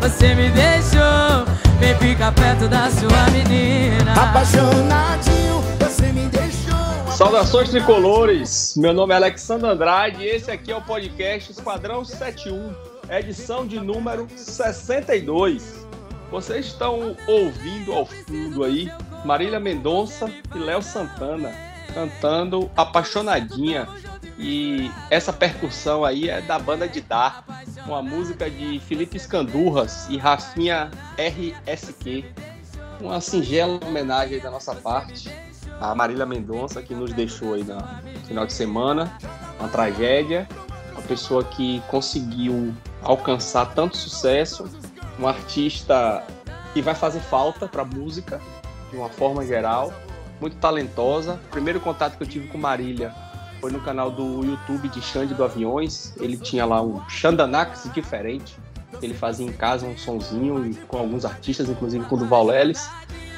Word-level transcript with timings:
você 0.00 0.34
me 0.34 0.50
deixou. 0.50 1.44
Vem 1.78 1.96
ficar 1.96 2.32
perto 2.32 2.68
da 2.68 2.90
sua 2.90 3.30
menina. 3.30 4.12
Apaixonadinho, 4.12 5.60
você 5.78 6.06
me 6.12 6.26
deixou. 6.28 7.12
Saudações 7.12 7.68
tricolores, 7.70 8.74
meu 8.76 8.92
nome 8.94 9.12
é 9.12 9.16
Alexandre 9.16 9.68
Andrade 9.68 10.22
e 10.22 10.28
esse 10.28 10.50
aqui 10.50 10.72
é 10.72 10.76
o 10.76 10.80
podcast 10.82 11.52
Esquadrão 11.52 12.04
71, 12.04 12.72
edição 13.10 13.66
de 13.66 13.78
número 13.78 14.26
62. 14.34 15.86
Vocês 16.30 16.66
estão 16.66 17.16
ouvindo 17.26 17.92
ao 17.92 18.06
fundo 18.06 18.64
aí 18.64 18.90
Marília 19.24 19.60
Mendonça 19.60 20.30
e 20.54 20.58
Léo 20.58 20.82
Santana 20.82 21.52
cantando 21.92 22.70
Apaixonadinha. 22.76 23.88
E 24.40 24.90
essa 25.10 25.32
percussão 25.34 26.02
aí 26.02 26.30
é 26.30 26.40
da 26.40 26.58
banda 26.58 26.88
de 26.88 27.02
Dar, 27.02 27.44
uma 27.84 28.00
música 28.00 28.48
de 28.48 28.80
Felipe 28.80 29.18
Escandurras 29.18 30.08
e 30.08 30.16
Rafinha 30.16 30.90
RSQ. 31.18 32.24
Uma 33.00 33.20
singela 33.20 33.78
homenagem 33.84 34.40
da 34.40 34.50
nossa 34.50 34.74
parte 34.74 35.30
a 35.80 35.94
Marília 35.94 36.26
Mendonça, 36.26 36.82
que 36.82 36.94
nos 36.94 37.12
deixou 37.12 37.54
aí 37.54 37.64
no 37.64 37.78
final 38.26 38.46
de 38.46 38.52
semana. 38.52 39.10
Uma 39.58 39.68
tragédia, 39.68 40.46
uma 40.92 41.02
pessoa 41.02 41.42
que 41.42 41.82
conseguiu 41.88 42.74
alcançar 43.02 43.74
tanto 43.74 43.96
sucesso, 43.96 44.68
um 45.18 45.26
artista 45.26 46.22
que 46.74 46.82
vai 46.82 46.94
fazer 46.94 47.20
falta 47.20 47.66
para 47.66 47.82
a 47.82 47.84
música 47.84 48.40
de 48.90 48.96
uma 48.96 49.08
forma 49.08 49.44
geral, 49.44 49.92
muito 50.40 50.56
talentosa. 50.56 51.40
Primeiro 51.50 51.80
contato 51.80 52.16
que 52.16 52.22
eu 52.22 52.28
tive 52.28 52.48
com 52.48 52.58
Marília 52.58 53.14
foi 53.60 53.70
no 53.70 53.80
canal 53.80 54.10
do 54.10 54.44
YouTube 54.44 54.88
de 54.88 55.00
Xande 55.02 55.34
do 55.34 55.44
Aviões. 55.44 56.14
Ele 56.18 56.36
tinha 56.36 56.64
lá 56.64 56.82
um 56.82 57.00
Xandanax 57.08 57.90
diferente. 57.92 58.56
Ele 59.02 59.14
fazia 59.14 59.46
em 59.46 59.52
casa 59.52 59.86
um 59.86 59.96
sonzinho 59.96 60.74
com 60.88 60.98
alguns 60.98 61.24
artistas, 61.24 61.68
inclusive 61.68 62.04
com 62.06 62.16
o 62.16 62.18
Duval 62.18 62.46
Leles. 62.46 62.88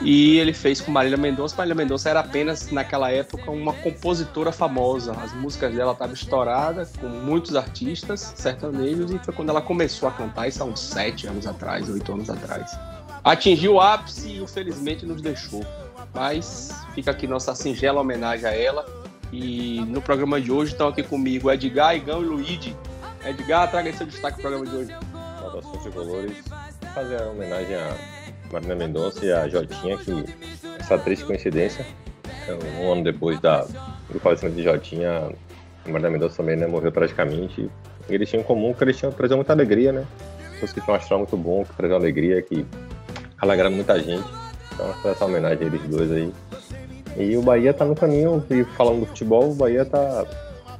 E 0.00 0.38
ele 0.38 0.52
fez 0.52 0.80
com 0.80 0.90
Marília 0.90 1.18
Mendonça. 1.18 1.54
Marília 1.56 1.74
Mendonça 1.74 2.10
era 2.10 2.20
apenas, 2.20 2.70
naquela 2.70 3.10
época, 3.10 3.50
uma 3.50 3.72
compositora 3.72 4.50
famosa. 4.50 5.12
As 5.12 5.32
músicas 5.34 5.74
dela 5.74 5.92
estavam 5.92 6.14
estouradas, 6.14 6.92
com 6.96 7.08
muitos 7.08 7.54
artistas 7.54 8.32
sertanejos, 8.36 9.10
e 9.10 9.18
foi 9.18 9.34
quando 9.34 9.50
ela 9.50 9.60
começou 9.60 10.08
a 10.08 10.12
cantar, 10.12 10.48
isso 10.48 10.62
há 10.62 10.66
uns 10.66 10.80
sete 10.80 11.26
anos 11.26 11.46
atrás, 11.46 11.88
oito 11.88 12.12
anos 12.12 12.28
atrás 12.28 12.76
atingiu 13.24 13.74
o 13.74 13.80
ápice 13.80 14.28
e 14.28 14.42
infelizmente 14.42 15.06
nos 15.06 15.20
deixou. 15.22 15.64
Mas 16.14 16.72
fica 16.94 17.10
aqui 17.10 17.26
nossa 17.26 17.54
singela 17.54 18.00
homenagem 18.00 18.46
a 18.46 18.54
ela. 18.54 19.01
E 19.32 19.80
no 19.88 20.02
programa 20.02 20.38
de 20.38 20.52
hoje 20.52 20.72
estão 20.72 20.88
aqui 20.88 21.02
comigo 21.02 21.50
Edgar, 21.50 21.96
Igão 21.96 22.22
e 22.22 22.26
Luigi. 22.26 22.76
Edgar, 23.24 23.70
traga 23.70 23.90
seu 23.94 24.06
destaque 24.06 24.36
no 24.36 24.42
programa 24.42 24.66
de 24.66 24.76
hoje. 24.76 24.96
Saudações 25.40 25.82
tricolores. 25.82 26.36
Fazer 26.94 27.22
a 27.22 27.28
homenagem 27.28 27.74
a 27.74 27.96
Marina 28.52 28.74
Mendonça 28.74 29.24
e 29.24 29.32
a 29.32 29.48
Jotinha, 29.48 29.96
que 29.96 30.24
essa 30.78 30.98
triste 30.98 31.24
coincidência, 31.24 31.86
um 32.78 32.92
ano 32.92 33.04
depois 33.04 33.40
da, 33.40 33.62
do 34.10 34.20
falecimento 34.20 34.56
de 34.56 34.64
Jotinha, 34.64 35.30
Marina 35.86 36.10
Mendonça 36.10 36.36
também 36.36 36.56
né, 36.56 36.66
morreu 36.66 36.92
tragicamente. 36.92 37.70
E 38.10 38.14
eles 38.14 38.28
tinham 38.28 38.42
em 38.42 38.44
comum 38.44 38.74
que 38.74 38.84
eles 38.84 38.98
tinham 38.98 39.12
trazido 39.12 39.36
muita 39.36 39.54
alegria, 39.54 39.92
né? 39.92 40.06
Pessoas 40.52 40.72
que 40.74 40.80
tinham 40.82 40.94
um 40.94 40.98
astral 40.98 41.20
muito 41.20 41.36
bom, 41.38 41.64
que 41.64 41.74
traziam 41.74 41.98
alegria, 41.98 42.42
que 42.42 42.66
alegrando 43.38 43.76
muita 43.76 43.98
gente. 43.98 44.28
Então, 44.74 45.10
essa 45.10 45.24
homenagem 45.24 45.64
a 45.64 45.66
eles 45.66 45.82
dois 45.88 46.12
aí. 46.12 46.32
E 47.16 47.36
o 47.36 47.42
Bahia 47.42 47.74
tá 47.74 47.84
no 47.84 47.94
caminho, 47.94 48.44
e 48.50 48.64
falando 48.64 49.00
do 49.00 49.06
futebol, 49.06 49.50
o 49.50 49.54
Bahia 49.54 49.84
tá 49.84 50.24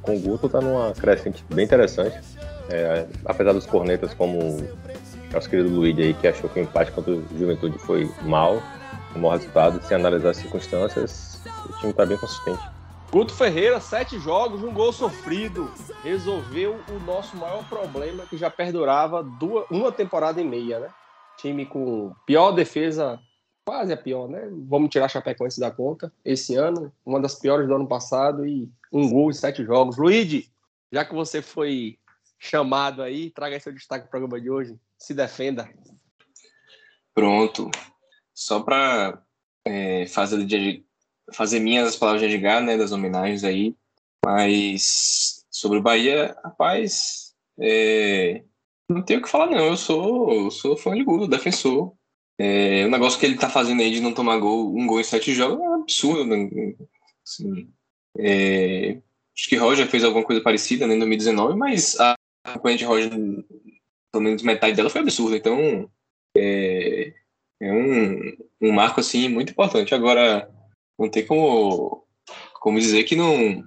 com 0.01 0.15
o 0.15 0.19
Guto, 0.19 0.49
tá 0.49 0.59
numa 0.59 0.91
crescente 0.93 1.43
bem 1.53 1.65
interessante. 1.65 2.19
É, 2.69 3.05
apesar 3.25 3.53
dos 3.53 3.65
cornetas, 3.65 4.13
como 4.13 4.57
nosso 5.31 5.49
querido 5.49 5.69
Luiz 5.69 5.97
aí, 5.97 6.13
que 6.13 6.27
achou 6.27 6.49
que 6.49 6.59
o 6.59 6.63
empate 6.63 6.91
contra 6.91 7.11
o 7.11 7.25
Juventude 7.37 7.77
foi 7.79 8.09
mal, 8.21 8.61
o 9.15 9.19
mau 9.19 9.31
resultado, 9.31 9.81
sem 9.83 9.95
analisar 9.95 10.31
as 10.31 10.37
circunstâncias, 10.37 11.41
o 11.69 11.79
time 11.79 11.93
tá 11.93 12.05
bem 12.05 12.17
consistente. 12.17 12.63
Guto 13.11 13.33
Ferreira, 13.33 13.79
sete 13.79 14.17
jogos, 14.17 14.63
um 14.63 14.73
gol 14.73 14.91
sofrido. 14.91 15.69
Resolveu 16.03 16.79
o 16.89 17.05
nosso 17.05 17.37
maior 17.37 17.63
problema 17.69 18.23
que 18.27 18.35
já 18.35 18.49
perdurava 18.49 19.21
duas, 19.21 19.65
uma 19.69 19.91
temporada 19.91 20.41
e 20.41 20.43
meia, 20.43 20.79
né? 20.79 20.89
time 21.37 21.65
com 21.65 22.13
pior 22.25 22.51
defesa, 22.51 23.19
quase 23.65 23.93
a 23.93 23.97
pior, 23.97 24.27
né? 24.27 24.49
Vamos 24.67 24.89
tirar 24.89 25.05
a 25.05 25.09
Chapecoense 25.09 25.59
da 25.59 25.71
conta. 25.71 26.11
Esse 26.23 26.55
ano, 26.55 26.93
uma 27.05 27.19
das 27.19 27.35
piores 27.35 27.67
do 27.67 27.75
ano 27.75 27.87
passado 27.87 28.45
e 28.45 28.69
um 28.91 29.09
gol 29.09 29.29
em 29.29 29.33
sete 29.33 29.63
jogos. 29.63 29.97
Luigi, 29.97 30.51
já 30.91 31.03
que 31.05 31.13
você 31.13 31.41
foi 31.41 31.97
chamado 32.37 33.01
aí, 33.01 33.31
traga 33.31 33.59
seu 33.59 33.73
destaque 33.73 34.07
para 34.07 34.07
o 34.07 34.11
programa 34.11 34.41
de 34.41 34.49
hoje. 34.49 34.77
Se 34.97 35.13
defenda. 35.13 35.69
Pronto. 37.13 37.71
Só 38.33 38.61
para 38.61 39.21
é, 39.65 40.05
fazer, 40.07 40.45
fazer 41.31 41.59
minhas 41.59 41.87
as 41.87 41.95
palavras 41.95 42.21
de 42.21 42.35
Edgar, 42.35 42.61
né, 42.61 42.77
das 42.77 42.91
homenagens 42.91 43.43
aí. 43.43 43.75
Mas 44.25 45.45
sobre 45.49 45.79
o 45.79 45.81
Bahia, 45.81 46.35
rapaz, 46.43 47.33
é, 47.59 48.43
não 48.89 49.03
tenho 49.03 49.19
o 49.19 49.23
que 49.23 49.29
falar, 49.29 49.47
não. 49.47 49.67
Eu 49.67 49.77
sou, 49.77 50.33
eu 50.33 50.51
sou 50.51 50.75
fã 50.75 50.93
de 50.95 51.03
gol, 51.03 51.27
defensor. 51.27 51.93
É, 52.39 52.85
o 52.85 52.89
negócio 52.89 53.19
que 53.19 53.25
ele 53.25 53.37
tá 53.37 53.49
fazendo 53.49 53.81
aí 53.81 53.91
de 53.91 54.01
não 54.01 54.13
tomar 54.13 54.37
gol, 54.39 54.75
um 54.75 54.87
gol 54.87 54.99
em 54.99 55.03
sete 55.03 55.33
jogos 55.33 55.59
é 55.59 55.69
um 55.69 55.81
absurdo. 55.81 56.25
Né? 56.25 56.75
Assim, 57.25 57.69
é, 58.17 58.97
acho 59.35 59.49
que 59.49 59.55
Roger 59.55 59.87
fez 59.87 60.03
alguma 60.03 60.25
coisa 60.25 60.41
parecida 60.41 60.87
né, 60.87 60.95
em 60.95 60.99
2019, 60.99 61.57
mas 61.57 61.99
a 61.99 62.15
campanha 62.43 62.77
de 62.77 62.85
Roger, 62.85 63.11
pelo 64.11 64.23
menos 64.23 64.41
metade 64.41 64.75
dela 64.75 64.89
foi 64.89 65.01
absurda. 65.01 65.37
Então, 65.37 65.89
é, 66.35 67.13
é 67.61 67.71
um, 67.71 68.37
um 68.61 68.71
marco 68.71 68.99
assim 68.99 69.29
muito 69.29 69.51
importante. 69.51 69.93
Agora, 69.93 70.49
não 70.97 71.09
tem 71.09 71.25
como, 71.25 72.05
como 72.59 72.79
dizer 72.79 73.03
que 73.03 73.15
não 73.15 73.63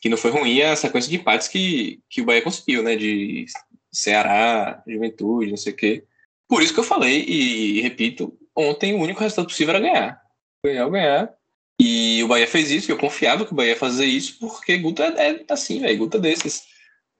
que 0.00 0.10
não 0.10 0.18
foi 0.18 0.30
ruim 0.30 0.60
a 0.60 0.76
sequência 0.76 1.08
de 1.08 1.16
empates 1.16 1.48
que, 1.48 1.98
que 2.10 2.20
o 2.20 2.26
Bahia 2.26 2.42
conseguiu, 2.42 2.82
né? 2.82 2.94
De 2.94 3.46
Ceará, 3.90 4.82
Juventude, 4.86 5.48
não 5.48 5.56
sei 5.56 5.72
o 5.72 5.76
quê. 5.76 6.04
Por 6.48 6.62
isso 6.62 6.74
que 6.74 6.80
eu 6.80 6.84
falei, 6.84 7.24
e 7.24 7.80
repito, 7.80 8.36
ontem 8.56 8.94
o 8.94 9.00
único 9.00 9.20
resultado 9.20 9.46
possível 9.46 9.74
era 9.74 9.84
ganhar. 9.84 10.22
Ganhar 10.64 10.88
ganhar. 10.88 11.34
E 11.80 12.22
o 12.22 12.28
Bahia 12.28 12.46
fez 12.46 12.70
isso, 12.70 12.90
eu 12.90 12.98
confiava 12.98 13.44
que 13.44 13.52
o 13.52 13.54
Bahia 13.54 13.70
ia 13.70 13.76
fazer 13.76 14.04
isso, 14.04 14.38
porque 14.38 14.78
Guto 14.78 15.02
é, 15.02 15.30
é 15.30 15.44
assim, 15.48 15.80
velho, 15.80 15.98
Guto 15.98 16.18
é 16.18 16.20
desses. 16.20 16.62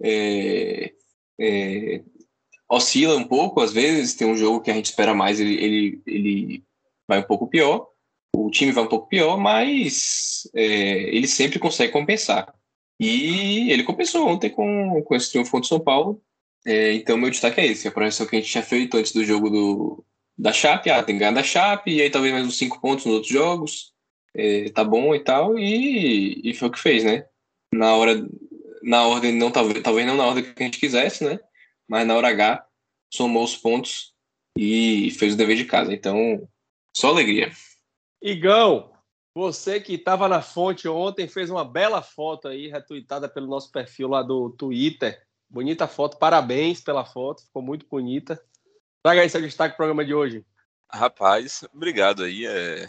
É, 0.03 0.93
é, 1.41 2.03
oscila 2.69 3.17
um 3.17 3.25
pouco, 3.25 3.61
às 3.61 3.73
vezes, 3.73 4.15
tem 4.15 4.27
um 4.27 4.37
jogo 4.37 4.61
que 4.61 4.71
a 4.71 4.75
gente 4.75 4.87
espera 4.87 5.15
mais, 5.15 5.41
ele, 5.41 5.55
ele, 5.55 6.03
ele 6.07 6.65
vai 7.09 7.19
um 7.19 7.25
pouco 7.25 7.49
pior, 7.49 7.89
o 8.37 8.51
time 8.51 8.73
vai 8.73 8.85
um 8.85 8.89
pouco 8.89 9.09
pior, 9.09 9.37
mas 9.37 10.49
é, 10.55 10.65
ele 11.15 11.27
sempre 11.27 11.59
consegue 11.59 11.93
compensar. 11.93 12.55
E 12.99 13.71
ele 13.73 13.83
compensou 13.83 14.29
ontem 14.29 14.51
com, 14.51 15.03
com 15.03 15.15
esse 15.15 15.31
triunfo 15.31 15.51
contra 15.51 15.65
o 15.65 15.69
São 15.69 15.81
Paulo, 15.81 16.23
é, 16.67 16.95
então, 16.95 17.17
meu 17.17 17.31
destaque 17.31 17.61
é 17.61 17.67
esse: 17.67 17.87
a 17.87 17.93
projeção 17.93 18.27
que 18.27 18.37
a 18.37 18.41
gente 18.41 18.51
tinha 18.51 18.63
feito 18.63 18.97
antes 18.97 19.13
do 19.13 19.25
jogo 19.25 19.51
do, 19.51 20.05
da 20.37 20.53
Chape. 20.53 20.91
Ah, 20.91 21.03
tem 21.03 21.19
ganhar 21.19 21.33
da 21.33 21.43
Chape, 21.43 21.93
e 21.93 22.01
aí 22.01 22.11
talvez 22.11 22.33
mais 22.33 22.47
uns 22.47 22.57
cinco 22.57 22.81
pontos 22.81 23.05
nos 23.05 23.15
outros 23.15 23.33
jogos. 23.33 23.93
É, 24.35 24.69
tá 24.71 24.83
bom 24.83 25.15
e 25.15 25.21
tal, 25.21 25.59
e, 25.59 26.41
e 26.43 26.55
foi 26.55 26.69
o 26.69 26.73
que 26.73 26.81
fez, 26.81 27.05
né? 27.05 27.27
Na 27.73 27.95
hora, 27.95 28.27
na 28.83 29.07
ordem, 29.07 29.33
não, 29.33 29.51
talvez, 29.51 29.81
talvez 29.83 30.07
não 30.07 30.17
na 30.17 30.27
ordem 30.27 30.43
que 30.43 30.61
a 30.61 30.67
gente 30.67 30.81
quisesse, 30.81 31.23
né? 31.23 31.39
Mas 31.89 32.07
na 32.07 32.17
hora 32.17 32.29
H, 32.29 32.67
somou 33.13 33.45
os 33.45 33.57
pontos 33.57 34.13
e 34.59 35.11
fez 35.13 35.35
o 35.35 35.37
dever 35.37 35.57
de 35.57 35.65
casa. 35.67 35.95
Então, 35.95 36.49
só 36.97 37.09
alegria. 37.09 37.53
Igão, 38.21 38.93
você 39.37 39.81
que 39.81 39.95
estava 39.95 40.29
na 40.29 40.43
fonte 40.43 40.89
ontem 40.89 41.29
fez 41.29 41.49
uma 41.49 41.65
bela 41.65 42.03
foto 42.03 42.49
aí, 42.49 42.69
retweetada 42.69 43.29
pelo 43.29 43.47
nosso 43.47 43.71
perfil 43.71 44.09
lá 44.09 44.23
do 44.23 44.51
Twitter 44.51 45.24
Bonita 45.49 45.87
foto, 45.87 46.19
parabéns 46.19 46.81
pela 46.81 47.05
foto, 47.05 47.43
ficou 47.45 47.63
muito 47.63 47.87
bonita. 47.87 48.43
Traga 49.03 49.21
aí 49.21 49.31
seu 49.31 49.41
destaque 49.41 49.77
pro 49.77 49.85
programa 49.85 50.05
de 50.05 50.15
hoje. 50.15 50.45
Rapaz, 50.91 51.65
obrigado 51.73 52.25
aí. 52.25 52.47
É... 52.47 52.89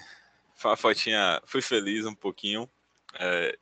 Foi 0.56 0.72
uma 0.72 0.78
fotinha, 0.78 1.42
fui 1.46 1.62
feliz 1.62 2.06
um 2.06 2.16
pouquinho. 2.16 2.70
É... 3.20 3.58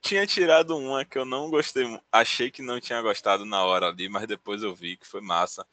Tinha 0.00 0.26
tirado 0.26 0.76
uma 0.76 1.04
que 1.04 1.18
eu 1.18 1.24
não 1.24 1.50
gostei, 1.50 1.84
achei 2.10 2.50
que 2.50 2.62
não 2.62 2.80
tinha 2.80 3.00
gostado 3.00 3.44
na 3.44 3.64
hora 3.64 3.88
ali, 3.88 4.08
mas 4.08 4.26
depois 4.26 4.62
eu 4.62 4.74
vi 4.74 4.96
que 4.96 5.06
foi 5.06 5.20
massa. 5.20 5.66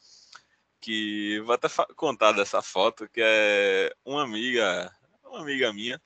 que 0.81 1.39
vou 1.45 1.53
até 1.55 1.67
contar 1.95 2.31
dessa 2.31 2.61
foto, 2.61 3.09
que 3.09 3.21
é 3.23 3.93
uma 4.05 4.23
amiga, 4.23 4.91
uma 5.25 5.41
amiga 5.41 5.73
minha, 5.73 6.01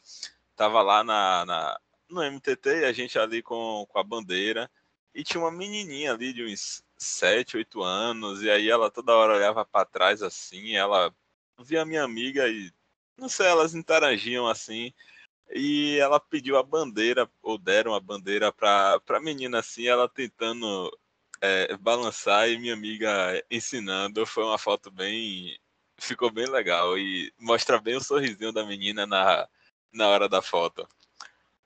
tava 0.56 0.82
lá 0.82 1.04
na, 1.04 1.46
na 1.46 1.80
no 2.10 2.22
MTT 2.22 2.82
e 2.82 2.86
a 2.86 2.94
gente 2.94 3.18
ali 3.18 3.42
com, 3.42 3.86
com 3.90 4.00
a 4.00 4.04
bandeira, 4.04 4.70
e 5.14 5.24
tinha 5.24 5.42
uma 5.42 5.52
menininha 5.52 6.14
ali 6.14 6.34
de 6.34 6.44
uns 6.44 6.84
7, 6.98 7.58
8 7.58 7.84
anos, 7.84 8.42
e 8.42 8.50
aí 8.50 8.70
ela 8.70 8.90
toda 8.92 9.16
hora 9.16 9.36
olhava 9.36 9.66
para 9.66 9.86
trás 9.86 10.22
assim, 10.22 10.76
ela 10.76 11.14
via 11.60 11.82
a 11.84 11.86
minha 11.86 12.04
amiga 12.04 12.48
e 12.48 12.72
não 13.18 13.30
sei, 13.30 13.48
elas 13.48 13.76
interagiam 13.76 14.48
assim, 14.48 14.94
e 15.52 15.98
ela 16.00 16.20
pediu 16.20 16.58
a 16.58 16.64
bandeira, 16.64 17.30
ou 17.42 17.58
deram 17.58 17.94
a 17.94 18.00
bandeira 18.00 18.52
para 18.52 19.00
a 19.08 19.20
menina 19.20 19.60
assim, 19.60 19.88
ela 19.88 20.10
tentando 20.10 20.92
é, 21.42 21.76
balançar 21.78 22.50
e 22.50 22.58
minha 22.58 22.74
amiga 22.74 23.44
ensinando. 23.52 24.26
Foi 24.26 24.44
uma 24.44 24.58
foto 24.58 24.90
bem. 24.90 25.60
Ficou 26.00 26.32
bem 26.32 26.48
legal 26.48 26.98
e 26.98 27.32
mostra 27.40 27.80
bem 27.80 27.96
o 27.96 28.02
sorrisinho 28.02 28.52
da 28.52 28.66
menina 28.66 29.06
na, 29.06 29.48
na 29.92 30.08
hora 30.08 30.28
da 30.28 30.42
foto. 30.42 30.88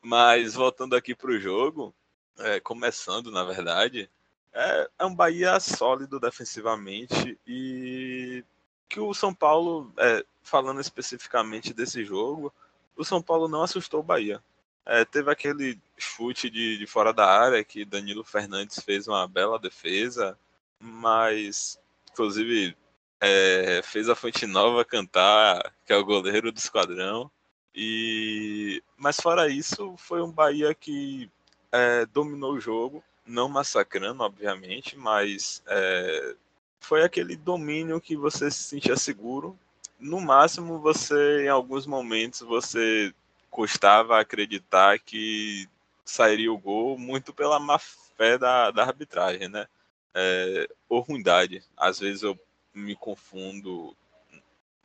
Mas 0.02 0.56
voltando 0.56 0.96
aqui 0.96 1.16
para 1.16 1.32
o 1.32 1.40
jogo, 1.40 1.96
é, 2.40 2.60
começando 2.60 3.32
na 3.32 3.44
verdade, 3.44 4.10
é, 4.54 4.90
é, 5.00 5.06
um 5.06 5.14
Bahia 5.14 5.60
sólido 5.60 6.20
defensivamente 6.20 7.38
e 7.46 8.44
que 8.90 9.00
o 9.00 9.14
São 9.14 9.34
Paulo, 9.34 9.94
é, 9.98 10.26
falando 10.42 10.82
especificamente 10.82 11.74
desse 11.74 12.04
jogo, 12.04 12.54
o 12.96 13.04
São 13.04 13.22
Paulo 13.22 13.48
não 13.48 13.62
assustou 13.62 14.00
o 14.00 14.04
Bahia. 14.04 14.42
É, 14.86 15.04
teve 15.04 15.30
aquele 15.30 15.80
chute 15.98 16.50
de, 16.50 16.78
de 16.78 16.88
fora 16.88 17.14
da 17.14 17.26
área 17.26 17.64
que 17.64 17.86
Danilo 17.86 18.24
Fernandes 18.24 18.80
fez 18.80 19.08
uma 19.08 19.28
bela 19.28 19.60
defesa, 19.60 20.38
mas 20.80 21.78
inclusive 22.12 22.76
é, 23.20 23.82
fez 23.84 24.10
a 24.10 24.16
Fonte 24.16 24.48
Nova 24.48 24.86
cantar, 24.86 25.74
que 25.86 25.94
é 25.94 25.98
o 25.98 26.06
goleiro 26.06 26.52
do 26.52 26.58
esquadrão. 26.58 27.30
E 27.76 28.82
mas 28.96 29.18
fora 29.18 29.50
isso, 29.50 29.96
foi 29.98 30.22
um 30.22 30.32
Bahia 30.32 30.74
que 30.74 31.30
é, 31.72 32.06
dominou 32.06 32.54
o 32.54 32.60
jogo, 32.60 33.04
não 33.26 33.50
massacrando, 33.50 34.24
obviamente, 34.24 34.98
mas 34.98 35.62
é, 35.68 36.36
foi 36.80 37.04
aquele 37.04 37.36
domínio 37.36 38.02
que 38.02 38.16
você 38.16 38.50
se 38.50 38.64
sentia 38.64 38.96
seguro 38.96 39.58
no 40.00 40.22
máximo 40.22 40.80
você, 40.80 41.46
em 41.46 41.50
alguns 41.50 41.86
momentos, 41.86 42.42
você 42.42 43.14
custava 43.50 44.20
acreditar 44.20 45.00
que 45.00 45.68
sairia 46.06 46.52
o 46.52 46.58
gol 46.58 46.98
muito 46.98 47.34
pela 47.34 47.60
má 47.60 47.80
fé 47.80 48.38
da, 48.38 48.72
da 48.72 48.84
arbitragem, 48.84 49.50
né? 49.50 49.68
É, 50.14 50.70
ou 50.88 51.02
ruindade. 51.02 51.64
Às 51.76 52.00
vezes 52.00 52.24
eu 52.24 52.40
me 52.74 52.96
confundo 52.96 53.96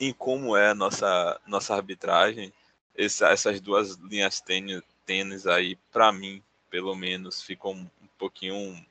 em 0.01 0.13
como 0.13 0.57
é 0.57 0.71
a 0.71 0.75
nossa, 0.75 1.41
nossa 1.47 1.75
arbitragem. 1.75 2.53
Essa, 2.97 3.29
essas 3.29 3.61
duas 3.61 3.95
linhas 3.97 4.41
tênis, 4.41 4.83
tênis 5.07 5.47
aí, 5.47 5.77
para 5.91 6.13
mim, 6.13 6.43
pelo 6.73 6.97
menos, 6.97 7.43
ficam 7.43 7.73
um 7.73 8.09
pouquinho 8.17 8.83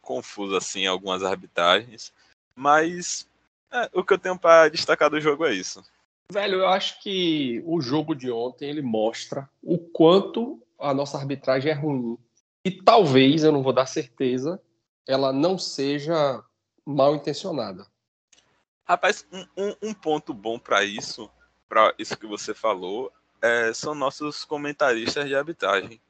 confuso 0.00 0.56
assim 0.56 0.88
algumas 0.88 1.22
arbitragens. 1.22 2.12
Mas 2.52 3.28
é, 3.70 3.88
o 3.94 4.02
que 4.02 4.14
eu 4.14 4.18
tenho 4.18 4.36
para 4.36 4.68
destacar 4.68 5.08
do 5.08 5.20
jogo 5.20 5.46
é 5.46 5.54
isso. 5.54 5.84
Velho, 6.32 6.58
eu 6.58 6.66
acho 6.66 7.00
que 7.00 7.62
o 7.64 7.80
jogo 7.80 8.12
de 8.12 8.28
ontem 8.28 8.68
ele 8.68 8.82
mostra 8.82 9.48
o 9.62 9.78
quanto 9.78 10.60
a 10.76 10.92
nossa 10.92 11.16
arbitragem 11.16 11.70
é 11.70 11.74
ruim. 11.74 12.18
E 12.64 12.72
talvez, 12.72 13.44
eu 13.44 13.52
não 13.52 13.62
vou 13.62 13.72
dar 13.72 13.86
certeza, 13.86 14.60
ela 15.06 15.32
não 15.32 15.56
seja 15.56 16.42
mal 16.84 17.14
intencionada. 17.14 17.86
Rapaz, 18.84 19.24
um, 19.32 19.46
um, 19.56 19.74
um 19.80 19.94
ponto 19.94 20.34
bom 20.34 20.58
para 20.58 20.82
isso, 20.82 21.30
para 21.68 21.94
isso 21.96 22.16
que 22.16 22.26
você 22.26 22.52
falou, 22.52 23.12
é, 23.40 23.72
são 23.72 23.94
nossos 23.94 24.44
comentaristas 24.44 25.28
de 25.28 25.36
arbitragem. 25.36 26.00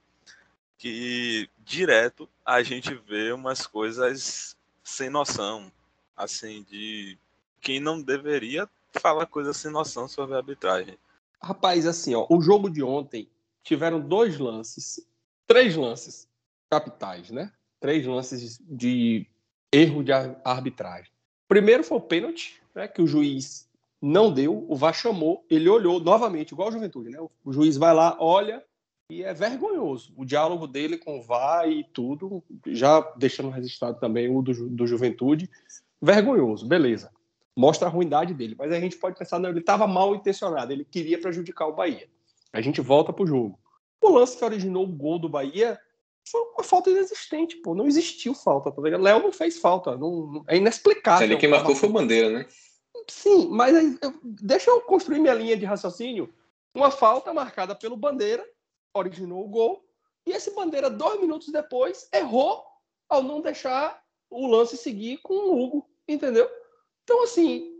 Que 0.82 1.48
direto 1.64 2.28
a 2.44 2.60
gente 2.64 2.92
vê 2.92 3.30
umas 3.30 3.68
coisas 3.68 4.56
sem 4.82 5.08
noção, 5.08 5.70
assim, 6.16 6.66
de 6.68 7.16
quem 7.60 7.78
não 7.78 8.02
deveria 8.02 8.68
falar 8.94 9.26
coisa 9.26 9.52
sem 9.52 9.70
noção 9.70 10.08
sobre 10.08 10.34
a 10.34 10.38
arbitragem. 10.38 10.98
Rapaz, 11.40 11.86
assim, 11.86 12.16
ó, 12.16 12.26
o 12.28 12.42
jogo 12.42 12.68
de 12.68 12.82
ontem 12.82 13.28
tiveram 13.62 14.00
dois 14.00 14.40
lances, 14.40 15.06
três 15.46 15.76
lances 15.76 16.28
capitais, 16.68 17.30
né? 17.30 17.52
Três 17.78 18.04
lances 18.04 18.60
de 18.68 19.24
erro 19.70 20.02
de 20.02 20.10
arbitragem. 20.44 21.12
Primeiro 21.46 21.84
foi 21.84 21.98
o 21.98 22.00
pênalti, 22.00 22.60
né, 22.74 22.88
que 22.88 23.00
o 23.00 23.06
juiz 23.06 23.68
não 24.00 24.32
deu, 24.32 24.66
o 24.68 24.74
VAR 24.74 24.94
chamou, 24.94 25.46
ele 25.48 25.68
olhou 25.68 26.00
novamente, 26.00 26.50
igual 26.50 26.70
a 26.70 26.72
Juventude, 26.72 27.08
né? 27.08 27.20
O 27.44 27.52
juiz 27.52 27.76
vai 27.76 27.94
lá, 27.94 28.16
olha 28.18 28.64
e 29.12 29.22
é 29.22 29.34
vergonhoso. 29.34 30.12
O 30.16 30.24
diálogo 30.24 30.66
dele 30.66 30.98
com 30.98 31.18
o 31.18 31.22
VAR 31.22 31.68
e 31.68 31.84
tudo, 31.84 32.42
já 32.66 33.00
deixando 33.16 33.50
registrado 33.50 33.98
também 34.00 34.34
o 34.34 34.42
do, 34.42 34.68
do 34.68 34.86
Juventude, 34.86 35.50
vergonhoso, 36.00 36.66
beleza 36.66 37.10
mostra 37.56 37.88
a 37.88 37.90
ruindade 37.90 38.34
dele. 38.34 38.54
Mas 38.58 38.72
a 38.72 38.80
gente 38.80 38.96
pode 38.96 39.16
pensar, 39.16 39.38
não, 39.38 39.50
ele 39.50 39.60
estava 39.60 39.86
mal 39.86 40.14
intencionado, 40.14 40.72
ele 40.72 40.84
queria 40.84 41.20
prejudicar 41.20 41.66
o 41.66 41.74
Bahia. 41.74 42.08
A 42.52 42.60
gente 42.60 42.80
volta 42.80 43.12
pro 43.12 43.26
jogo. 43.26 43.58
O 44.00 44.10
lance 44.10 44.36
que 44.36 44.44
originou 44.44 44.84
o 44.84 44.88
gol 44.88 45.18
do 45.18 45.28
Bahia 45.28 45.78
foi 46.28 46.40
uma 46.40 46.64
falta 46.64 46.90
inexistente, 46.90 47.56
pô. 47.56 47.74
Não 47.74 47.86
existiu 47.86 48.34
falta, 48.34 48.70
tá 48.70 48.82
ligado? 48.82 49.02
Léo 49.02 49.22
não 49.22 49.32
fez 49.32 49.58
falta, 49.58 49.96
não, 49.96 50.44
é 50.48 50.56
inexplicável. 50.56 51.26
Ali 51.26 51.36
quem 51.36 51.48
marcou 51.48 51.74
foi 51.74 51.88
o 51.88 51.92
Bandeira, 51.92 52.30
né? 52.30 52.46
Sim, 53.08 53.48
mas 53.50 53.74
eu, 54.00 54.14
deixa 54.22 54.70
eu 54.70 54.80
construir 54.82 55.18
minha 55.18 55.34
linha 55.34 55.56
de 55.56 55.64
raciocínio. 55.64 56.32
Uma 56.74 56.90
falta 56.90 57.34
marcada 57.34 57.74
pelo 57.74 57.96
Bandeira 57.96 58.44
originou 58.94 59.44
o 59.44 59.48
gol, 59.48 59.84
e 60.26 60.32
esse 60.32 60.54
Bandeira, 60.54 60.88
dois 60.88 61.20
minutos 61.20 61.48
depois, 61.48 62.08
errou 62.12 62.64
ao 63.08 63.22
não 63.22 63.40
deixar 63.40 64.02
o 64.30 64.46
lance 64.46 64.76
seguir 64.76 65.18
com 65.18 65.34
o 65.34 65.62
Hugo, 65.62 65.86
entendeu? 66.08 66.48
Então, 67.04 67.22
assim, 67.24 67.70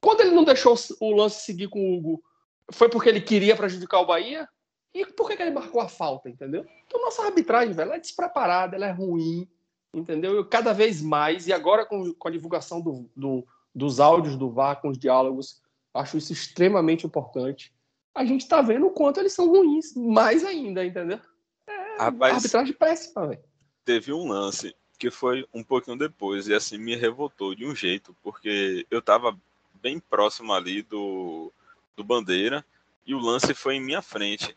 quando 0.00 0.20
ele 0.20 0.32
não 0.32 0.44
deixou 0.44 0.74
o 1.00 1.12
lance 1.12 1.44
seguir 1.44 1.68
com 1.68 1.80
o 1.80 1.96
Hugo, 1.96 2.22
foi 2.70 2.88
porque 2.88 3.08
ele 3.08 3.20
queria 3.20 3.56
prejudicar 3.56 4.00
o 4.00 4.06
Bahia? 4.06 4.48
E 4.94 5.06
por 5.06 5.28
que, 5.28 5.36
que 5.36 5.42
ele 5.42 5.50
marcou 5.50 5.80
a 5.80 5.88
falta, 5.88 6.28
entendeu? 6.28 6.66
Então, 6.86 7.00
nossa 7.00 7.24
arbitragem, 7.24 7.72
velho, 7.72 7.88
ela 7.88 7.96
é 7.96 8.00
despreparada, 8.00 8.76
ela 8.76 8.86
é 8.86 8.90
ruim, 8.90 9.48
entendeu? 9.94 10.34
Eu, 10.34 10.44
cada 10.44 10.72
vez 10.72 11.00
mais, 11.00 11.46
e 11.46 11.52
agora 11.52 11.86
com, 11.86 12.12
com 12.12 12.28
a 12.28 12.30
divulgação 12.30 12.80
do, 12.80 13.08
do, 13.16 13.46
dos 13.74 14.00
áudios 14.00 14.36
do 14.36 14.50
VAR, 14.50 14.80
com 14.80 14.88
os 14.88 14.98
diálogos, 14.98 15.62
acho 15.94 16.18
isso 16.18 16.32
extremamente 16.32 17.06
importante. 17.06 17.72
A 18.14 18.24
gente 18.24 18.46
tá 18.46 18.60
vendo 18.60 18.86
o 18.86 18.90
quanto 18.90 19.20
eles 19.20 19.32
são 19.32 19.48
ruins, 19.48 19.94
mais 19.94 20.44
ainda, 20.44 20.84
entendeu? 20.84 21.18
É, 21.66 21.96
Rapaz, 21.98 22.36
arbitragem 22.36 22.74
péssima, 22.74 23.28
velho. 23.28 23.42
Teve 23.84 24.12
um 24.12 24.28
lance 24.28 24.74
que 24.98 25.10
foi 25.10 25.46
um 25.52 25.64
pouquinho 25.64 25.98
depois, 25.98 26.46
e 26.46 26.54
assim 26.54 26.78
me 26.78 26.94
revoltou 26.94 27.54
de 27.54 27.66
um 27.66 27.74
jeito, 27.74 28.14
porque 28.22 28.86
eu 28.90 29.00
estava 29.00 29.36
bem 29.74 29.98
próximo 29.98 30.52
ali 30.52 30.82
do, 30.82 31.52
do 31.96 32.04
Bandeira 32.04 32.64
e 33.04 33.14
o 33.14 33.18
lance 33.18 33.52
foi 33.52 33.74
em 33.74 33.80
minha 33.80 34.00
frente. 34.00 34.56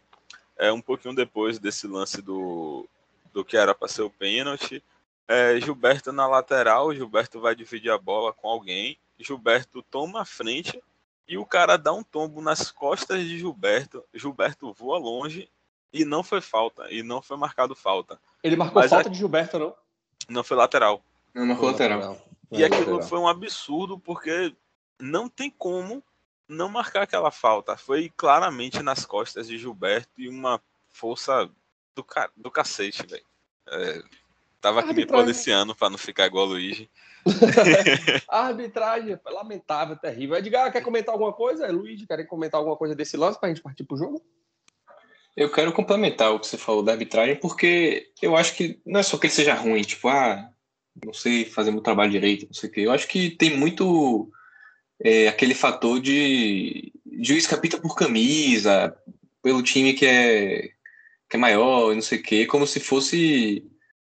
É 0.55 0.71
um 0.71 0.81
pouquinho 0.81 1.15
depois 1.15 1.57
desse 1.57 1.87
lance 1.87 2.21
do, 2.21 2.87
do 3.33 3.43
que 3.43 3.57
era 3.57 3.73
para 3.73 3.87
ser 3.87 4.03
o 4.03 4.09
pênalti. 4.09 4.83
É, 5.27 5.59
Gilberto 5.59 6.11
na 6.11 6.27
lateral, 6.27 6.93
Gilberto 6.93 7.41
vai 7.41 7.55
dividir 7.55 7.89
a 7.89 7.97
bola 7.97 8.31
com 8.31 8.47
alguém, 8.47 8.97
Gilberto 9.19 9.81
toma 9.81 10.21
a 10.21 10.25
frente 10.25 10.79
e 11.27 11.37
o 11.37 11.45
cara 11.45 11.77
dá 11.77 11.91
um 11.91 12.03
tombo 12.03 12.41
nas 12.41 12.71
costas 12.71 13.23
de 13.23 13.37
Gilberto. 13.37 14.03
Gilberto 14.13 14.71
voa 14.73 14.97
longe 14.97 15.49
e 15.91 16.03
não 16.05 16.23
foi 16.23 16.41
falta, 16.41 16.91
e 16.91 17.01
não 17.01 17.21
foi 17.21 17.37
marcado 17.37 17.75
falta. 17.75 18.19
Ele 18.43 18.55
marcou 18.55 18.81
Mas 18.81 18.91
falta 18.91 19.09
a... 19.09 19.11
de 19.11 19.17
Gilberto, 19.17 19.57
não? 19.57 19.75
Não 20.29 20.43
foi 20.43 20.57
lateral. 20.57 21.01
Não, 21.33 21.45
não 21.45 21.55
foi 21.55 21.71
lateral. 21.71 22.17
E 22.51 22.63
aquilo 22.63 23.01
foi 23.01 23.19
um 23.19 23.27
absurdo, 23.27 23.97
porque 23.97 24.53
não 24.99 25.27
tem 25.27 25.49
como 25.49 26.03
não 26.47 26.69
marcar 26.69 27.03
aquela 27.03 27.31
falta. 27.31 27.75
Foi 27.75 28.11
claramente 28.15 28.81
nas 28.81 29.05
costas 29.05 29.47
de 29.47 29.57
Gilberto 29.57 30.11
e 30.17 30.29
uma 30.29 30.61
força 30.89 31.49
do, 31.95 32.03
ca... 32.03 32.29
do 32.35 32.51
cacete, 32.51 33.05
velho. 33.05 33.25
É, 33.67 34.03
tava 34.65 34.79
aqui 34.79 34.89
arbitragem... 34.89 35.25
me 35.25 35.33
policiando 35.33 35.75
para 35.75 35.89
não 35.91 35.97
ficar 35.97 36.25
igual 36.25 36.47
o 36.47 36.49
Luigi. 36.49 36.89
a 38.27 38.39
arbitragem 38.47 39.13
é 39.13 39.29
lamentável, 39.29 39.95
terrível. 39.95 40.35
Edgar, 40.35 40.71
quer 40.71 40.81
comentar 40.81 41.13
alguma 41.13 41.31
coisa? 41.31 41.71
Luigi, 41.71 42.07
quer 42.07 42.25
comentar 42.25 42.57
alguma 42.57 42.75
coisa 42.75 42.95
desse 42.95 43.15
lance 43.15 43.39
para 43.39 43.49
a 43.49 43.53
gente 43.53 43.61
partir 43.61 43.83
pro 43.83 43.97
jogo? 43.97 44.25
Eu 45.37 45.51
quero 45.51 45.71
complementar 45.71 46.33
o 46.33 46.39
que 46.39 46.47
você 46.47 46.57
falou 46.57 46.81
da 46.81 46.93
arbitragem, 46.93 47.35
porque 47.35 48.11
eu 48.21 48.35
acho 48.35 48.55
que 48.55 48.79
não 48.85 49.01
é 49.01 49.03
só 49.03 49.17
que 49.17 49.27
ele 49.27 49.33
seja 49.33 49.53
ruim, 49.53 49.81
tipo, 49.83 50.07
ah, 50.07 50.49
não 51.03 51.13
sei 51.13 51.45
fazer 51.45 51.71
meu 51.71 51.81
trabalho 51.81 52.11
direito, 52.11 52.47
não 52.47 52.53
sei 52.53 52.69
o 52.69 52.71
quê. 52.71 52.81
Eu 52.81 52.91
acho 52.91 53.07
que 53.07 53.29
tem 53.29 53.55
muito 53.55 54.31
é, 54.99 55.27
aquele 55.27 55.53
fator 55.53 55.99
de 55.99 56.91
juiz 57.21 57.45
capita 57.45 57.77
por 57.79 57.95
camisa, 57.95 58.97
pelo 59.43 59.61
time 59.61 59.93
que 59.93 60.05
é, 60.05 60.69
que 61.29 61.35
é 61.35 61.37
maior 61.37 61.91
e 61.91 61.95
não 61.95 62.01
sei 62.01 62.19
o 62.19 62.23
quê, 62.23 62.45
como 62.47 62.65
se 62.65 62.79
fosse 62.79 63.63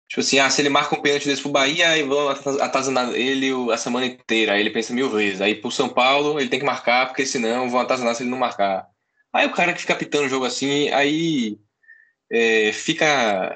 Tipo 0.09 0.21
assim, 0.21 0.39
ah, 0.39 0.49
se 0.49 0.61
ele 0.61 0.69
marca 0.69 0.95
um 0.95 1.01
pênalti 1.01 1.27
desse 1.27 1.41
pro 1.41 1.51
Bahia, 1.51 1.89
aí 1.89 2.01
vão 2.01 2.29
atazanar 2.29 3.13
ele 3.13 3.51
a 3.71 3.77
semana 3.77 4.07
inteira. 4.07 4.53
Aí 4.53 4.59
ele 4.59 4.71
pensa 4.71 4.91
mil 4.91 5.07
vezes. 5.09 5.39
Aí 5.39 5.53
pro 5.53 5.69
São 5.69 5.87
Paulo, 5.87 6.39
ele 6.39 6.49
tem 6.49 6.59
que 6.59 6.65
marcar, 6.65 7.05
porque 7.05 7.25
senão 7.27 7.69
vão 7.69 7.79
atazanar 7.79 8.15
se 8.15 8.23
ele 8.23 8.31
não 8.31 8.37
marcar. 8.37 8.87
Aí 9.31 9.45
o 9.45 9.51
cara 9.53 9.71
que 9.71 9.81
fica 9.81 9.95
pitando 9.95 10.25
o 10.25 10.29
jogo 10.29 10.45
assim, 10.45 10.89
aí 10.89 11.59
é, 12.31 12.71
fica 12.73 13.55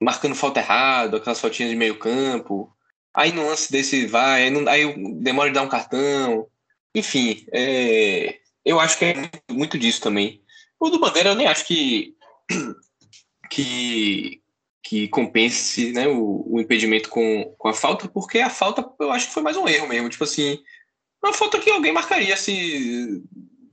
marcando 0.00 0.34
falta 0.34 0.60
errado, 0.60 1.16
aquelas 1.16 1.40
faltinhas 1.40 1.70
de 1.70 1.76
meio 1.76 1.98
campo. 1.98 2.70
Aí 3.14 3.32
no 3.32 3.46
lance 3.46 3.72
desse 3.72 4.06
vai, 4.06 4.44
aí, 4.44 4.50
não, 4.50 4.68
aí 4.70 4.94
demora 5.22 5.48
de 5.48 5.54
dar 5.54 5.62
um 5.62 5.68
cartão. 5.68 6.46
Enfim, 6.94 7.46
é, 7.50 8.38
eu 8.62 8.78
acho 8.78 8.98
que 8.98 9.06
é 9.06 9.14
muito, 9.14 9.40
muito 9.50 9.78
disso 9.78 10.02
também. 10.02 10.42
O 10.78 10.90
do 10.90 11.00
Bandeira 11.00 11.30
eu 11.30 11.34
nem 11.34 11.46
acho 11.46 11.66
que 11.66 12.14
que, 13.50 14.42
que 14.84 15.08
compense 15.08 15.92
né, 15.92 16.06
o, 16.06 16.44
o, 16.46 16.60
impedimento 16.60 17.08
com, 17.08 17.54
com 17.56 17.68
a 17.68 17.72
falta, 17.72 18.06
porque 18.06 18.38
a 18.38 18.50
falta 18.50 18.86
eu 19.00 19.10
acho 19.10 19.28
que 19.28 19.32
foi 19.34 19.42
mais 19.42 19.56
um 19.56 19.66
erro 19.66 19.88
mesmo. 19.88 20.10
Tipo 20.10 20.24
assim, 20.24 20.58
uma 21.22 21.32
falta 21.32 21.58
que 21.58 21.70
alguém 21.70 21.90
marcaria 21.90 22.36
se 22.36 23.24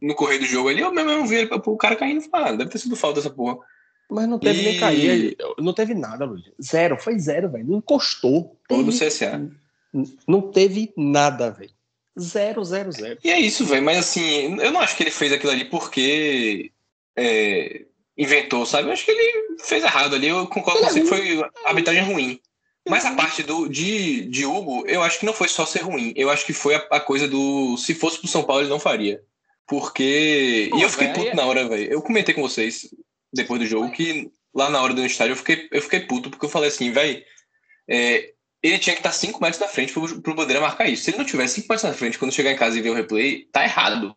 no 0.01 0.15
correio 0.15 0.39
do 0.39 0.45
jogo 0.45 0.69
ali, 0.69 0.79
eu 0.79 0.91
mesmo 0.91 1.27
vi 1.27 1.47
o 1.51 1.77
cara 1.77 1.97
caindo 1.97 2.21
e 2.21 2.29
falar, 2.29 2.51
ah, 2.51 2.55
deve 2.55 2.71
ter 2.71 2.79
sido 2.79 2.95
falta 2.95 3.19
essa 3.19 3.29
porra. 3.29 3.57
Mas 4.09 4.27
não 4.27 4.39
teve 4.39 4.61
e... 4.61 4.63
nem 4.63 4.79
cair, 4.79 5.37
não 5.59 5.73
teve 5.73 5.93
nada, 5.93 6.25
Luiz. 6.25 6.45
Zero, 6.61 6.97
foi 6.97 7.19
zero, 7.19 7.51
velho. 7.51 7.67
Não 7.67 7.77
encostou. 7.77 8.57
Todo 8.67 8.89
o 8.89 8.97
CSA. 8.97 9.49
Não 10.27 10.49
teve 10.49 10.93
nada, 10.97 11.51
velho. 11.51 11.71
Zero, 12.19 12.63
zero, 12.63 12.91
zero. 12.91 13.19
E 13.23 13.29
é 13.29 13.39
isso, 13.39 13.65
velho. 13.65 13.83
Mas 13.83 13.99
assim, 13.99 14.59
eu 14.59 14.71
não 14.71 14.79
acho 14.79 14.95
que 14.95 15.03
ele 15.03 15.11
fez 15.11 15.31
aquilo 15.31 15.51
ali 15.51 15.65
porque 15.65 16.71
é, 17.15 17.85
inventou, 18.21 18.65
sabe? 18.65 18.87
Eu 18.87 18.93
acho 18.93 19.03
que 19.03 19.11
ele 19.11 19.57
fez 19.59 19.83
errado 19.83 20.15
ali. 20.15 20.27
Eu 20.27 20.47
concordo 20.47 20.81
com 20.81 20.87
você 20.87 21.01
que 21.01 21.07
foi 21.07 21.43
arbitragem 21.65 22.03
ruim. 22.03 22.39
Mas 22.87 23.05
a 23.05 23.11
parte 23.11 23.43
do, 23.43 23.67
de, 23.67 24.25
de 24.25 24.45
Hugo, 24.45 24.85
eu 24.87 25.01
acho 25.01 25.19
que 25.19 25.25
não 25.25 25.33
foi 25.33 25.47
só 25.47 25.65
ser 25.65 25.81
ruim. 25.81 26.13
Eu 26.15 26.29
acho 26.29 26.45
que 26.45 26.53
foi 26.53 26.75
a, 26.75 26.79
a 26.91 26.99
coisa 26.99 27.27
do. 27.27 27.77
Se 27.77 27.93
fosse 27.93 28.19
pro 28.19 28.27
São 28.27 28.43
Paulo, 28.43 28.61
ele 28.61 28.69
não 28.69 28.79
faria. 28.79 29.21
Porque. 29.67 30.67
Pô, 30.71 30.77
e 30.77 30.81
eu 30.83 30.89
fiquei 30.89 31.07
véio, 31.07 31.19
puto 31.19 31.31
é... 31.31 31.35
na 31.35 31.45
hora, 31.45 31.67
velho. 31.67 31.91
Eu 31.91 32.01
comentei 32.01 32.33
com 32.33 32.41
vocês 32.41 32.89
depois 33.33 33.59
do 33.59 33.67
jogo 33.67 33.91
que 33.91 34.31
lá 34.53 34.69
na 34.69 34.81
hora 34.81 34.93
do 34.93 35.05
estádio 35.05 35.33
eu 35.33 35.37
fiquei, 35.37 35.67
eu 35.71 35.81
fiquei 35.81 36.01
puto, 36.01 36.29
porque 36.29 36.45
eu 36.45 36.49
falei 36.49 36.69
assim, 36.69 36.91
velho. 36.91 37.23
É, 37.87 38.33
ele 38.63 38.77
tinha 38.77 38.95
que 38.95 38.99
estar 38.99 39.11
5 39.11 39.41
metros 39.41 39.59
na 39.59 39.67
frente 39.67 39.91
pro, 39.91 40.21
pro 40.21 40.35
Bandeira 40.35 40.61
marcar 40.61 40.87
isso. 40.87 41.03
Se 41.03 41.09
ele 41.09 41.17
não 41.17 41.25
tiver 41.25 41.47
5 41.47 41.67
metros 41.67 41.83
na 41.83 41.97
frente 41.97 42.19
quando 42.19 42.31
chegar 42.31 42.51
em 42.51 42.57
casa 42.57 42.77
e 42.77 42.81
ver 42.81 42.91
o 42.91 42.93
replay, 42.93 43.45
tá 43.51 43.63
errado. 43.63 44.15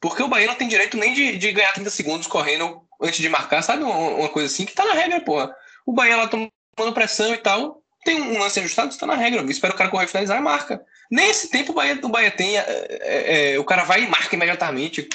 Porque 0.00 0.22
o 0.22 0.28
Bahia 0.28 0.46
não 0.46 0.54
tem 0.54 0.68
direito 0.68 0.96
nem 0.96 1.12
de, 1.12 1.36
de 1.38 1.52
ganhar 1.52 1.72
30 1.72 1.90
segundos 1.90 2.26
correndo 2.26 2.83
antes 3.04 3.20
de 3.20 3.28
marcar, 3.28 3.62
sabe? 3.62 3.84
Uma, 3.84 4.28
coisa 4.28 4.52
assim 4.52 4.64
que 4.64 4.74
tá 4.74 4.84
na 4.84 4.94
regra, 4.94 5.20
porra. 5.20 5.54
O 5.86 5.92
Bahia 5.92 6.16
lá 6.16 6.26
tomando 6.26 6.94
pressão 6.94 7.32
e 7.34 7.38
tal, 7.38 7.82
tem 8.04 8.20
um 8.20 8.38
lance 8.38 8.58
ajustado, 8.58 8.90
está 8.90 9.06
na 9.06 9.14
regra. 9.14 9.42
Espera 9.50 9.74
o 9.74 9.76
cara 9.76 9.90
correr 9.90 10.06
finalizar 10.06 10.38
e 10.38 10.42
marca. 10.42 10.82
Nesse 11.10 11.50
tempo 11.50 11.72
o 11.72 11.74
Bahia, 11.74 11.98
o 12.02 12.08
Bahia 12.08 12.30
tem. 12.30 12.56
É, 12.56 12.86
é, 12.88 13.52
é, 13.54 13.58
o 13.58 13.64
cara 13.64 13.84
vai 13.84 14.02
e 14.02 14.08
marca 14.08 14.34
imediatamente 14.34 15.08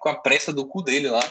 com 0.00 0.08
a 0.08 0.14
pressa 0.14 0.52
do 0.52 0.66
cu 0.66 0.82
dele 0.82 1.08
lá. 1.08 1.24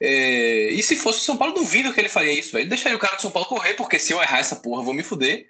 É, 0.00 0.70
e 0.70 0.82
se 0.82 0.96
fosse 0.96 1.20
o 1.20 1.22
São 1.22 1.36
Paulo, 1.36 1.54
duvido 1.54 1.92
que 1.92 2.00
ele 2.00 2.08
faria 2.08 2.32
isso. 2.32 2.56
Ele 2.58 2.68
deixaria 2.68 2.96
o 2.96 3.00
cara 3.00 3.16
do 3.16 3.22
São 3.22 3.30
Paulo 3.30 3.48
correr, 3.48 3.74
porque 3.74 3.98
se 3.98 4.12
eu 4.12 4.20
errar 4.20 4.40
essa 4.40 4.56
porra, 4.56 4.82
vou 4.82 4.94
me 4.94 5.02
fuder. 5.02 5.46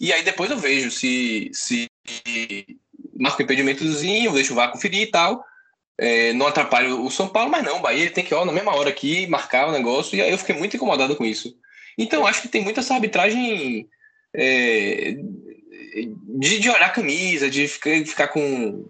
E 0.00 0.12
aí 0.12 0.22
depois 0.22 0.50
eu 0.50 0.56
vejo 0.56 0.90
se, 0.90 1.50
se 1.52 1.88
marca 3.18 3.40
o 3.40 3.42
impedimentozinho, 3.42 4.32
deixo 4.32 4.52
o 4.52 4.56
VAR 4.56 4.70
conferir 4.70 5.02
e 5.02 5.10
tal. 5.10 5.44
É, 6.00 6.32
não 6.32 6.46
atrapalha 6.46 6.94
o 6.94 7.10
São 7.10 7.28
Paulo, 7.28 7.50
mas 7.50 7.64
não, 7.64 7.78
o 7.78 7.80
Bahia 7.80 8.02
ele 8.02 8.10
tem 8.10 8.24
que, 8.24 8.32
ó, 8.32 8.44
na 8.44 8.52
mesma 8.52 8.74
hora 8.74 8.88
aqui, 8.88 9.26
marcar 9.26 9.68
o 9.68 9.72
negócio, 9.72 10.16
e 10.16 10.22
aí 10.22 10.30
eu 10.30 10.38
fiquei 10.38 10.54
muito 10.54 10.76
incomodado 10.76 11.16
com 11.16 11.24
isso. 11.24 11.56
Então, 11.98 12.24
acho 12.24 12.42
que 12.42 12.48
tem 12.48 12.62
muita 12.62 12.80
essa 12.80 12.94
arbitragem 12.94 13.88
é, 14.32 15.16
de, 16.38 16.60
de 16.60 16.70
olhar 16.70 16.86
a 16.86 16.90
camisa, 16.90 17.50
de 17.50 17.66
ficar, 17.66 17.90
ficar 18.06 18.28
com, 18.28 18.86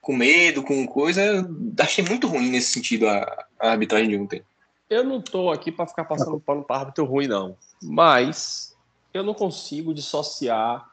com 0.00 0.16
medo, 0.16 0.62
com 0.62 0.86
coisa. 0.86 1.48
Achei 1.78 2.04
muito 2.04 2.26
ruim 2.26 2.50
nesse 2.50 2.72
sentido 2.72 3.08
a, 3.08 3.46
a 3.60 3.70
arbitragem 3.70 4.08
de 4.08 4.16
ontem. 4.16 4.42
Eu 4.90 5.04
não 5.04 5.20
tô 5.20 5.50
aqui 5.50 5.70
para 5.70 5.86
ficar 5.86 6.04
passando 6.04 6.40
pano 6.40 6.64
para 6.64 6.80
árbitro 6.80 7.04
ruim, 7.04 7.26
não. 7.26 7.56
Mas 7.82 8.76
eu 9.12 9.22
não 9.22 9.34
consigo 9.34 9.94
dissociar 9.94 10.84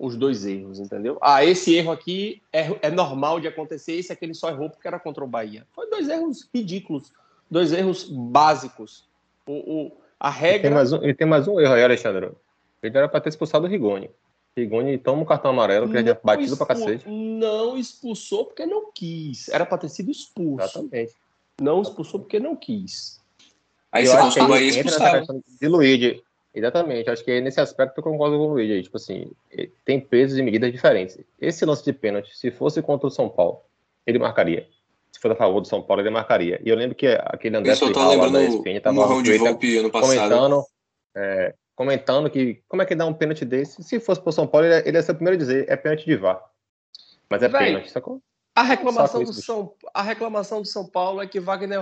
os 0.00 0.16
dois 0.16 0.46
erros, 0.46 0.80
entendeu? 0.80 1.18
Ah, 1.20 1.44
esse 1.44 1.74
erro 1.74 1.92
aqui 1.92 2.40
é, 2.50 2.74
é 2.80 2.90
normal 2.90 3.38
de 3.38 3.46
acontecer, 3.46 3.92
esse 3.92 4.10
aqui 4.10 4.24
ele 4.24 4.32
só 4.32 4.48
errou 4.48 4.70
porque 4.70 4.88
era 4.88 4.98
contra 4.98 5.22
o 5.22 5.28
Bahia. 5.28 5.66
Foi 5.72 5.88
dois 5.90 6.08
erros 6.08 6.48
ridículos, 6.52 7.12
dois 7.50 7.70
erros 7.70 8.04
básicos. 8.04 9.06
O, 9.46 9.52
o 9.52 9.92
a 10.18 10.30
regra. 10.30 10.58
E 10.58 10.62
tem, 10.62 10.70
mais 10.70 10.92
um, 10.92 11.04
e 11.04 11.14
tem 11.14 11.26
mais 11.26 11.46
um 11.46 11.60
erro 11.60 11.74
aí, 11.74 11.84
Alexandre. 11.84 12.30
Ele 12.82 12.96
era 12.96 13.08
para 13.08 13.20
ter 13.20 13.28
expulsado 13.28 13.66
o 13.66 13.68
Rigoni. 13.68 14.10
Rigoni 14.56 14.96
toma 14.96 15.22
um 15.22 15.26
cartão 15.26 15.50
amarelo, 15.50 15.90
que 15.90 15.98
é 15.98 16.20
batido 16.24 16.56
pra 16.56 16.66
cacete. 16.66 17.06
Não 17.06 17.76
expulsou 17.76 18.46
porque 18.46 18.64
não 18.64 18.90
quis. 18.92 19.50
Era 19.50 19.66
para 19.66 19.78
ter 19.78 19.90
sido 19.90 20.10
expulso. 20.10 20.64
Exatamente. 20.64 21.12
Não 21.60 21.82
expulsou 21.82 22.20
porque 22.20 22.40
não 22.40 22.56
quis. 22.56 23.20
Aí 23.92 24.06
eu 24.06 24.12
você 24.12 24.16
acho 24.16 24.46
que 24.46 24.54
expulsar. 24.64 25.24
De 25.60 25.68
Luigi. 25.68 26.22
Exatamente. 26.54 27.08
Acho 27.08 27.24
que 27.24 27.40
nesse 27.40 27.60
aspecto 27.60 27.98
eu 27.98 28.02
concordo 28.02 28.36
com 28.36 28.44
o 28.44 28.48
Luigi 28.48 28.72
aí. 28.72 28.82
Tipo 28.82 28.96
assim, 28.96 29.30
tem 29.84 30.00
pesos 30.00 30.38
e 30.38 30.42
medidas 30.42 30.72
diferentes. 30.72 31.18
Esse 31.40 31.64
lance 31.64 31.84
de 31.84 31.92
pênalti, 31.92 32.36
se 32.36 32.50
fosse 32.50 32.82
contra 32.82 33.06
o 33.06 33.10
São 33.10 33.28
Paulo, 33.28 33.60
ele 34.06 34.18
marcaria. 34.18 34.66
Se 35.12 35.20
fosse 35.20 35.34
a 35.34 35.36
favor 35.36 35.60
do 35.60 35.68
São 35.68 35.82
Paulo, 35.82 36.02
ele 36.02 36.10
marcaria. 36.10 36.60
E 36.64 36.68
eu 36.68 36.76
lembro 36.76 36.94
que 36.94 37.06
aquele 37.06 37.56
André 37.56 37.76
Ferral 37.76 38.16
lá 38.16 38.28
da 38.28 38.42
ESPN 38.42 38.76
estava 38.76 38.96
comentando, 39.90 40.64
é, 41.16 41.54
comentando 41.74 42.30
que 42.30 42.62
como 42.68 42.82
é 42.82 42.86
que 42.86 42.94
dá 42.94 43.06
um 43.06 43.14
pênalti 43.14 43.44
desse? 43.44 43.82
Se 43.82 44.00
fosse 44.00 44.20
pro 44.20 44.32
São 44.32 44.46
Paulo, 44.46 44.66
ele, 44.66 44.88
ele 44.88 44.96
ia 44.96 45.02
ser 45.02 45.12
o 45.12 45.14
primeiro 45.14 45.36
a 45.36 45.38
dizer, 45.38 45.66
é 45.68 45.76
pênalti 45.76 46.04
de 46.04 46.16
VAR. 46.16 46.42
Mas 47.28 47.42
é 47.42 47.48
Véi, 47.48 47.66
pênalti, 47.66 47.90
sacou? 47.90 48.20
A 48.54 48.62
reclamação, 48.62 49.22
do 49.22 49.32
São, 49.32 49.74
a 49.94 50.02
reclamação 50.02 50.60
do 50.60 50.66
São 50.66 50.86
Paulo 50.86 51.22
é 51.22 51.26
que 51.26 51.38
Wagner 51.38 51.80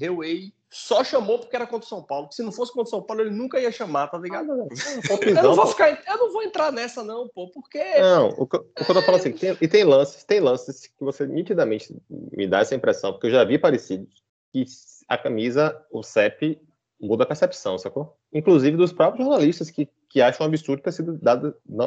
Hellway 0.00 0.52
só 0.70 1.02
chamou 1.02 1.38
porque 1.38 1.56
era 1.56 1.66
contra 1.66 1.86
o 1.86 1.88
São 1.88 2.02
Paulo. 2.02 2.28
Se 2.30 2.42
não 2.42 2.52
fosse 2.52 2.72
contra 2.72 2.88
o 2.88 2.90
São 2.90 3.02
Paulo, 3.02 3.22
ele 3.22 3.30
nunca 3.30 3.58
ia 3.58 3.72
chamar, 3.72 4.08
tá 4.08 4.18
ligado? 4.18 4.50
eu, 4.50 5.42
não 5.42 5.54
vou 5.54 5.66
ficar, 5.66 5.90
eu 6.06 6.18
não 6.18 6.32
vou 6.32 6.42
entrar 6.42 6.70
nessa, 6.70 7.02
não, 7.02 7.28
pô, 7.28 7.50
porque. 7.50 7.82
Não, 8.00 8.28
o 8.30 8.46
que, 8.46 8.56
o 8.56 8.62
que 8.62 8.90
eu 8.90 8.94
tô 8.94 9.02
falando 9.02 9.20
assim, 9.20 9.32
tem, 9.32 9.56
e 9.60 9.66
tem 9.68 9.84
lances, 9.84 10.24
tem 10.24 10.40
lances 10.40 10.86
que 10.86 11.04
você 11.04 11.26
nitidamente 11.26 11.96
me 12.08 12.46
dá 12.46 12.60
essa 12.60 12.74
impressão, 12.74 13.12
porque 13.12 13.26
eu 13.28 13.32
já 13.32 13.44
vi 13.44 13.58
parecidos, 13.58 14.22
que 14.52 14.64
a 15.08 15.16
camisa, 15.16 15.84
o 15.90 16.02
CEP, 16.02 16.60
muda 17.00 17.24
a 17.24 17.26
percepção, 17.26 17.78
sacou? 17.78 18.16
Inclusive 18.32 18.76
dos 18.76 18.92
próprios 18.92 19.26
jornalistas 19.26 19.70
que, 19.70 19.88
que 20.08 20.20
acham 20.20 20.46
absurdo 20.46 20.82
ter 20.82 20.92
sido 20.92 21.18
dado, 21.18 21.54
não, 21.66 21.86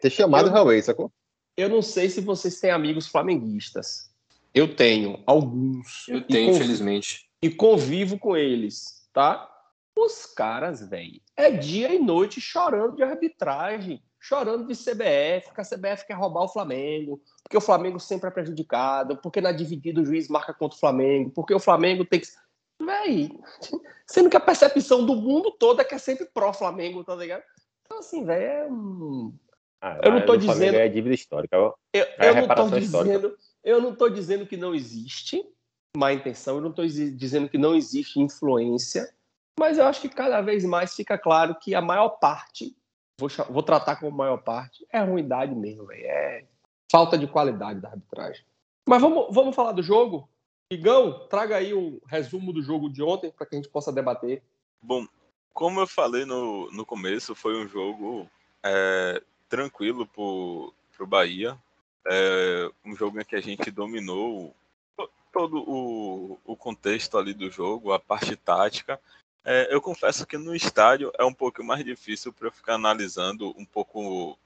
ter 0.00 0.10
chamado 0.10 0.48
o 0.48 0.52
Huawei, 0.52 0.80
sacou? 0.80 1.12
Eu 1.56 1.68
não 1.68 1.82
sei 1.82 2.08
se 2.08 2.20
vocês 2.20 2.58
têm 2.60 2.70
amigos 2.70 3.06
flamenguistas. 3.06 4.10
Eu 4.54 4.74
tenho 4.74 5.22
alguns. 5.26 6.06
Eu 6.08 6.26
tenho, 6.26 6.46
convivo, 6.46 6.64
infelizmente. 6.64 7.28
E 7.40 7.50
convivo 7.50 8.18
com 8.18 8.36
eles, 8.36 9.08
tá? 9.12 9.48
Os 9.96 10.26
caras, 10.26 10.88
velho, 10.88 11.20
é 11.36 11.50
dia 11.50 11.94
e 11.94 11.98
noite 11.98 12.40
chorando 12.40 12.96
de 12.96 13.02
arbitragem, 13.02 14.02
chorando 14.18 14.66
de 14.66 14.74
CBF, 14.74 15.52
que 15.54 15.60
a 15.60 15.64
CBF 15.64 16.06
quer 16.06 16.14
roubar 16.14 16.44
o 16.44 16.48
Flamengo, 16.48 17.20
porque 17.42 17.56
o 17.56 17.60
Flamengo 17.60 18.00
sempre 18.00 18.28
é 18.28 18.32
prejudicado, 18.32 19.18
porque 19.18 19.40
na 19.40 19.52
dividida 19.52 20.00
o 20.00 20.04
juiz 20.04 20.28
marca 20.28 20.54
contra 20.54 20.76
o 20.76 20.80
Flamengo, 20.80 21.30
porque 21.30 21.54
o 21.54 21.60
Flamengo 21.60 22.04
tem 22.04 22.20
que 22.20 22.28
Véi, 22.84 23.30
sendo 24.06 24.28
que 24.28 24.36
a 24.36 24.40
percepção 24.40 25.06
do 25.06 25.14
mundo 25.14 25.50
todo 25.52 25.80
é 25.80 25.84
que 25.84 25.94
é 25.94 25.98
sempre 25.98 26.26
pró-Flamengo, 26.26 27.04
tá 27.04 27.14
ligado? 27.14 27.42
Então, 27.84 27.98
assim, 27.98 28.24
velho, 28.24 28.44
é 28.44 28.66
um. 28.66 29.32
Ah, 29.82 29.98
eu 30.00 30.12
não 30.12 30.24
tô 30.24 30.36
dizendo. 30.36 30.76
É 30.76 30.88
dívida 30.88 31.14
histórica. 31.14 31.56
Eu, 31.56 31.74
é 31.92 32.28
eu 32.28 32.34
não 32.36 32.48
tô 32.48 32.70
dizendo. 32.70 33.36
Eu 33.64 33.82
não 33.82 33.94
tô 33.94 34.08
dizendo 34.08 34.46
que 34.46 34.56
não 34.56 34.74
existe 34.74 35.44
má 35.96 36.12
intenção, 36.12 36.56
eu 36.56 36.62
não 36.62 36.72
tô 36.72 36.86
dizendo 36.86 37.48
que 37.48 37.58
não 37.58 37.74
existe 37.74 38.18
influência, 38.18 39.12
mas 39.58 39.76
eu 39.76 39.84
acho 39.84 40.00
que 40.00 40.08
cada 40.08 40.40
vez 40.40 40.64
mais 40.64 40.94
fica 40.94 41.18
claro 41.18 41.54
que 41.54 41.74
a 41.74 41.82
maior 41.82 42.08
parte, 42.10 42.74
vou, 43.20 43.28
vou 43.50 43.62
tratar 43.62 43.96
como 43.96 44.16
maior 44.16 44.38
parte, 44.38 44.86
é 44.90 45.00
ruindade 45.00 45.54
mesmo, 45.54 45.84
véio, 45.86 46.06
é 46.06 46.44
falta 46.90 47.18
de 47.18 47.26
qualidade 47.26 47.80
da 47.80 47.90
arbitragem. 47.90 48.44
Mas 48.88 49.00
vamos, 49.00 49.26
vamos 49.30 49.54
falar 49.54 49.72
do 49.72 49.82
jogo? 49.82 50.28
Igão, 50.70 51.26
traga 51.28 51.56
aí 51.56 51.74
o 51.74 52.00
resumo 52.06 52.52
do 52.52 52.62
jogo 52.62 52.88
de 52.88 53.02
ontem 53.02 53.30
para 53.30 53.46
que 53.46 53.54
a 53.54 53.58
gente 53.58 53.68
possa 53.68 53.92
debater. 53.92 54.42
Bom, 54.82 55.06
como 55.52 55.80
eu 55.80 55.86
falei 55.86 56.24
no, 56.24 56.70
no 56.72 56.86
começo, 56.86 57.34
foi 57.34 57.62
um 57.62 57.68
jogo 57.68 58.26
é, 58.64 59.22
tranquilo 59.52 60.06
para 60.06 61.04
o 61.04 61.06
Bahia. 61.06 61.58
É, 62.06 62.70
um 62.82 62.96
jogo 62.96 63.20
em 63.20 63.24
que 63.24 63.36
a 63.36 63.40
gente 63.40 63.70
dominou 63.70 64.56
todo 65.30 65.62
o, 65.68 66.40
o 66.42 66.56
contexto 66.56 67.18
ali 67.18 67.34
do 67.34 67.50
jogo, 67.50 67.92
a 67.92 68.00
parte 68.00 68.34
tática. 68.34 68.98
É, 69.44 69.68
eu 69.70 69.78
confesso 69.82 70.26
que 70.26 70.38
no 70.38 70.56
estádio 70.56 71.12
é 71.18 71.24
um 71.24 71.34
pouco 71.34 71.62
mais 71.62 71.84
difícil 71.84 72.32
para 72.32 72.48
eu 72.48 72.52
ficar 72.52 72.76
analisando 72.76 73.50
um 73.58 73.64
pouco 73.66 74.38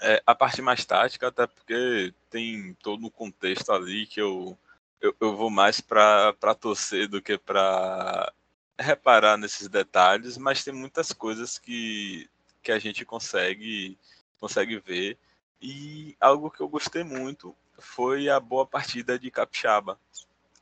é, 0.00 0.22
a 0.24 0.36
parte 0.36 0.62
mais 0.62 0.84
tática, 0.84 1.26
até 1.26 1.48
porque 1.48 2.14
tem 2.30 2.74
todo 2.74 3.04
o 3.06 3.10
contexto 3.10 3.72
ali 3.72 4.06
que 4.06 4.20
eu 4.20 4.56
eu, 5.00 5.14
eu 5.20 5.36
vou 5.36 5.50
mais 5.50 5.80
para 5.80 6.54
torcer 6.58 7.08
do 7.08 7.20
que 7.20 7.36
para 7.36 8.32
reparar 8.78 9.36
nesses 9.36 9.68
detalhes, 9.68 10.38
mas 10.38 10.64
tem 10.64 10.72
muitas 10.72 11.12
coisas 11.12 11.58
que 11.58 12.28
que 12.62 12.72
a 12.72 12.78
gente 12.78 13.04
consegue, 13.04 13.98
consegue 14.44 14.78
ver. 14.78 15.16
E 15.60 16.14
algo 16.20 16.50
que 16.50 16.60
eu 16.60 16.68
gostei 16.68 17.02
muito 17.02 17.56
foi 17.78 18.28
a 18.28 18.38
boa 18.38 18.66
partida 18.66 19.18
de 19.18 19.30
Capixaba. 19.30 19.98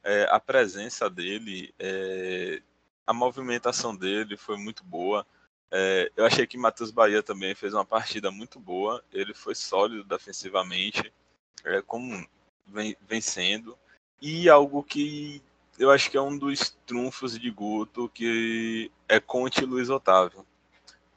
É, 0.05 0.29
a 0.31 0.39
presença 0.39 1.11
dele, 1.11 1.75
é, 1.81 2.62
a 3.05 3.12
movimentação 3.12 3.95
dele 3.95 4.37
foi 4.37 4.57
muito 4.57 4.85
boa. 4.85 5.27
É, 5.69 6.12
eu 6.17 6.25
achei 6.25 6.47
que 6.47 6.57
Matheus 6.57 6.93
Bahia 6.93 7.25
também 7.25 7.57
fez 7.57 7.75
uma 7.75 7.85
partida 7.85 8.31
muito 8.31 8.61
boa. 8.61 9.03
Ele 9.12 9.35
foi 9.35 9.57
sólido 9.57 10.05
defensivamente, 10.05 11.12
é, 11.65 11.83
como 11.83 12.25
vem, 12.69 13.21
sendo. 13.21 13.77
E 14.21 14.49
algo 14.49 14.85
que 14.85 15.43
eu 15.77 15.91
acho 15.91 16.09
que 16.09 16.17
é 16.17 16.23
um 16.23 16.39
dos 16.39 16.77
trunfos 16.87 17.37
de 17.37 17.51
Guto, 17.51 18.09
que 18.11 18.93
é 19.09 19.19
Conte 19.19 19.62
e 19.62 19.67
Luiz 19.67 19.91
Otávio. 19.91 20.47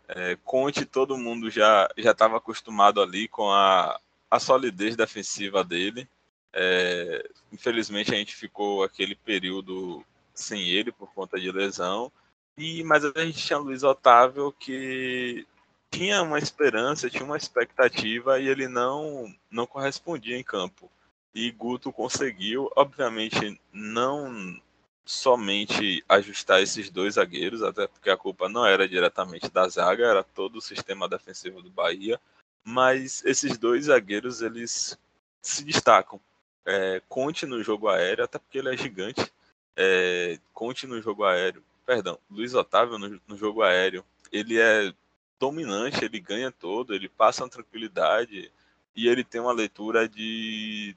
É, 0.08 0.38
Conte, 0.44 0.86
todo 0.86 1.18
mundo 1.18 1.50
já 1.50 1.90
já 1.98 2.12
estava 2.12 2.38
acostumado 2.38 3.02
ali 3.02 3.28
com 3.28 3.50
a, 3.52 4.00
a 4.30 4.40
solidez 4.40 4.96
defensiva 4.96 5.64
dele. 5.64 6.08
É, 6.54 7.30
infelizmente 7.52 8.14
a 8.14 8.18
gente 8.18 8.36
ficou 8.36 8.84
aquele 8.84 9.16
período 9.16 10.06
sem 10.34 10.70
ele 10.70 10.92
por 10.92 11.14
conta 11.14 11.40
de 11.40 11.52
lesão. 11.52 12.12
E 12.58 12.84
mas 12.84 13.04
a 13.04 13.12
gente 13.26 13.46
tinha 13.46 13.60
Luiz 13.60 13.84
Otávio 13.84 14.54
que 14.60 15.46
tinha 15.90 16.22
uma 16.22 16.40
esperança, 16.40 17.10
tinha 17.10 17.24
uma 17.26 17.38
expectativa 17.38 18.40
e 18.40 18.48
ele 18.48 18.68
não 18.68 19.34
não 19.50 19.66
correspondia 19.66 20.38
em 20.38 20.44
campo. 20.44 20.90
E 21.34 21.52
Guto 21.52 21.92
conseguiu, 21.92 22.72
obviamente, 22.76 23.60
não 23.74 24.58
somente 25.06 26.04
ajustar 26.10 26.62
esses 26.62 26.90
dois 26.90 27.14
zagueiros, 27.16 27.62
até 27.62 27.88
porque 27.88 28.10
a 28.10 28.18
culpa 28.18 28.50
não 28.50 28.66
era 28.66 28.88
diretamente 28.88 29.50
da 29.50 29.68
zaga, 29.68 30.06
era 30.06 30.24
todo 30.24 30.58
o 30.58 30.62
sistema 30.62 31.08
defensivo 31.08 31.62
do 31.62 31.70
Bahia, 31.70 32.20
mas 32.64 33.24
esses 33.24 33.58
dois 33.58 33.86
zagueiros 33.86 34.42
eles 34.42 34.98
se 35.42 35.64
destacam. 35.64 36.20
É, 36.66 37.02
Conte 37.08 37.46
no 37.46 37.62
jogo 37.64 37.88
aéreo, 37.88 38.26
até 38.26 38.40
porque 38.40 38.58
ele 38.58 38.74
é 38.74 38.78
gigante. 38.78 39.32
É, 39.78 40.40
Conte 40.52 40.88
no 40.88 41.00
jogo 41.02 41.24
aéreo, 41.24 41.64
perdão, 41.86 42.18
Luiz 42.30 42.56
Otávio 42.56 42.98
no, 42.98 43.22
no 43.28 43.38
jogo 43.38 43.62
aéreo, 43.62 44.04
ele 44.32 44.60
é 44.60 44.92
dominante, 45.40 46.04
ele 46.04 46.20
ganha 46.20 46.52
todo, 46.52 46.96
ele 46.96 47.08
passa 47.08 47.44
uma 47.44 47.50
tranquilidade 47.50 48.52
e 48.96 49.08
ele 49.08 49.24
tem 49.24 49.40
uma 49.42 49.52
leitura 49.52 50.10
de 50.10 50.96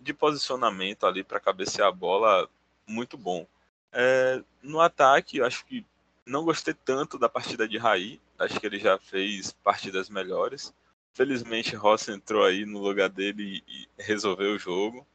de 0.00 0.14
posicionamento 0.14 1.06
ali 1.06 1.24
para 1.24 1.40
cabecear 1.40 1.88
a 1.88 1.92
bola 1.92 2.48
muito 2.88 3.16
bom. 3.16 3.46
É, 3.92 4.42
no 4.62 4.80
ataque, 4.80 5.38
eu 5.38 5.46
acho 5.46 5.64
que 5.66 5.84
não 6.26 6.44
gostei 6.44 6.74
tanto 6.74 7.18
da 7.18 7.28
partida 7.28 7.68
de 7.68 7.78
Raí. 7.78 8.20
Acho 8.38 8.58
que 8.58 8.66
ele 8.66 8.78
já 8.78 8.98
fez 8.98 9.52
partidas 9.64 10.08
melhores. 10.08 10.74
Felizmente, 11.12 11.74
Rossi 11.74 12.12
entrou 12.12 12.44
aí 12.44 12.64
no 12.64 12.78
lugar 12.78 13.08
dele 13.08 13.62
e 13.66 13.88
resolveu 13.98 14.54
o 14.54 14.58
jogo. 14.58 15.06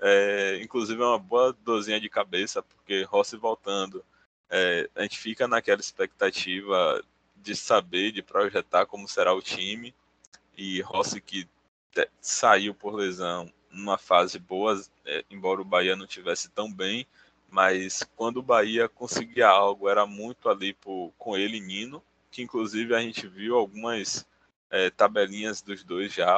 É, 0.00 0.60
inclusive, 0.62 1.02
é 1.02 1.06
uma 1.06 1.18
boa 1.18 1.56
dozinha 1.64 2.00
de 2.00 2.08
cabeça, 2.08 2.62
porque 2.62 3.02
Rossi 3.02 3.36
voltando, 3.36 4.04
é, 4.48 4.88
a 4.94 5.02
gente 5.02 5.18
fica 5.18 5.48
naquela 5.48 5.80
expectativa 5.80 7.02
de 7.36 7.56
saber, 7.56 8.12
de 8.12 8.22
projetar 8.22 8.86
como 8.86 9.08
será 9.08 9.34
o 9.34 9.42
time. 9.42 9.94
E 10.56 10.80
Rossi, 10.82 11.20
que 11.20 11.48
saiu 12.20 12.74
por 12.74 12.94
lesão, 12.94 13.52
numa 13.70 13.98
fase 13.98 14.38
boa, 14.38 14.80
é, 15.04 15.24
embora 15.30 15.60
o 15.60 15.64
Bahia 15.64 15.96
não 15.96 16.06
tivesse 16.06 16.48
tão 16.50 16.72
bem, 16.72 17.06
mas 17.50 18.02
quando 18.16 18.38
o 18.38 18.42
Bahia 18.42 18.88
conseguia 18.88 19.48
algo 19.48 19.88
era 19.88 20.06
muito 20.06 20.48
ali 20.48 20.76
com 21.18 21.36
ele 21.36 21.58
e 21.58 21.60
Nino, 21.60 22.02
que 22.30 22.42
inclusive 22.42 22.94
a 22.94 23.00
gente 23.00 23.26
viu 23.26 23.56
algumas 23.56 24.26
é, 24.70 24.90
tabelinhas 24.90 25.62
dos 25.62 25.82
dois 25.82 26.12
já, 26.12 26.36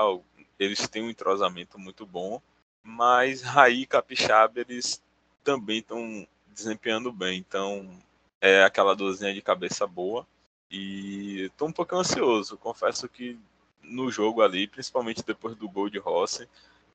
eles 0.58 0.86
têm 0.88 1.02
um 1.02 1.10
entrosamento 1.10 1.78
muito 1.78 2.06
bom, 2.06 2.40
mas 2.82 3.42
Raí 3.42 3.82
e 3.82 3.86
Capixaba 3.86 4.60
eles 4.60 5.02
também 5.42 5.78
estão 5.78 6.26
desempenhando 6.48 7.10
bem, 7.12 7.38
então 7.38 7.88
é 8.40 8.62
aquela 8.62 8.94
dorzinha 8.94 9.34
de 9.34 9.42
cabeça 9.42 9.86
boa 9.86 10.26
e 10.70 11.42
estou 11.46 11.68
um 11.68 11.72
pouco 11.72 11.96
ansioso, 11.96 12.56
confesso 12.56 13.08
que 13.08 13.38
no 13.82 14.10
jogo 14.10 14.42
ali, 14.42 14.68
principalmente 14.68 15.24
depois 15.24 15.56
do 15.56 15.68
gol 15.68 15.90
de 15.90 15.98
Rossi, 15.98 16.48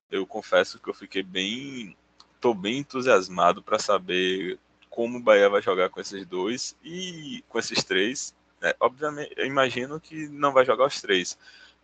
eu 0.09 0.25
confesso 0.25 0.79
que 0.79 0.89
eu 0.89 0.93
fiquei 0.93 1.23
bem. 1.23 1.95
Tô 2.39 2.53
bem 2.53 2.79
entusiasmado 2.79 3.61
para 3.61 3.79
saber 3.79 4.59
como 4.89 5.17
o 5.17 5.21
Bahia 5.21 5.49
vai 5.49 5.61
jogar 5.61 5.89
com 5.89 5.99
esses 5.99 6.25
dois 6.25 6.75
e 6.83 7.43
com 7.49 7.59
esses 7.59 7.83
três. 7.83 8.33
Né? 8.61 8.73
Obviamente, 8.79 9.33
eu 9.35 9.45
imagino 9.45 9.99
que 9.99 10.27
não 10.29 10.53
vai 10.53 10.65
jogar 10.65 10.87
os 10.87 11.01
três, 11.01 11.37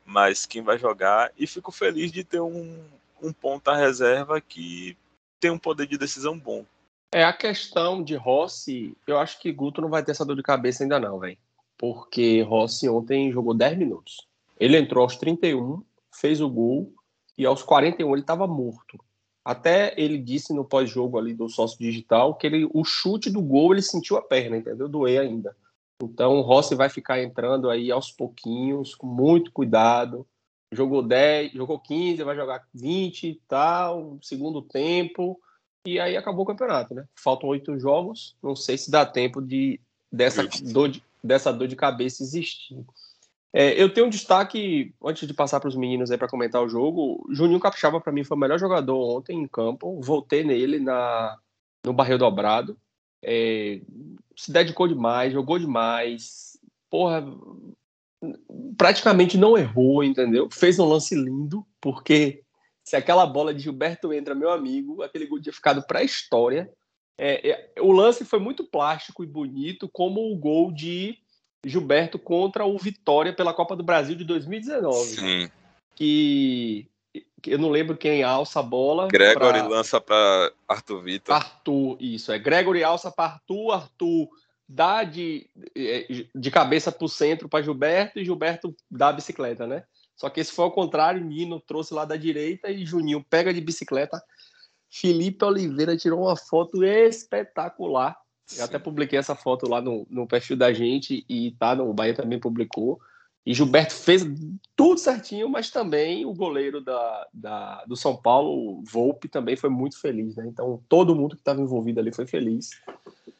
mas 0.05 0.45
quem 0.45 0.61
vai 0.61 0.77
jogar. 0.77 1.31
E 1.37 1.45
fico 1.47 1.71
feliz 1.71 2.11
de 2.11 2.23
ter 2.23 2.39
um, 2.39 2.83
um 3.21 3.33
ponta 3.33 3.75
reserva 3.75 4.39
que 4.39 4.97
tem 5.39 5.51
um 5.51 5.57
poder 5.57 5.87
de 5.87 5.97
decisão 5.97 6.37
bom. 6.37 6.65
É, 7.13 7.25
a 7.25 7.33
questão 7.33 8.01
de 8.01 8.15
Rossi, 8.15 8.95
eu 9.05 9.19
acho 9.19 9.39
que 9.39 9.51
Guto 9.51 9.81
não 9.81 9.89
vai 9.89 10.03
ter 10.03 10.11
essa 10.11 10.25
dor 10.25 10.35
de 10.35 10.43
cabeça 10.43 10.83
ainda 10.83 10.99
não, 10.99 11.19
velho. 11.19 11.37
Porque 11.77 12.41
Rossi 12.43 12.87
ontem 12.87 13.31
jogou 13.31 13.53
10 13.53 13.77
minutos. 13.77 14.27
Ele 14.57 14.77
entrou 14.77 15.03
aos 15.03 15.17
31, 15.17 15.83
fez 16.13 16.39
o 16.39 16.47
gol, 16.47 16.93
e 17.41 17.45
aos 17.45 17.63
41 17.63 18.13
ele 18.13 18.21
estava 18.21 18.45
morto. 18.45 19.03
Até 19.43 19.95
ele 19.97 20.19
disse 20.19 20.53
no 20.53 20.63
pós-jogo 20.63 21.17
ali 21.17 21.33
do 21.33 21.49
sócio 21.49 21.75
digital 21.79 22.35
que 22.35 22.45
ele, 22.45 22.69
o 22.71 22.83
chute 22.83 23.31
do 23.31 23.41
gol 23.41 23.73
ele 23.73 23.81
sentiu 23.81 24.15
a 24.15 24.21
perna, 24.21 24.57
entendeu? 24.57 24.87
Doer 24.87 25.21
ainda. 25.21 25.57
Então 26.03 26.37
o 26.37 26.41
Rossi 26.41 26.75
vai 26.75 26.87
ficar 26.87 27.19
entrando 27.19 27.67
aí 27.67 27.89
aos 27.89 28.11
pouquinhos, 28.11 28.93
com 28.93 29.07
muito 29.07 29.51
cuidado. 29.51 30.27
Jogou 30.71 31.01
10, 31.01 31.53
jogou 31.53 31.79
15, 31.79 32.23
vai 32.23 32.35
jogar 32.35 32.63
20 32.75 33.23
e 33.23 33.41
tal, 33.47 34.19
segundo 34.21 34.61
tempo. 34.61 35.41
E 35.83 35.99
aí 35.99 36.15
acabou 36.15 36.43
o 36.43 36.47
campeonato, 36.47 36.93
né? 36.93 37.05
Faltam 37.15 37.49
oito 37.49 37.79
jogos. 37.79 38.35
Não 38.41 38.55
sei 38.55 38.77
se 38.77 38.91
dá 38.91 39.03
tempo 39.03 39.41
de 39.41 39.81
dessa 40.11 40.47
dor 40.71 40.89
de, 40.89 41.03
dessa 41.23 41.51
dor 41.51 41.67
de 41.67 41.75
cabeça 41.75 42.21
existir. 42.21 42.85
É, 43.53 43.81
eu 43.81 43.93
tenho 43.93 44.07
um 44.07 44.09
destaque, 44.09 44.93
antes 45.03 45.27
de 45.27 45.33
passar 45.33 45.59
para 45.59 45.67
os 45.67 45.75
meninos 45.75 46.09
aí 46.09 46.17
para 46.17 46.27
comentar 46.27 46.63
o 46.63 46.69
jogo, 46.69 47.25
Juninho 47.31 47.59
Capixaba 47.59 47.99
para 47.99 48.11
mim 48.11 48.23
foi 48.23 48.37
o 48.37 48.39
melhor 48.39 48.57
jogador 48.57 49.17
ontem 49.17 49.37
em 49.37 49.47
campo, 49.47 49.99
voltei 50.01 50.43
nele 50.43 50.79
na, 50.79 51.37
no 51.85 51.91
barril 51.91 52.17
dobrado, 52.17 52.77
é, 53.21 53.81
se 54.37 54.51
dedicou 54.51 54.87
demais, 54.87 55.33
jogou 55.33 55.59
demais, 55.59 56.57
porra, 56.89 57.25
praticamente 58.77 59.37
não 59.37 59.57
errou, 59.57 60.03
entendeu? 60.03 60.49
Fez 60.49 60.79
um 60.79 60.85
lance 60.85 61.13
lindo, 61.13 61.65
porque 61.81 62.43
se 62.83 62.95
aquela 62.95 63.25
bola 63.25 63.53
de 63.53 63.61
Gilberto 63.61 64.13
entra, 64.13 64.33
meu 64.33 64.51
amigo, 64.51 65.01
aquele 65.03 65.25
gol 65.25 65.41
tinha 65.41 65.53
ficado 65.53 65.85
para 65.85 65.99
a 65.99 66.03
história. 66.03 66.71
É, 67.17 67.49
é, 67.49 67.81
o 67.81 67.91
lance 67.91 68.25
foi 68.25 68.39
muito 68.39 68.63
plástico 68.63 69.23
e 69.23 69.27
bonito, 69.27 69.89
como 69.89 70.31
o 70.31 70.37
gol 70.37 70.71
de 70.71 71.17
Gilberto 71.65 72.17
contra 72.17 72.65
o 72.65 72.77
Vitória 72.77 73.33
pela 73.33 73.53
Copa 73.53 73.75
do 73.75 73.83
Brasil 73.83 74.15
de 74.15 74.23
2019. 74.23 74.97
Sim. 75.07 75.51
Que, 75.95 76.87
eu 77.45 77.57
não 77.57 77.69
lembro 77.69 77.97
quem 77.97 78.23
alça 78.23 78.59
a 78.59 78.63
bola. 78.63 79.07
Gregory 79.07 79.59
pra... 79.59 79.67
lança 79.67 80.01
para 80.01 80.51
Arthur 80.67 81.01
Vitor. 81.01 81.35
Arthur, 81.35 81.97
isso. 81.99 82.31
É 82.31 82.39
Gregory 82.39 82.83
alça 82.83 83.11
para 83.11 83.33
Arthur, 83.33 83.71
Arthur 83.71 84.29
dá 84.67 85.03
de, 85.03 85.49
de 86.33 86.49
cabeça 86.49 86.91
para 86.91 87.05
o 87.05 87.09
centro 87.09 87.49
para 87.49 87.61
Gilberto 87.61 88.19
e 88.19 88.23
Gilberto 88.25 88.73
dá 88.89 89.09
a 89.09 89.13
bicicleta, 89.13 89.67
né? 89.67 89.83
Só 90.15 90.29
que 90.29 90.39
esse 90.39 90.53
foi 90.53 90.63
ao 90.63 90.71
contrário, 90.71 91.23
Nino 91.23 91.59
trouxe 91.59 91.93
lá 91.93 92.05
da 92.05 92.15
direita 92.15 92.69
e 92.69 92.85
Juninho 92.85 93.25
pega 93.29 93.53
de 93.53 93.59
bicicleta. 93.59 94.21
Felipe 94.89 95.43
Oliveira 95.43 95.97
tirou 95.97 96.21
uma 96.21 96.37
foto 96.37 96.83
espetacular 96.83 98.17
eu 98.57 98.65
até 98.65 98.79
publiquei 98.79 99.17
essa 99.17 99.35
foto 99.35 99.67
lá 99.67 99.81
no, 99.81 100.05
no 100.09 100.27
perfil 100.27 100.57
da 100.57 100.71
gente 100.73 101.25
e 101.27 101.51
tá 101.51 101.75
no 101.75 101.89
o 101.89 101.93
Bahia 101.93 102.13
também 102.13 102.39
publicou. 102.39 102.99
E 103.45 103.53
Gilberto 103.53 103.93
fez 103.93 104.23
tudo 104.75 104.99
certinho, 104.99 105.49
mas 105.49 105.71
também 105.71 106.25
o 106.25 106.33
goleiro 106.33 106.79
da, 106.79 107.27
da, 107.33 107.83
do 107.85 107.95
São 107.95 108.15
Paulo, 108.15 108.83
Volpe, 108.83 109.27
também 109.27 109.55
foi 109.55 109.69
muito 109.69 109.99
feliz, 109.99 110.35
né? 110.35 110.45
Então 110.47 110.79
todo 110.87 111.15
mundo 111.15 111.35
que 111.35 111.41
estava 111.41 111.59
envolvido 111.59 111.99
ali 111.99 112.13
foi 112.13 112.27
feliz. 112.27 112.69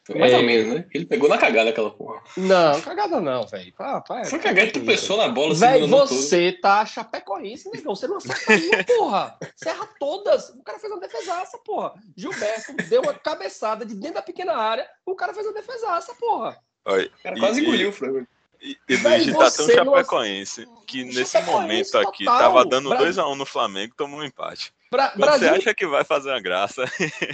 Foi 0.04 0.18
mais 0.18 0.32
é... 0.32 0.36
ou 0.36 0.42
menos, 0.42 0.74
né? 0.74 0.84
Ele 0.92 1.06
pegou 1.06 1.28
na 1.28 1.38
cagada 1.38 1.70
aquela 1.70 1.90
porra. 1.90 2.20
Não, 2.36 2.80
cagada 2.80 3.20
não, 3.20 3.46
velho. 3.46 3.72
Ah, 3.78 4.02
foi 4.24 4.40
cagada 4.40 4.72
que 4.72 4.80
tu 4.80 4.84
pensou 4.84 5.16
na 5.16 5.28
bola. 5.28 5.54
Velho, 5.54 5.86
você 5.86 6.50
todo. 6.50 6.60
tá 6.60 6.84
chapecoense, 6.84 7.70
negão. 7.70 7.94
Você 7.94 8.08
não 8.08 8.16
acerta 8.16 8.52
uma, 8.52 8.84
porra. 8.84 9.38
Você 9.54 9.68
erra 9.68 9.88
todas. 10.00 10.48
O 10.50 10.62
cara 10.64 10.80
fez 10.80 10.92
uma 10.92 11.00
defesaça, 11.00 11.58
porra. 11.58 11.94
Gilberto 12.16 12.74
deu 12.88 13.02
uma 13.02 13.14
cabeçada 13.14 13.86
de 13.86 13.94
dentro 13.94 14.16
da 14.16 14.22
pequena 14.22 14.54
área. 14.56 14.88
O 15.06 15.14
cara 15.14 15.32
fez 15.32 15.46
uma 15.46 15.54
defesaça, 15.54 16.12
porra. 16.16 16.58
Oi, 16.86 17.04
o 17.04 17.22
cara 17.22 17.38
quase 17.38 17.60
e, 17.60 17.62
engoliu 17.64 17.90
o 17.90 17.92
frango. 17.92 18.26
E, 18.62 18.96
Luigi 18.96 19.32
tá 19.32 19.50
tão 19.50 19.68
chapecoense 19.68 20.68
que 20.86 21.02
nesse 21.04 21.40
momento 21.42 21.98
aqui 21.98 22.24
total. 22.24 22.38
tava 22.38 22.64
dando 22.64 22.90
2x1 22.90 23.32
um 23.32 23.34
no 23.34 23.44
Flamengo 23.44 23.94
tomou 23.96 24.20
um 24.20 24.24
empate. 24.24 24.72
Bra 24.88 25.12
Brasil... 25.16 25.48
Você 25.48 25.54
acha 25.54 25.74
que 25.74 25.86
vai 25.86 26.04
fazer 26.04 26.30
uma 26.30 26.40
graça? 26.40 26.84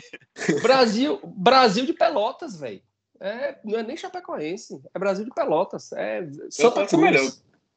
Brasil, 0.62 1.20
Brasil 1.22 1.84
de 1.84 1.92
Pelotas, 1.92 2.58
velho. 2.58 2.80
É, 3.20 3.58
não 3.64 3.78
é 3.78 3.82
nem 3.82 3.96
Chapecoense, 3.96 4.80
é 4.94 4.98
Brasil 4.98 5.24
de 5.24 5.30
Pelotas. 5.32 5.92
É 5.92 6.26
Santa 6.50 6.86
Cruz. 6.86 7.02
Melhor. 7.02 7.32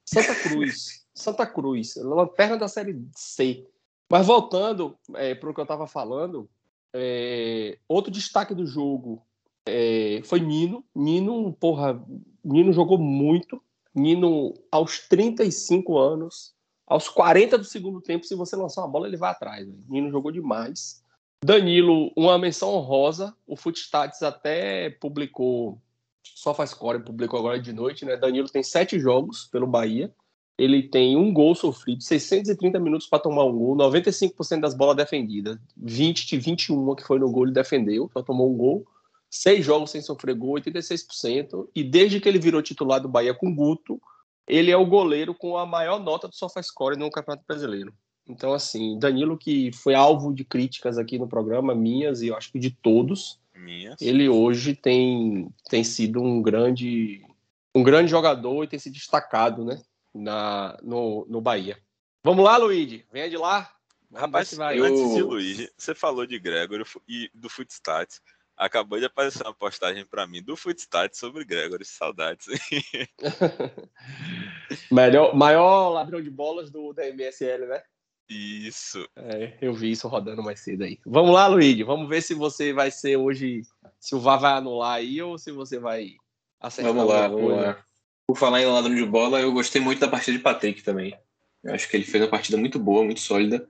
Santa 0.06 0.36
Cruz. 0.36 1.06
Santa 1.14 1.46
Cruz. 1.46 1.96
Lanterna 1.98 2.58
da 2.58 2.68
Série 2.68 3.02
C. 3.16 3.68
Mas 4.10 4.26
voltando 4.26 4.98
é, 5.16 5.36
para 5.36 5.50
o 5.50 5.54
que 5.54 5.60
eu 5.60 5.64
estava 5.64 5.88
falando, 5.88 6.50
é, 6.94 7.78
outro 7.88 8.12
destaque 8.12 8.54
do 8.54 8.66
jogo 8.66 9.26
é, 9.67 10.21
foi 10.24 10.39
Nino. 10.39 10.84
Nino, 10.95 11.54
porra, 11.54 12.04
Nino 12.43 12.74
jogou 12.74 12.97
muito. 12.97 13.62
Nino, 13.93 14.54
aos 14.71 15.00
35 15.08 15.97
anos, 15.97 16.54
aos 16.88 17.10
40 17.10 17.58
do 17.58 17.63
segundo 17.63 18.02
tempo, 18.02 18.26
se 18.26 18.36
você 18.36 18.56
lançar 18.56 18.82
uma 18.82 18.88
bola, 18.88 19.08
ele 19.08 19.17
vai 19.17 19.32
atrás. 19.32 19.67
Né? 19.67 19.76
Nino 19.88 20.10
jogou 20.10 20.32
demais. 20.32 21.02
Danilo, 21.43 22.12
uma 22.15 22.38
menção 22.38 22.69
honrosa. 22.69 23.36
O 23.47 23.56
Footstats 23.56 24.21
até 24.21 24.89
publicou, 24.89 25.82
só 26.24 26.54
faz 26.54 26.74
core, 26.74 27.04
publicou 27.04 27.39
agora 27.39 27.60
de 27.60 27.74
noite, 27.74 28.06
né? 28.06 28.15
Danilo 28.15 28.47
tem 28.47 28.63
sete 28.63 29.00
jogos 29.00 29.45
pelo 29.45 29.65
Bahia. 29.65 30.13
Ele 30.58 30.84
tem 30.84 31.17
um 31.17 31.34
gol 31.34 31.56
sofrido, 31.56 32.04
630 32.04 32.80
minutos 32.80 33.08
para 33.08 33.24
tomar 33.24 33.45
um 33.45 33.58
gol, 33.58 33.76
95% 33.76 34.60
das 34.60 34.76
bolas 34.76 34.95
defendidas, 34.95 35.58
20 35.76 36.28
de 36.28 36.38
21 36.38 36.93
que 36.93 37.04
foi 37.04 37.17
no 37.17 37.32
gol 37.32 37.45
ele 37.45 37.54
defendeu, 37.54 38.08
só 38.13 38.21
tomou 38.21 38.52
um 38.54 38.56
gol. 38.56 38.86
Seis 39.34 39.65
jogos 39.65 39.91
sem 39.91 40.02
sofrer 40.02 40.36
gol, 40.36 40.56
86%. 40.56 41.70
E 41.74 41.84
desde 41.84 42.20
que 42.20 42.28
ele 42.28 42.38
virou 42.38 42.62
titular 42.62 43.00
do 43.00 43.08
Bahia 43.08 43.34
com 43.34 43.56
Guto, 43.56 44.00
ele 44.46 44.70
é 44.70 44.76
o 44.76 44.86
goleiro 44.86 45.34
com 45.34 45.58
a 45.58 45.65
maior 45.65 46.00
nota 46.00 46.28
do 46.28 46.36
SofaScore 46.36 46.98
no 46.98 47.10
Campeonato 47.10 47.46
Brasileiro. 47.48 47.94
Então, 48.28 48.54
assim, 48.54 49.00
Danilo, 49.00 49.38
que 49.38 49.72
foi 49.72 49.96
alvo 49.96 50.34
de 50.34 50.44
críticas 50.44 50.98
aqui 50.98 51.17
no 51.17 51.28
programa, 51.28 51.74
minhas 51.74 52.22
e 52.22 52.28
eu 52.28 52.36
acho 52.36 52.52
que 52.52 52.60
de 52.60 52.70
todos, 52.70 53.39
Minhas. 53.56 54.02
ele 54.02 54.28
hoje 54.28 54.76
tem, 54.76 55.50
tem 55.70 55.84
sido 55.84 56.22
um 56.22 56.41
grande, 56.41 57.26
um 57.74 57.84
grande 57.84 58.12
jogador 58.12 58.63
e 58.63 58.67
tem 58.67 58.80
se 58.80 58.89
destacado 58.89 59.63
né, 59.63 59.82
na, 60.13 60.78
no, 60.84 61.26
no 61.30 61.41
Bahia. 61.41 61.78
Vamos 62.24 62.44
lá, 62.44 62.58
Luigi, 62.58 63.06
venha 63.12 63.30
de 63.30 63.38
lá. 63.38 63.72
Rapaz, 64.13 64.54
vai. 64.54 64.78
antes 64.78 65.15
de 65.15 65.24
Luigi, 65.24 65.72
você 65.78 65.96
falou 65.96 66.26
de 66.26 66.38
Gregory 66.38 66.84
e 67.08 67.32
do 67.34 67.50
Footstats. 67.50 68.22
Acabou 68.58 69.00
de 69.00 69.06
aparecer 69.06 69.44
uma 69.44 69.54
postagem 69.54 70.06
para 70.06 70.28
mim 70.28 70.42
do 70.42 70.56
Footstats 70.56 71.18
sobre 71.18 71.44
Gregory. 71.44 71.86
Saudades. 71.86 72.48
Melhor, 74.92 75.36
maior 75.36 75.90
ladrão 75.90 76.22
de 76.22 76.30
bolas 76.30 76.70
do, 76.70 76.94
da 76.94 77.08
MSL, 77.08 77.68
né? 77.68 77.82
Isso. 78.30 79.08
É, 79.16 79.58
eu 79.62 79.74
vi 79.74 79.92
isso 79.92 80.08
rodando 80.08 80.42
mais 80.42 80.62
cedo 80.62 80.84
aí. 80.84 80.98
Vamos 81.06 81.34
lá, 81.34 81.48
Luigi. 81.48 81.84
Vamos 81.84 82.08
ver 82.08 82.22
se 82.22 82.34
você 82.34 82.72
vai 82.72 82.90
ser 82.90 83.18
hoje. 83.18 83.62
Se 84.00 84.16
o 84.16 84.20
VAR 84.20 84.40
vai 84.40 84.54
anular 84.54 84.94
aí 84.94 85.22
ou 85.22 85.38
se 85.38 85.52
você 85.52 85.78
vai 85.78 86.14
acertar. 86.60 86.94
Vamos 86.94 87.12
lá, 87.12 87.28
vamos 87.28 87.46
coisa. 87.46 87.62
lá. 87.62 87.86
Por 88.26 88.38
falar 88.38 88.62
em 88.62 88.66
ladrão 88.66 88.96
de 88.96 89.06
bola, 89.06 89.42
eu 89.42 89.52
gostei 89.52 89.82
muito 89.82 90.00
da 90.00 90.08
partida 90.08 90.38
de 90.38 90.44
Patrick 90.44 90.82
também. 90.82 91.18
Eu 91.62 91.74
acho 91.74 91.90
que 91.90 91.98
ele 91.98 92.06
fez 92.06 92.24
uma 92.24 92.30
partida 92.30 92.58
muito 92.58 92.80
boa, 92.80 93.04
muito 93.04 93.20
sólida. 93.20 93.68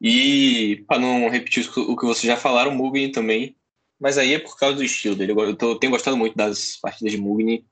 E, 0.00 0.84
para 0.88 0.98
não 0.98 1.28
repetir 1.28 1.68
o 1.76 1.96
que 1.96 2.06
vocês 2.06 2.24
já 2.24 2.36
falaram, 2.36 2.72
o 2.72 2.74
Mugni 2.74 3.12
também. 3.12 3.56
Mas 4.00 4.16
aí 4.18 4.34
é 4.34 4.38
por 4.38 4.56
causa 4.58 4.76
do 4.76 4.84
estilo 4.84 5.16
dele. 5.16 5.32
Eu 5.32 5.56
tô- 5.56 5.76
tenho 5.78 5.90
gostado 5.92 6.16
muito 6.16 6.36
das 6.36 6.76
partidas 6.76 7.12
de 7.12 7.18
Mugni. 7.20 7.66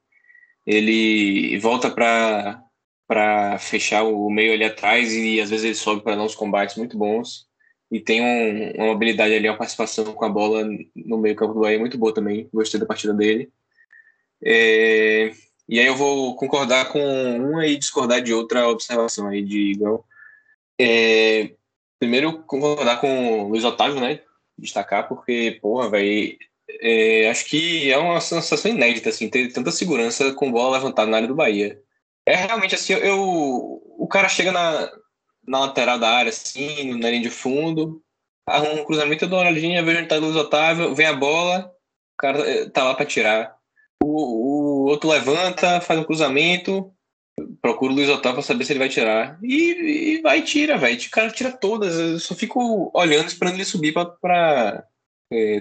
Ele 0.66 1.58
volta 1.58 1.90
para 1.90 2.62
para 3.08 3.56
fechar 3.60 4.02
o 4.02 4.28
meio 4.28 4.52
ali 4.52 4.64
atrás 4.64 5.12
e 5.14 5.40
às 5.40 5.48
vezes 5.48 5.64
ele 5.64 5.74
sobe 5.76 6.02
para 6.02 6.16
dar 6.16 6.24
uns 6.24 6.34
combates 6.34 6.74
muito 6.76 6.98
bons. 6.98 7.46
E 7.88 8.00
tem 8.00 8.20
um- 8.20 8.72
uma 8.82 8.92
habilidade 8.92 9.32
ali, 9.32 9.48
uma 9.48 9.56
participação 9.56 10.12
com 10.12 10.24
a 10.24 10.28
bola 10.28 10.68
no 10.96 11.16
meio 11.18 11.36
campo 11.36 11.54
do 11.54 11.60
Bahia 11.60 11.78
muito 11.78 11.96
boa 11.96 12.12
também. 12.12 12.48
Gostei 12.52 12.80
da 12.80 12.86
partida 12.86 13.14
dele. 13.14 13.48
É, 14.42 15.30
e 15.68 15.78
aí 15.78 15.86
eu 15.86 15.94
vou 15.96 16.34
concordar 16.34 16.88
com 16.90 17.00
uma 17.36 17.64
e 17.66 17.76
discordar 17.76 18.20
de 18.20 18.34
outra 18.34 18.68
observação 18.68 19.28
aí 19.28 19.42
de 19.42 19.70
Igão. 19.72 20.02
É, 20.78 21.52
primeiro, 22.00 22.42
concordar 22.42 23.00
com 23.00 23.44
o 23.44 23.48
Luiz 23.50 23.64
Otávio, 23.64 24.00
né? 24.00 24.20
Destacar, 24.58 25.08
porque, 25.08 25.58
porra, 25.60 25.90
velho, 25.90 26.36
é, 26.80 27.28
acho 27.28 27.44
que 27.44 27.90
é 27.90 27.98
uma 27.98 28.20
sensação 28.20 28.70
inédita, 28.70 29.10
assim, 29.10 29.28
ter 29.28 29.52
tanta 29.52 29.70
segurança 29.70 30.32
com 30.32 30.50
bola 30.50 30.76
levantada 30.76 31.10
na 31.10 31.18
área 31.18 31.28
do 31.28 31.34
Bahia. 31.34 31.80
É 32.24 32.34
realmente 32.34 32.74
assim, 32.74 32.92
eu, 32.94 33.20
o 33.98 34.08
cara 34.10 34.28
chega 34.28 34.50
na, 34.50 34.90
na 35.46 35.60
lateral 35.60 35.98
da 35.98 36.10
área, 36.10 36.30
assim, 36.30 36.94
na 36.98 37.10
linha 37.10 37.22
de 37.22 37.30
fundo, 37.30 38.02
arruma 38.46 38.80
um 38.80 38.84
cruzamento, 38.84 39.26
dou 39.26 39.38
uma 39.38 39.48
olhadinha, 39.48 39.82
vejo 39.82 39.98
onde 39.98 40.08
tá 40.08 40.16
Luiz 40.16 40.36
Otávio, 40.36 40.94
vem 40.94 41.06
a 41.06 41.12
bola, 41.12 41.72
o 42.14 42.16
cara 42.18 42.38
eh, 42.40 42.68
tá 42.68 42.84
lá 42.84 42.94
para 42.94 43.06
tirar. 43.06 43.56
O, 44.02 44.86
o 44.86 44.88
outro 44.88 45.08
levanta, 45.08 45.80
faz 45.80 46.00
um 46.00 46.04
cruzamento, 46.04 46.92
procura 47.60 47.92
o 47.92 47.94
Luiz 47.94 48.08
Otávio 48.08 48.34
para 48.36 48.42
saber 48.42 48.64
se 48.64 48.72
ele 48.72 48.78
vai 48.78 48.88
tirar. 48.88 49.38
E, 49.42 50.16
e 50.16 50.20
vai 50.22 50.38
e 50.38 50.42
tira, 50.42 50.78
velho. 50.78 50.98
O 50.98 51.10
cara 51.10 51.30
tira 51.30 51.52
todas. 51.52 51.98
Eu 51.98 52.18
só 52.18 52.34
fico 52.34 52.90
olhando, 52.94 53.28
esperando 53.28 53.54
ele 53.54 53.64
subir 53.64 53.92
para 53.92 54.84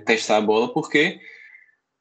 testar 0.05 0.37
a 0.37 0.41
bola, 0.41 0.71
porque 0.73 1.19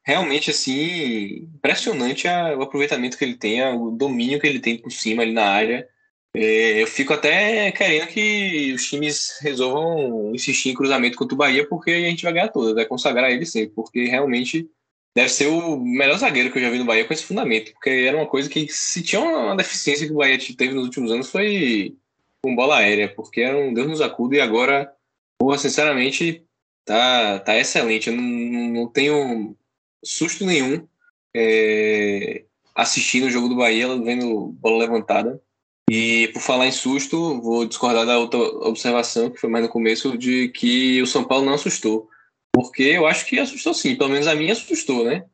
realmente, 0.05 0.51
assim, 0.51 1.49
impressionante 1.55 2.27
a- 2.27 2.55
o 2.55 2.61
aproveitamento 2.61 3.17
que 3.17 3.25
ele 3.25 3.35
tem, 3.35 3.61
a- 3.61 3.75
o 3.75 3.91
domínio 3.91 4.39
que 4.39 4.47
ele 4.47 4.59
tem 4.59 4.77
por 4.77 4.91
cima 4.91 5.23
ali 5.23 5.33
na 5.33 5.45
área. 5.45 5.87
É, 6.35 6.81
eu 6.83 6.87
fico 6.87 7.13
até 7.13 7.71
querendo 7.71 8.07
que 8.07 8.73
os 8.73 8.85
times 8.85 9.39
resolvam 9.41 10.35
insistir 10.35 10.69
em 10.69 10.73
cruzamento 10.73 11.17
contra 11.17 11.33
o 11.33 11.37
Bahia, 11.37 11.67
porque 11.67 11.89
a 11.91 12.09
gente 12.09 12.23
vai 12.23 12.33
ganhar 12.33 12.49
todas, 12.49 12.75
vai 12.75 12.85
consagrar 12.85 13.31
ele 13.31 13.45
sempre, 13.45 13.73
porque 13.73 14.05
realmente 14.05 14.69
deve 15.15 15.29
ser 15.29 15.47
o 15.47 15.77
melhor 15.77 16.17
zagueiro 16.17 16.51
que 16.51 16.57
eu 16.57 16.63
já 16.63 16.69
vi 16.69 16.77
no 16.77 16.85
Bahia 16.85 17.05
com 17.05 17.13
esse 17.13 17.23
fundamento, 17.23 17.71
porque 17.71 17.89
era 17.89 18.17
uma 18.17 18.27
coisa 18.27 18.49
que, 18.49 18.67
se 18.67 19.01
tinha 19.01 19.21
uma 19.21 19.55
deficiência 19.55 20.05
que 20.05 20.13
o 20.13 20.17
Bahia 20.17 20.37
teve 20.37 20.73
nos 20.73 20.83
últimos 20.83 21.11
anos, 21.11 21.29
foi 21.29 21.95
com 22.43 22.55
bola 22.55 22.77
aérea, 22.77 23.11
porque 23.15 23.41
era 23.41 23.57
um 23.57 23.73
Deus 23.73 23.87
nos 23.87 24.01
acuda 24.01 24.35
e 24.35 24.41
agora, 24.41 24.91
porra, 25.39 25.57
sinceramente, 25.57 26.43
tá, 26.83 27.39
tá 27.39 27.57
excelente. 27.57 28.09
Eu 28.09 28.17
não, 28.17 28.23
não 28.23 28.87
tenho 28.87 29.55
susto 30.03 30.45
nenhum 30.45 30.85
é, 31.33 32.43
assistindo 32.75 33.25
o 33.25 33.31
jogo 33.31 33.47
do 33.47 33.55
Bahia, 33.55 33.87
vendo 33.97 34.55
bola 34.59 34.79
levantada. 34.79 35.41
E 35.89 36.29
por 36.33 36.41
falar 36.41 36.67
em 36.67 36.71
susto, 36.71 37.41
vou 37.41 37.65
discordar 37.65 38.05
da 38.05 38.19
outra 38.19 38.39
observação, 38.39 39.29
que 39.29 39.39
foi 39.39 39.49
mais 39.49 39.63
no 39.63 39.71
começo, 39.71 40.17
de 40.17 40.49
que 40.49 41.01
o 41.01 41.07
São 41.07 41.23
Paulo 41.23 41.45
não 41.45 41.53
assustou. 41.53 42.09
Porque 42.55 42.83
eu 42.83 43.05
acho 43.05 43.25
que 43.25 43.37
assustou 43.37 43.73
sim, 43.73 43.95
pelo 43.95 44.09
menos 44.09 44.27
a 44.27 44.33
minha 44.35 44.53
assustou, 44.53 45.03
né? 45.03 45.25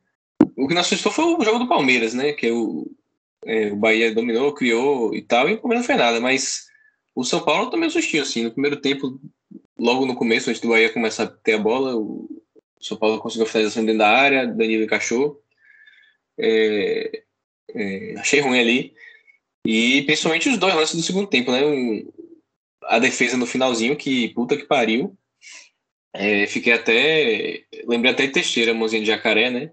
O 0.56 0.66
que 0.66 0.74
não 0.74 0.80
assustou 0.80 1.12
foi 1.12 1.24
o 1.24 1.44
jogo 1.44 1.60
do 1.60 1.68
Palmeiras, 1.68 2.12
né? 2.14 2.32
Que 2.32 2.50
o, 2.50 2.90
é, 3.44 3.70
o 3.72 3.76
Bahia 3.76 4.12
dominou, 4.12 4.52
criou 4.52 5.14
e 5.14 5.22
tal, 5.22 5.48
e 5.48 5.54
o 5.54 5.58
Palmeiras 5.58 5.82
não 5.82 5.86
fez 5.86 5.98
nada, 5.98 6.20
mas 6.20 6.66
o 7.14 7.22
São 7.24 7.40
Paulo 7.44 7.70
também 7.70 7.86
assustou, 7.86 8.20
assim. 8.20 8.42
No 8.42 8.50
primeiro 8.50 8.76
tempo, 8.76 9.20
logo 9.78 10.04
no 10.04 10.16
começo, 10.16 10.50
antes 10.50 10.60
do 10.60 10.68
Bahia 10.68 10.92
começar 10.92 11.24
a 11.24 11.26
ter 11.28 11.54
a 11.54 11.58
bola, 11.58 11.96
o 11.96 12.28
São 12.80 12.96
Paulo 12.96 13.20
conseguiu 13.20 13.46
a 13.46 13.48
finalização 13.48 13.84
dentro 13.84 14.00
da 14.00 14.08
área, 14.10 14.46
Danilo 14.46 14.82
encaixou. 14.82 15.40
É, 16.36 17.22
é, 17.74 18.14
achei 18.18 18.40
ruim 18.40 18.58
ali. 18.58 18.94
E 19.64 20.02
principalmente 20.02 20.48
os 20.48 20.58
dois 20.58 20.74
lances 20.74 20.96
do 20.96 21.02
segundo 21.02 21.28
tempo, 21.28 21.52
né? 21.52 21.64
Um- 21.64 22.10
a 22.84 22.98
defesa 22.98 23.36
no 23.36 23.46
finalzinho, 23.46 23.96
que 23.96 24.30
puta 24.30 24.56
que 24.56 24.64
pariu. 24.64 25.16
É, 26.14 26.46
fiquei 26.46 26.72
até. 26.72 27.64
Lembrei 27.86 28.12
até 28.12 28.26
de 28.26 28.32
Teixeira, 28.32 28.74
mãozinha 28.74 29.00
de 29.00 29.08
jacaré, 29.08 29.50
né? 29.50 29.72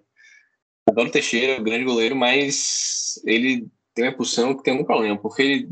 Adoro 0.88 1.12
Teixeira, 1.12 1.62
grande 1.62 1.84
goleiro, 1.86 2.16
mas 2.16 3.22
ele 3.26 3.68
tem 3.94 4.06
uma 4.06 4.12
impulsão 4.12 4.56
que 4.56 4.64
tem 4.64 4.74
algum 4.74 4.86
problema, 4.86 5.18
porque 5.18 5.42
ele- 5.42 5.70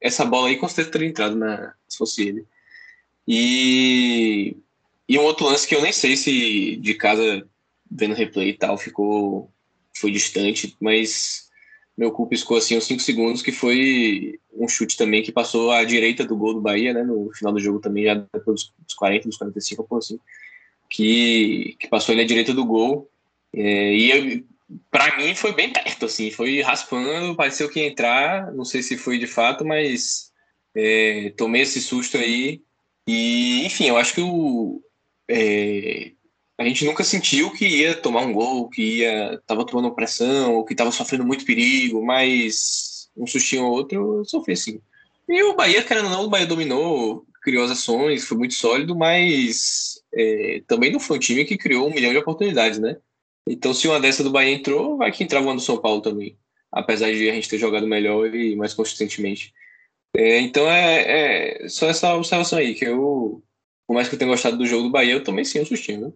essa 0.00 0.24
bola 0.24 0.48
aí 0.48 0.56
com 0.56 0.66
certeza 0.68 0.90
teria 0.90 1.08
entrado 1.08 1.36
na, 1.36 1.74
se 1.88 1.96
fosse 1.98 2.28
ele. 2.28 2.46
E, 3.26 4.56
e 5.08 5.18
um 5.18 5.22
outro 5.22 5.46
lance 5.46 5.66
que 5.66 5.74
eu 5.74 5.82
nem 5.82 5.92
sei 5.92 6.16
se 6.16 6.76
de 6.76 6.94
casa, 6.94 7.48
vendo 7.90 8.14
replay 8.14 8.50
e 8.50 8.54
tal, 8.58 8.76
ficou. 8.78 9.50
Foi 9.96 10.10
distante, 10.10 10.74
mas 10.80 11.49
meu 11.96 12.10
cu 12.12 12.26
piscou 12.26 12.56
assim 12.56 12.76
uns 12.76 12.84
5 12.84 13.00
segundos, 13.02 13.42
que 13.42 13.52
foi 13.52 14.38
um 14.54 14.68
chute 14.68 14.96
também 14.96 15.22
que 15.22 15.32
passou 15.32 15.70
à 15.70 15.84
direita 15.84 16.24
do 16.24 16.36
gol 16.36 16.54
do 16.54 16.60
Bahia, 16.60 16.92
né? 16.92 17.02
No 17.02 17.30
final 17.32 17.52
do 17.52 17.60
jogo 17.60 17.78
também, 17.78 18.04
já 18.04 18.14
depois 18.14 18.62
dos- 18.62 18.72
dos 18.78 18.94
40, 18.94 19.28
dos 19.28 19.36
45, 19.36 19.84
por 19.84 19.98
assim. 19.98 20.18
Que, 20.88 21.76
que 21.78 21.88
passou 21.88 22.14
ele 22.14 22.22
à 22.22 22.26
direita 22.26 22.52
do 22.52 22.64
gol. 22.64 23.08
É, 23.54 23.94
e 23.94 24.44
pra 24.90 25.16
mim 25.16 25.34
foi 25.34 25.52
bem 25.52 25.72
perto, 25.72 26.06
assim, 26.06 26.30
foi 26.30 26.60
raspando, 26.60 27.34
pareceu 27.36 27.68
que 27.68 27.80
ia 27.80 27.86
entrar, 27.86 28.52
não 28.52 28.64
sei 28.64 28.82
se 28.82 28.96
foi 28.96 29.18
de 29.18 29.26
fato, 29.26 29.64
mas 29.64 30.30
é, 30.74 31.32
tomei 31.36 31.62
esse 31.62 31.80
susto 31.80 32.16
aí. 32.16 32.60
E, 33.06 33.64
enfim, 33.66 33.86
eu 33.88 33.96
acho 33.96 34.14
que 34.14 34.20
o, 34.20 34.80
é, 35.28 36.12
a 36.60 36.64
gente 36.64 36.84
nunca 36.84 37.02
sentiu 37.02 37.50
que 37.50 37.66
ia 37.66 37.94
tomar 37.94 38.20
um 38.20 38.34
gol, 38.34 38.68
que 38.68 38.98
ia 38.98 39.40
tava 39.46 39.64
tomando 39.64 39.94
pressão, 39.94 40.56
ou 40.56 40.64
que 40.64 40.74
tava 40.74 40.92
sofrendo 40.92 41.24
muito 41.24 41.46
perigo, 41.46 42.04
mas 42.04 43.08
um 43.16 43.26
sustinho 43.26 43.64
ou 43.64 43.72
outro 43.72 44.22
sofri 44.26 44.54
sim. 44.54 44.80
E 45.26 45.42
o 45.42 45.56
Bahia, 45.56 45.82
querendo 45.82 46.04
ou 46.04 46.10
não, 46.10 46.24
o 46.24 46.28
Bahia 46.28 46.46
dominou, 46.46 47.24
criou 47.42 47.64
as 47.64 47.70
ações, 47.70 48.26
foi 48.26 48.36
muito 48.36 48.52
sólido, 48.52 48.94
mas 48.94 50.02
é, 50.12 50.62
também 50.66 50.92
não 50.92 51.00
foi 51.00 51.16
um 51.16 51.20
time 51.20 51.46
que 51.46 51.56
criou 51.56 51.88
um 51.88 51.94
milhão 51.94 52.12
de 52.12 52.18
oportunidades, 52.18 52.78
né? 52.78 52.98
Então, 53.48 53.72
se 53.72 53.88
uma 53.88 53.98
dessa 53.98 54.22
do 54.22 54.30
Bahia 54.30 54.52
entrou, 54.54 54.98
vai 54.98 55.10
que 55.10 55.24
entrava 55.24 55.46
uma 55.46 55.54
do 55.54 55.62
São 55.62 55.78
Paulo 55.78 56.02
também. 56.02 56.36
apesar 56.70 57.10
de 57.10 57.30
a 57.30 57.34
gente 57.34 57.48
ter 57.48 57.58
jogado 57.58 57.86
melhor 57.86 58.34
e 58.34 58.54
mais 58.54 58.74
consistentemente. 58.74 59.54
É, 60.14 60.40
então 60.40 60.70
é, 60.70 61.62
é, 61.64 61.68
só 61.70 61.88
essa 61.88 62.14
observação 62.14 62.58
aí, 62.58 62.74
que 62.74 62.84
eu, 62.84 63.42
por 63.86 63.94
mais 63.94 64.08
que 64.08 64.14
eu 64.14 64.18
tenha 64.18 64.30
gostado 64.30 64.58
do 64.58 64.66
jogo 64.66 64.84
do 64.84 64.90
Bahia, 64.90 65.14
eu 65.14 65.24
também 65.24 65.44
sim 65.44 65.60
um 65.60 65.64
sustinho. 65.66 66.00
Né? 66.02 66.12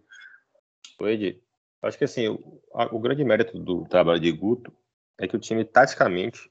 Oi, 1.01 1.41
Acho 1.83 1.99
que 1.99 2.05
assim, 2.05 2.29
o, 2.29 2.63
a, 2.75 2.95
o 2.95 2.99
grande 2.99 3.23
mérito 3.25 3.59
do 3.59 3.85
trabalho 3.85 4.19
de 4.19 4.33
Guto 4.33 4.73
é 5.19 5.29
que 5.29 5.37
o 5.37 5.39
time, 5.39 5.65
taticamente, 5.65 6.51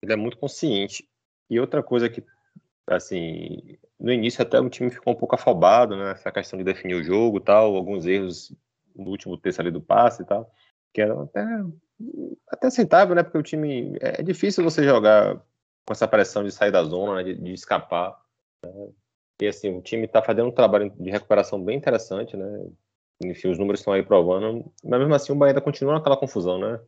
ele 0.00 0.12
é 0.12 0.16
muito 0.16 0.38
consciente. 0.38 1.08
E 1.50 1.58
outra 1.58 1.82
coisa 1.82 2.08
que, 2.08 2.22
assim, 2.86 3.76
no 3.98 4.12
início 4.12 4.42
até 4.42 4.60
o 4.60 4.70
time 4.70 4.90
ficou 4.90 5.12
um 5.12 5.16
pouco 5.16 5.34
afobado, 5.34 5.96
né? 5.96 6.12
Essa 6.12 6.30
questão 6.30 6.56
de 6.56 6.64
definir 6.64 6.94
o 6.94 7.02
jogo 7.02 7.40
tal, 7.40 7.74
alguns 7.74 8.06
erros 8.06 8.54
no 8.94 9.10
último 9.10 9.36
terço 9.36 9.60
ali 9.60 9.70
do 9.70 9.80
passe 9.80 10.22
e 10.22 10.26
tal, 10.26 10.50
que 10.92 11.00
eram 11.00 11.22
até, 11.22 11.44
até 12.48 12.66
aceitável, 12.68 13.14
né? 13.14 13.22
Porque 13.22 13.38
o 13.38 13.42
time, 13.42 13.96
é, 14.00 14.20
é 14.20 14.22
difícil 14.22 14.62
você 14.62 14.84
jogar 14.84 15.36
com 15.84 15.92
essa 15.92 16.08
pressão 16.08 16.44
de 16.44 16.52
sair 16.52 16.70
da 16.70 16.82
zona, 16.84 17.16
né? 17.16 17.24
de, 17.24 17.34
de 17.34 17.52
escapar. 17.52 18.20
Né? 18.62 18.90
E 19.40 19.46
assim, 19.48 19.76
o 19.76 19.82
time 19.82 20.06
está 20.06 20.22
fazendo 20.22 20.48
um 20.48 20.52
trabalho 20.52 20.90
de 20.90 21.10
recuperação 21.10 21.62
bem 21.62 21.76
interessante, 21.76 22.36
né? 22.36 22.70
Enfim, 23.24 23.48
os 23.48 23.58
números 23.58 23.80
estão 23.80 23.92
aí 23.92 24.02
provando, 24.02 24.70
mas 24.84 25.00
mesmo 25.00 25.14
assim 25.14 25.32
o 25.32 25.36
Bahia 25.36 25.52
ainda 25.52 25.60
continua 25.60 25.94
naquela 25.94 26.16
confusão, 26.16 26.58
né? 26.58 26.78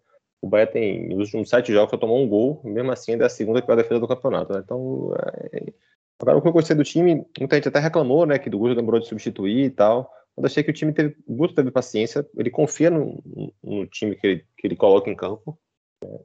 O 0.40 0.48
Bahia 0.48 0.66
tem, 0.66 1.08
nos 1.08 1.28
últimos 1.28 1.48
sete 1.48 1.72
jogos, 1.72 1.90
só 1.90 1.96
tomou 1.96 2.22
um 2.22 2.28
gol, 2.28 2.60
mesmo 2.64 2.92
assim 2.92 3.12
ainda 3.12 3.24
é 3.24 3.26
a 3.26 3.30
segunda 3.30 3.62
pior 3.62 3.76
defesa 3.76 3.98
do 3.98 4.06
campeonato, 4.06 4.52
né? 4.52 4.60
Então, 4.62 5.12
é... 5.52 5.72
agora 6.20 6.38
o 6.38 6.42
que 6.42 6.48
eu 6.48 6.52
gostei 6.52 6.76
do 6.76 6.84
time, 6.84 7.26
muita 7.38 7.56
gente 7.56 7.68
até 7.68 7.78
reclamou, 7.78 8.26
né, 8.26 8.38
que 8.38 8.50
do 8.50 8.58
Guto 8.58 8.74
demorou 8.74 9.00
de 9.00 9.08
substituir 9.08 9.64
e 9.64 9.70
tal, 9.70 10.10
mas 10.36 10.46
achei 10.46 10.62
que 10.62 10.70
o 10.70 10.74
time 10.74 10.92
teve, 10.92 11.16
o 11.26 11.34
Guto 11.34 11.54
teve 11.54 11.70
paciência, 11.70 12.26
ele 12.36 12.50
confia 12.50 12.90
no, 12.90 13.22
no 13.62 13.86
time 13.86 14.14
que 14.14 14.26
ele, 14.26 14.44
que 14.56 14.66
ele 14.66 14.76
coloca 14.76 15.10
em 15.10 15.16
campo, 15.16 15.58
né? 16.04 16.18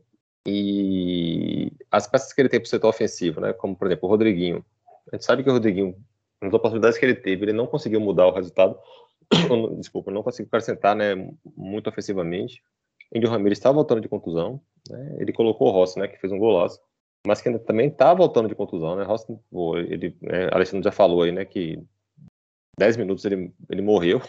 e 0.46 1.72
as 1.90 2.06
peças 2.06 2.34
que 2.34 2.42
ele 2.42 2.50
tem 2.50 2.60
para 2.60 2.68
o 2.68 2.70
setor 2.70 2.90
ofensivo, 2.90 3.40
né, 3.40 3.54
como 3.54 3.76
por 3.76 3.88
exemplo 3.88 4.08
o 4.08 4.12
Rodriguinho, 4.12 4.64
a 5.12 5.16
gente 5.16 5.26
sabe 5.26 5.44
que 5.44 5.50
o 5.50 5.54
Rodriguinho, 5.54 5.96
nas 6.42 6.54
oportunidades 6.54 6.98
que 6.98 7.06
ele 7.06 7.16
teve, 7.16 7.46
ele 7.46 7.54
não 7.54 7.68
conseguiu 7.68 8.00
mudar 8.00 8.28
o 8.28 8.34
resultado, 8.34 8.78
desculpa, 9.80 10.12
não 10.12 10.24
conseguiu 10.24 10.48
acrescentar, 10.48 10.96
né, 10.96 11.16
muito 11.56 11.90
ofensivamente, 11.90 12.62
Índio 13.14 13.30
Ramirez 13.30 13.60
está 13.60 13.72
voltando 13.72 14.02
de 14.02 14.10
contusão, 14.10 14.60
né? 14.90 15.18
ele 15.20 15.32
colocou 15.32 15.68
o 15.68 15.72
Rossi, 15.72 16.00
né, 16.00 16.08
que 16.08 16.20
fez 16.20 16.32
um 16.34 16.40
golaço, 16.40 16.80
mas 17.26 17.42
que 17.42 17.48
ainda 17.48 17.60
também 17.60 17.88
está 17.88 18.14
voltando 18.14 18.50
de 18.50 18.56
contusão, 18.56 18.96
né, 18.96 19.04
Rossi, 19.04 19.38
ele, 19.88 20.18
né, 20.22 20.50
Alexandre 20.52 20.84
já 20.84 20.92
falou 20.92 21.22
aí, 21.22 21.32
né, 21.32 21.46
que 21.46 21.82
10 22.78 22.98
minutos 22.98 23.24
ele, 23.26 23.54
ele 23.70 23.82
morreu, 23.82 24.22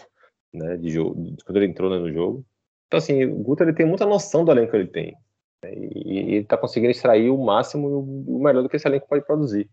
né, 0.53 0.77
de 0.77 0.89
jogo, 0.89 1.35
quando 1.45 1.57
ele 1.57 1.65
entrou 1.65 1.89
né, 1.89 1.97
no 1.97 2.11
jogo. 2.13 2.45
Então, 2.87 2.99
assim, 2.99 3.25
o 3.25 3.35
Guto 3.37 3.63
ele 3.63 3.73
tem 3.73 3.85
muita 3.85 4.05
noção 4.05 4.45
do 4.45 4.51
elenco 4.51 4.71
que 4.71 4.77
ele 4.77 4.87
tem, 4.87 5.15
né, 5.63 5.73
e, 5.73 6.19
ele 6.19 6.37
está 6.37 6.57
conseguindo 6.57 6.91
extrair 6.91 7.29
o 7.29 7.37
máximo 7.37 7.89
e 7.89 8.31
o 8.31 8.39
melhor 8.39 8.61
do 8.61 8.69
que 8.69 8.75
esse 8.75 8.87
elenco 8.87 9.07
pode 9.07 9.25
produzir. 9.25 9.69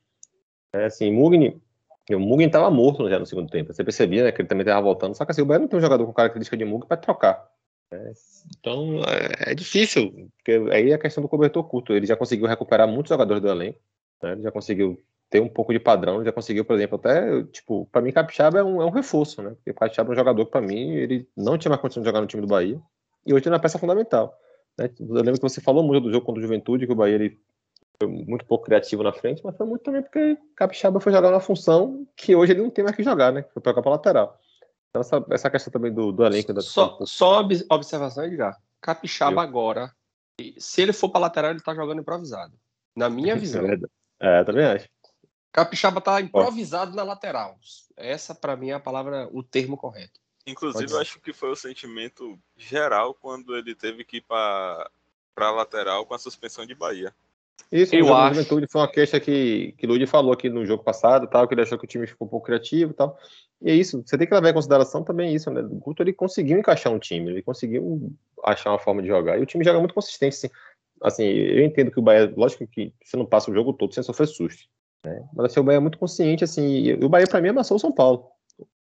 É, 0.74 0.87
assim, 0.87 1.12
Mugni, 1.12 1.61
o 2.14 2.20
Mugni 2.20 2.46
estava 2.46 2.70
morto 2.70 3.09
já 3.09 3.18
no 3.18 3.27
segundo 3.27 3.51
tempo, 3.51 3.72
você 3.72 3.85
percebia, 3.85 4.25
né, 4.25 4.33
que 4.33 4.40
ele 4.40 4.48
também 4.48 4.62
estava 4.62 4.81
voltando, 4.81 5.14
só 5.14 5.25
que 5.25 5.33
assim, 5.33 5.42
o 5.42 5.46
Bahia 5.46 5.61
não 5.61 5.68
tem 5.68 5.79
um 5.79 5.83
jogador 5.83 6.07
com 6.07 6.12
característica 6.12 6.57
de 6.57 6.64
Mugni 6.64 6.87
para 6.87 6.96
trocar. 6.96 7.48
É, 7.92 8.12
então 8.59 9.03
é, 9.05 9.53
é, 9.53 9.55
difícil, 9.55 10.31
porque 10.37 10.53
aí 10.72 10.90
é 10.90 10.94
a 10.94 10.98
questão 10.98 11.22
do 11.22 11.29
cobertor 11.29 11.62
curto. 11.64 11.92
Ele 11.92 12.07
já 12.07 12.16
conseguiu 12.16 12.46
recuperar 12.46 12.88
muitos 12.88 13.11
jogadores 13.11 13.42
do 13.42 13.48
elenco, 13.48 13.79
né? 14.22 14.33
ele 14.33 14.42
já 14.42 14.51
conseguiu 14.51 15.03
ter 15.29 15.40
um 15.40 15.48
pouco 15.48 15.72
de 15.72 15.79
padrão, 15.79 16.25
já 16.25 16.33
conseguiu, 16.33 16.64
por 16.64 16.77
exemplo, 16.77 16.96
até, 16.96 17.42
tipo, 17.44 17.87
para 17.90 18.03
mim 18.03 18.12
Capixaba 18.12 18.59
é 18.59 18.64
um, 18.64 18.83
é 18.83 18.85
um 18.85 18.90
reforço, 18.90 19.42
né? 19.42 19.51
Porque 19.51 19.72
Capixaba 19.72 20.11
é 20.11 20.12
um 20.12 20.16
jogador 20.16 20.44
que, 20.44 20.51
para 20.51 20.61
mim, 20.61 20.90
ele 20.90 21.27
não 21.35 21.57
tinha 21.57 21.70
mais 21.70 21.81
condição 21.81 22.03
de 22.03 22.09
jogar 22.09 22.20
no 22.20 22.27
time 22.27 22.42
do 22.42 22.48
Bahia, 22.48 22.79
e 23.25 23.33
hoje 23.33 23.44
ele 23.44 23.55
é 23.55 23.57
uma 23.57 23.61
peça 23.62 23.79
fundamental. 23.79 24.38
Né? 24.79 24.90
Eu 25.01 25.14
lembro 25.14 25.35
que 25.35 25.40
você 25.40 25.61
falou 25.61 25.83
muito 25.83 26.03
do 26.03 26.12
jogo 26.12 26.27
contra 26.27 26.38
o 26.38 26.42
Juventude, 26.42 26.87
que 26.87 26.92
o 26.92 26.96
Bahia 26.96 27.14
ele 27.14 27.38
foi 28.00 28.09
muito 28.09 28.44
pouco 28.44 28.64
criativo 28.64 29.02
na 29.02 29.12
frente, 29.12 29.42
mas 29.44 29.57
foi 29.57 29.66
muito 29.66 29.83
também 29.83 30.02
porque 30.02 30.37
Capixaba 30.57 31.00
foi 31.00 31.12
jogar 31.12 31.31
uma 31.31 31.40
função 31.40 32.07
que 32.16 32.35
hoje 32.35 32.52
ele 32.52 32.62
não 32.62 32.70
tem 32.70 32.85
mais 32.85 32.96
que 32.96 33.02
jogar, 33.02 33.33
né? 33.33 33.44
Foi 33.52 33.62
para 33.62 33.72
a 33.78 33.90
lateral. 33.90 34.38
Então, 34.90 35.00
essa, 35.00 35.24
essa 35.31 35.50
questão 35.50 35.72
também 35.72 35.92
do, 35.92 36.12
do 36.12 36.24
elenco. 36.24 36.52
Da... 36.52 36.61
Só, 36.61 36.98
só 37.02 37.40
observação, 37.70 38.24
Edgar. 38.24 38.61
Capixaba 38.81 39.37
Eu. 39.37 39.40
agora, 39.40 39.94
se 40.59 40.83
ele 40.83 40.92
for 40.92 41.09
para 41.09 41.22
lateral, 41.22 41.50
ele 41.50 41.61
tá 41.61 41.74
jogando 41.74 42.00
improvisado. 42.00 42.52
Na 42.94 43.09
minha 43.09 43.35
visão. 43.37 43.64
É, 44.20 44.40
é 44.40 44.44
também 44.44 44.64
acho. 44.64 44.88
Capixaba 45.52 46.00
tá 46.00 46.20
improvisado 46.20 46.92
Ó. 46.92 46.94
na 46.96 47.02
lateral. 47.02 47.59
Essa, 47.96 48.35
para 48.35 48.57
mim, 48.57 48.70
é 48.70 48.74
a 48.74 48.81
palavra, 48.81 49.28
o 49.33 49.42
termo 49.42 49.76
correto. 49.76 50.20
Inclusive, 50.46 50.92
eu 50.92 50.98
acho 50.98 51.20
que 51.20 51.33
foi 51.33 51.50
o 51.50 51.57
sentimento 51.57 52.38
geral 52.57 53.14
quando 53.14 53.57
ele 53.57 53.74
teve 53.74 54.05
que 54.05 54.16
ir 54.16 54.22
para 54.22 54.90
a 55.37 55.50
lateral 55.50 56.05
com 56.05 56.14
a 56.14 56.18
suspensão 56.18 56.66
de 56.66 56.74
Bahia. 56.74 57.14
Isso, 57.72 57.94
eu 57.94 58.14
acho. 58.14 58.34
Juventude 58.34 58.66
foi 58.70 58.82
uma 58.82 58.90
queixa 58.90 59.18
que, 59.18 59.74
que 59.78 59.86
Ludi 59.86 60.06
falou 60.06 60.30
aqui 60.30 60.50
no 60.50 60.66
jogo 60.66 60.84
passado, 60.84 61.26
tal, 61.26 61.48
que 61.48 61.54
ele 61.54 61.62
achou 61.62 61.78
que 61.78 61.86
o 61.86 61.88
time 61.88 62.06
ficou 62.06 62.26
um 62.26 62.30
pouco 62.30 62.44
criativo 62.44 62.90
e 62.90 62.94
tal. 62.94 63.16
E 63.62 63.70
é 63.70 63.74
isso, 63.74 64.02
você 64.04 64.18
tem 64.18 64.26
que 64.26 64.34
levar 64.34 64.50
em 64.50 64.54
consideração 64.54 65.02
também 65.02 65.34
isso, 65.34 65.50
né? 65.50 65.62
O 65.62 65.76
Guto 65.76 66.02
ele 66.02 66.12
conseguiu 66.12 66.58
encaixar 66.58 66.92
um 66.92 66.98
time, 66.98 67.30
ele 67.30 67.42
conseguiu 67.42 68.12
achar 68.44 68.70
uma 68.70 68.78
forma 68.78 69.00
de 69.00 69.08
jogar. 69.08 69.38
E 69.38 69.42
o 69.42 69.46
time 69.46 69.64
joga 69.64 69.78
muito 69.78 69.94
consistente, 69.94 70.34
assim. 70.34 70.50
Assim, 71.02 71.24
eu 71.24 71.64
entendo 71.64 71.90
que 71.90 71.98
o 71.98 72.02
Bahia, 72.02 72.32
lógico 72.36 72.66
que 72.66 72.92
você 73.02 73.16
não 73.16 73.24
passa 73.24 73.50
o 73.50 73.54
jogo 73.54 73.72
todo 73.72 73.94
sem 73.94 74.02
sofrer 74.02 74.26
susto, 74.26 74.68
né? 75.04 75.24
Mas 75.34 75.46
assim, 75.46 75.60
o 75.60 75.64
Bahia 75.64 75.78
é 75.78 75.80
muito 75.80 75.98
consciente, 75.98 76.44
assim, 76.44 76.76
e 76.76 76.92
o 76.94 77.08
Bahia 77.08 77.26
para 77.26 77.40
mim 77.40 77.48
amassou 77.48 77.78
o 77.78 77.80
São 77.80 77.90
Paulo. 77.90 78.26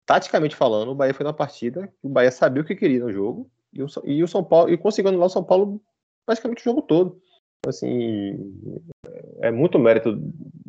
Taticamente 0.06 0.54
falando, 0.54 0.92
o 0.92 0.94
Bahia 0.94 1.12
foi 1.12 1.26
uma 1.26 1.32
partida 1.34 1.92
o 2.00 2.08
Bahia 2.08 2.30
sabia 2.30 2.62
o 2.62 2.64
que 2.64 2.76
queria 2.76 3.00
no 3.00 3.12
jogo, 3.12 3.50
e 3.72 3.82
o, 3.82 3.86
e 4.04 4.22
o 4.22 4.28
São 4.28 4.44
Paulo, 4.44 4.70
e 4.70 4.76
conseguiu 4.76 5.08
anular 5.08 5.26
o 5.26 5.30
São 5.30 5.42
Paulo 5.42 5.82
praticamente 6.24 6.62
o 6.62 6.64
jogo 6.64 6.82
todo 6.82 7.20
assim, 7.66 8.52
é 9.40 9.50
muito 9.50 9.78
mérito 9.78 10.18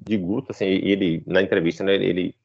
de 0.07 0.17
Guto, 0.17 0.51
assim, 0.51 0.65
ele, 0.65 1.23
na 1.25 1.41
entrevista, 1.41 1.83
né, 1.83 1.95
ele 1.95 2.35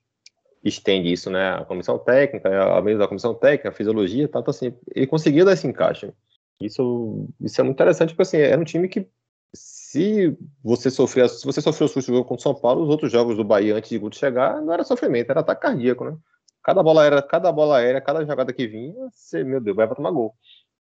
estende 0.64 1.12
isso, 1.12 1.30
né, 1.30 1.54
a 1.54 1.64
comissão 1.64 1.98
técnica, 1.98 2.48
a 2.76 2.80
mesma 2.80 3.00
da 3.00 3.08
comissão 3.08 3.34
técnica, 3.34 3.68
a 3.68 3.72
fisiologia, 3.72 4.28
tal, 4.28 4.42
então, 4.42 4.50
assim, 4.50 4.74
ele 4.94 5.06
conseguiu 5.06 5.44
dar 5.44 5.52
esse 5.52 5.66
encaixe. 5.66 6.12
Isso, 6.60 7.28
isso 7.40 7.60
é 7.60 7.64
muito 7.64 7.76
interessante, 7.76 8.10
porque, 8.10 8.22
assim, 8.22 8.36
era 8.38 8.60
um 8.60 8.64
time 8.64 8.88
que, 8.88 9.08
se 9.54 10.36
você 10.62 10.90
sofrer, 10.90 11.28
se 11.28 11.44
você 11.44 11.60
sofreu 11.60 11.88
susto 11.88 12.12
contra 12.24 12.34
o 12.34 12.40
São 12.40 12.54
Paulo, 12.54 12.82
os 12.82 12.88
outros 12.88 13.12
jogos 13.12 13.36
do 13.36 13.44
Bahia 13.44 13.74
antes 13.74 13.90
de 13.90 13.98
Guto 13.98 14.16
chegar, 14.16 14.62
não 14.62 14.72
era 14.72 14.84
sofrimento, 14.84 15.30
era 15.30 15.40
ataque 15.40 15.62
cardíaco, 15.62 16.04
né? 16.04 16.16
Cada 16.62 16.82
bola 16.82 17.04
era, 17.04 17.20
cada 17.20 17.50
bola 17.50 17.78
aérea, 17.78 18.00
cada 18.00 18.24
jogada 18.24 18.52
que 18.52 18.66
vinha, 18.66 18.94
você, 19.10 19.42
meu 19.42 19.60
Deus, 19.60 19.76
vai 19.76 19.86
pra 19.86 19.96
tomar 19.96 20.12
gol. 20.12 20.34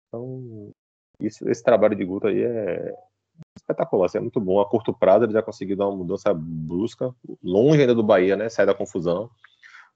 Então, 0.08 0.70
isso, 1.18 1.48
esse 1.48 1.62
trabalho 1.64 1.96
de 1.96 2.04
Guto 2.04 2.26
aí 2.26 2.42
é, 2.42 2.94
espetacular, 3.62 4.06
assim, 4.06 4.18
é 4.18 4.20
muito 4.20 4.40
bom. 4.40 4.60
A 4.60 4.68
curto 4.68 4.92
prazo 4.92 5.24
ele 5.24 5.32
já 5.32 5.42
conseguiu 5.42 5.76
dar 5.76 5.88
uma 5.88 5.96
mudança 5.96 6.32
brusca, 6.34 7.14
longe 7.42 7.80
ainda 7.80 7.94
do 7.94 8.02
Bahia, 8.02 8.36
né? 8.36 8.48
Sai 8.48 8.66
da 8.66 8.74
confusão. 8.74 9.30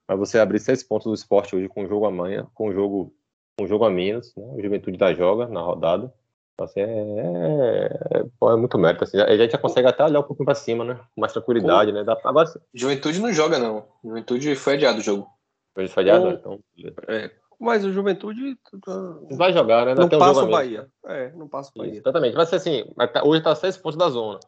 Mas 0.08 0.18
você 0.18 0.38
abrir 0.38 0.60
seis 0.60 0.82
pontos 0.82 1.06
do 1.06 1.14
esporte 1.14 1.54
hoje 1.54 1.68
com 1.68 1.84
o 1.84 1.88
jogo 1.88 2.06
amanhã, 2.06 2.46
com 2.54 2.68
o 2.68 2.72
jogo, 2.72 3.12
com 3.58 3.64
o 3.64 3.68
jogo 3.68 3.84
a 3.84 3.90
menos, 3.90 4.34
né? 4.36 4.44
O 4.44 4.62
Juventude 4.62 4.96
da 4.96 5.12
joga 5.12 5.48
na 5.48 5.60
rodada. 5.60 6.12
Então, 6.54 6.64
assim, 6.64 6.80
é, 6.80 6.84
é, 6.84 8.18
é, 8.18 8.20
é, 8.20 8.56
muito 8.56 8.78
mérito. 8.78 9.04
Assim, 9.04 9.20
a 9.20 9.36
gente 9.36 9.52
já 9.52 9.58
consegue 9.58 9.88
até 9.88 10.04
olhar 10.04 10.20
um 10.20 10.22
pouquinho 10.22 10.46
para 10.46 10.54
cima, 10.54 10.84
né? 10.84 10.94
Com 11.14 11.20
mais 11.20 11.32
tranquilidade, 11.32 11.92
né? 11.92 12.02
Dá, 12.02 12.16
agora, 12.24 12.48
Juventude 12.72 13.20
não 13.20 13.32
joga, 13.32 13.58
não. 13.58 13.86
Juventude 14.02 14.54
foi 14.56 14.74
adiado 14.74 14.98
o 14.98 15.02
jogo. 15.02 15.26
Foi 15.74 15.84
adiado, 15.96 16.30
então. 16.30 16.58
É, 17.08 17.30
mas 17.58 17.84
o 17.84 17.92
Juventude. 17.92 18.58
Vai 19.32 19.52
jogar, 19.52 19.86
né? 19.86 19.94
Não 19.94 20.08
passa 20.08 20.44
o 20.44 20.50
Bahia. 20.50 20.88
É, 21.04 21.32
não 21.32 21.48
passa 21.48 21.70
o 21.74 21.78
Bahia. 21.78 21.92
Isso, 21.92 22.02
exatamente. 22.02 22.34
Vai 22.34 22.46
ser 22.46 22.56
assim, 22.56 22.84
tá, 23.12 23.24
hoje 23.24 23.38
está 23.38 23.54
seis 23.54 23.76
pontos 23.76 23.98
da 23.98 24.08
zona. 24.08 24.38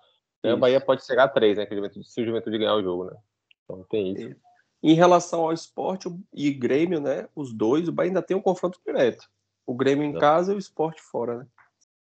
Né? 0.43 0.55
O 0.55 0.59
Bahia 0.59 0.81
pode 0.81 1.05
chegar 1.05 1.25
a 1.25 1.29
três, 1.29 1.59
né? 1.59 1.67
se 2.03 2.23
o 2.23 2.25
Juventude 2.25 2.59
ganhar 2.59 2.75
o 2.75 2.83
jogo, 2.83 3.05
né? 3.05 3.17
Então 3.65 3.85
tem 3.91 4.13
isso. 4.13 4.37
Em 4.83 4.95
relação 4.95 5.41
ao 5.41 5.53
esporte 5.53 6.09
e 6.33 6.53
Grêmio, 6.53 7.01
né? 7.01 7.29
Os 7.35 7.53
dois, 7.53 7.89
o 7.89 7.93
Bahia 7.93 8.11
ainda 8.11 8.23
tem 8.23 8.37
um 8.37 8.43
confronto 8.43 8.79
direto. 8.87 9.29
O 9.67 9.75
Grêmio 9.75 10.05
em 10.05 10.15
casa 10.15 10.53
e 10.53 10.57
o 10.57 10.59
esporte 10.59 11.03
fora, 11.03 11.39
né? 11.39 11.47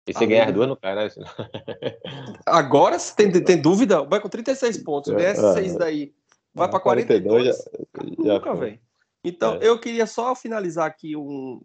E 0.08 0.14
se 0.14 0.26
ganhar 0.26 0.48
as 0.48 0.54
duas, 0.54 0.70
não 0.70 0.76
cai, 0.76 0.96
né? 0.96 1.10
Agora, 2.46 2.98
se 2.98 3.14
tem, 3.14 3.30
tem 3.44 3.62
dúvida, 3.62 4.04
vai 4.04 4.22
com 4.22 4.30
36 4.30 4.78
pontos, 4.78 5.12
ganha 5.14 5.32
esses 5.32 5.54
seis 5.54 5.76
daí, 5.76 6.14
vai 6.54 6.70
para 6.70 6.80
42. 6.80 7.28
42 7.28 8.24
já, 8.24 8.26
já 8.26 8.34
nunca 8.36 8.54
vem. 8.56 8.80
Então, 9.24 9.56
é. 9.56 9.60
eu 9.62 9.80
queria 9.80 10.06
só 10.06 10.36
finalizar 10.36 10.86
aqui 10.86 11.16
um. 11.16 11.60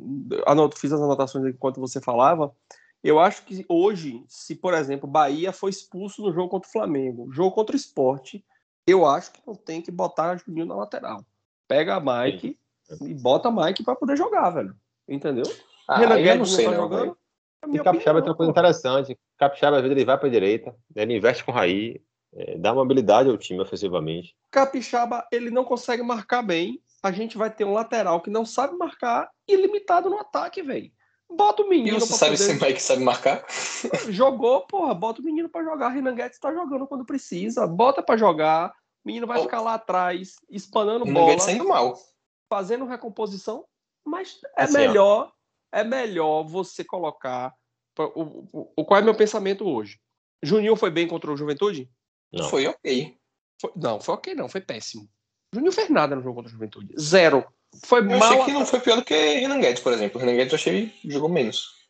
Anoto, 0.46 0.78
fiz 0.78 0.92
as 0.92 1.00
anotações 1.00 1.46
enquanto 1.46 1.80
você 1.80 2.00
falava. 2.00 2.54
Eu 3.02 3.18
acho 3.18 3.44
que 3.44 3.64
hoje, 3.68 4.24
se, 4.28 4.54
por 4.54 4.74
exemplo, 4.74 5.08
Bahia 5.08 5.52
foi 5.52 5.70
expulso 5.70 6.22
no 6.22 6.32
jogo 6.32 6.48
contra 6.48 6.68
o 6.68 6.72
Flamengo, 6.72 7.32
jogo 7.32 7.52
contra 7.52 7.74
o 7.74 7.78
esporte, 7.78 8.44
eu 8.86 9.04
acho 9.04 9.32
que 9.32 9.42
não 9.46 9.54
tem 9.54 9.82
que 9.82 9.90
botar 9.90 10.36
Juninho 10.36 10.66
na 10.66 10.76
lateral. 10.76 11.24
Pega 11.66 11.96
a 11.96 12.00
Mike 12.00 12.58
Sim. 12.84 13.10
e 13.10 13.14
bota 13.14 13.48
a 13.48 13.52
Mike 13.52 13.82
para 13.82 13.96
poder 13.96 14.16
jogar, 14.16 14.50
velho. 14.50 14.74
Entendeu? 15.08 15.44
Ah, 15.88 15.98
Renan 15.98 16.18
eu 16.18 16.38
não 16.38 16.44
sei, 16.44 16.64
tá 16.64 16.70
não, 16.70 16.78
jogando. 16.78 17.16
É 17.64 17.76
e 17.76 17.78
Capixaba 17.78 18.20
tem 18.20 18.30
uma 18.30 18.36
coisa 18.36 18.50
interessante. 18.50 19.18
Capixaba, 19.38 19.76
às 19.76 19.82
vezes, 19.82 19.96
ele 19.96 20.04
vai 20.04 20.18
para 20.18 20.28
a 20.28 20.30
direita, 20.30 20.74
ele 20.94 21.16
investe 21.16 21.44
com 21.44 21.52
Raí, 21.52 22.00
é, 22.34 22.56
dá 22.56 22.72
uma 22.72 22.82
habilidade 22.82 23.28
ao 23.28 23.36
time 23.36 23.60
ofensivamente. 23.60 24.36
Capixaba, 24.50 25.26
ele 25.30 25.50
não 25.50 25.64
consegue 25.64 26.02
marcar 26.02 26.42
bem 26.42 26.80
a 27.02 27.10
gente 27.12 27.36
vai 27.36 27.50
ter 27.52 27.64
um 27.64 27.72
lateral 27.72 28.20
que 28.20 28.30
não 28.30 28.44
sabe 28.46 28.76
marcar 28.76 29.28
ilimitado 29.48 30.08
no 30.08 30.18
ataque, 30.18 30.62
velho. 30.62 30.90
Bota 31.34 31.62
o 31.62 31.66
E 31.66 31.68
menino 31.70 31.98
você 31.98 32.08
pra 32.08 32.16
sabe 32.16 32.36
poder... 32.36 32.44
se 32.44 32.52
o 32.52 32.66
Mike 32.66 32.82
sabe 32.82 33.02
marcar? 33.02 33.44
Jogou, 34.10 34.66
porra, 34.66 34.94
bota 34.94 35.20
o 35.20 35.24
menino 35.24 35.48
pra 35.48 35.64
jogar. 35.64 35.88
Renan 35.88 36.14
Guedes 36.14 36.38
tá 36.38 36.52
jogando 36.52 36.86
quando 36.86 37.04
precisa. 37.06 37.66
Bota 37.66 38.02
pra 38.02 38.16
jogar. 38.16 38.70
O 39.04 39.08
menino 39.08 39.26
vai 39.26 39.38
Oh. 39.38 39.42
ficar 39.42 39.60
lá 39.60 39.74
atrás, 39.74 40.36
espanando 40.50 41.02
O 41.04 41.06
Renan 41.06 41.14
bola, 41.20 41.30
Guedes 41.30 41.44
saindo 41.44 41.66
mal. 41.66 41.98
fazendo 42.50 42.84
recomposição. 42.84 43.64
Mas 44.04 44.38
é 44.56 44.64
Assim, 44.64 44.76
ó. 44.76 44.78
melhor, 44.80 45.32
é 45.72 45.82
melhor 45.82 46.42
você 46.44 46.84
colocar. 46.84 47.54
O, 47.98 48.22
o, 48.52 48.72
o- 48.76 48.84
qual 48.84 49.00
é 49.00 49.02
meu 49.02 49.14
pensamento 49.14 49.66
hoje? 49.66 49.98
Juninho 50.42 50.76
foi 50.76 50.90
bem 50.90 51.06
contra 51.08 51.32
o 51.32 51.36
Juventude? 51.36 51.90
Não. 52.32 52.48
Foi 52.48 52.66
ok. 52.66 53.16
Foi- 53.60 53.72
não, 53.76 54.00
foi 54.00 54.14
ok, 54.14 54.34
não, 54.34 54.48
foi 54.48 54.60
péssimo. 54.60 55.08
Juninho 55.52 55.72
fez 55.72 55.88
nada 55.90 56.16
no 56.16 56.22
jogo 56.22 56.36
contra 56.36 56.48
o 56.48 56.52
Juventude. 56.52 56.94
Zero. 56.98 57.44
Foi 57.84 58.00
Eu 58.00 58.04
mal. 58.18 58.22
achei 58.22 58.44
que 58.44 58.52
não 58.52 58.66
foi 58.66 58.80
pior 58.80 58.96
do 58.96 59.04
que 59.04 59.14
Renan 59.14 59.60
Guedes, 59.60 59.82
por 59.82 59.92
exemplo. 59.92 60.18
O 60.18 60.20
Renan 60.24 60.36
Guedes 60.36 60.52
eu 60.52 60.56
achei 60.56 60.92
jogou 61.04 61.28
menos. 61.28 61.80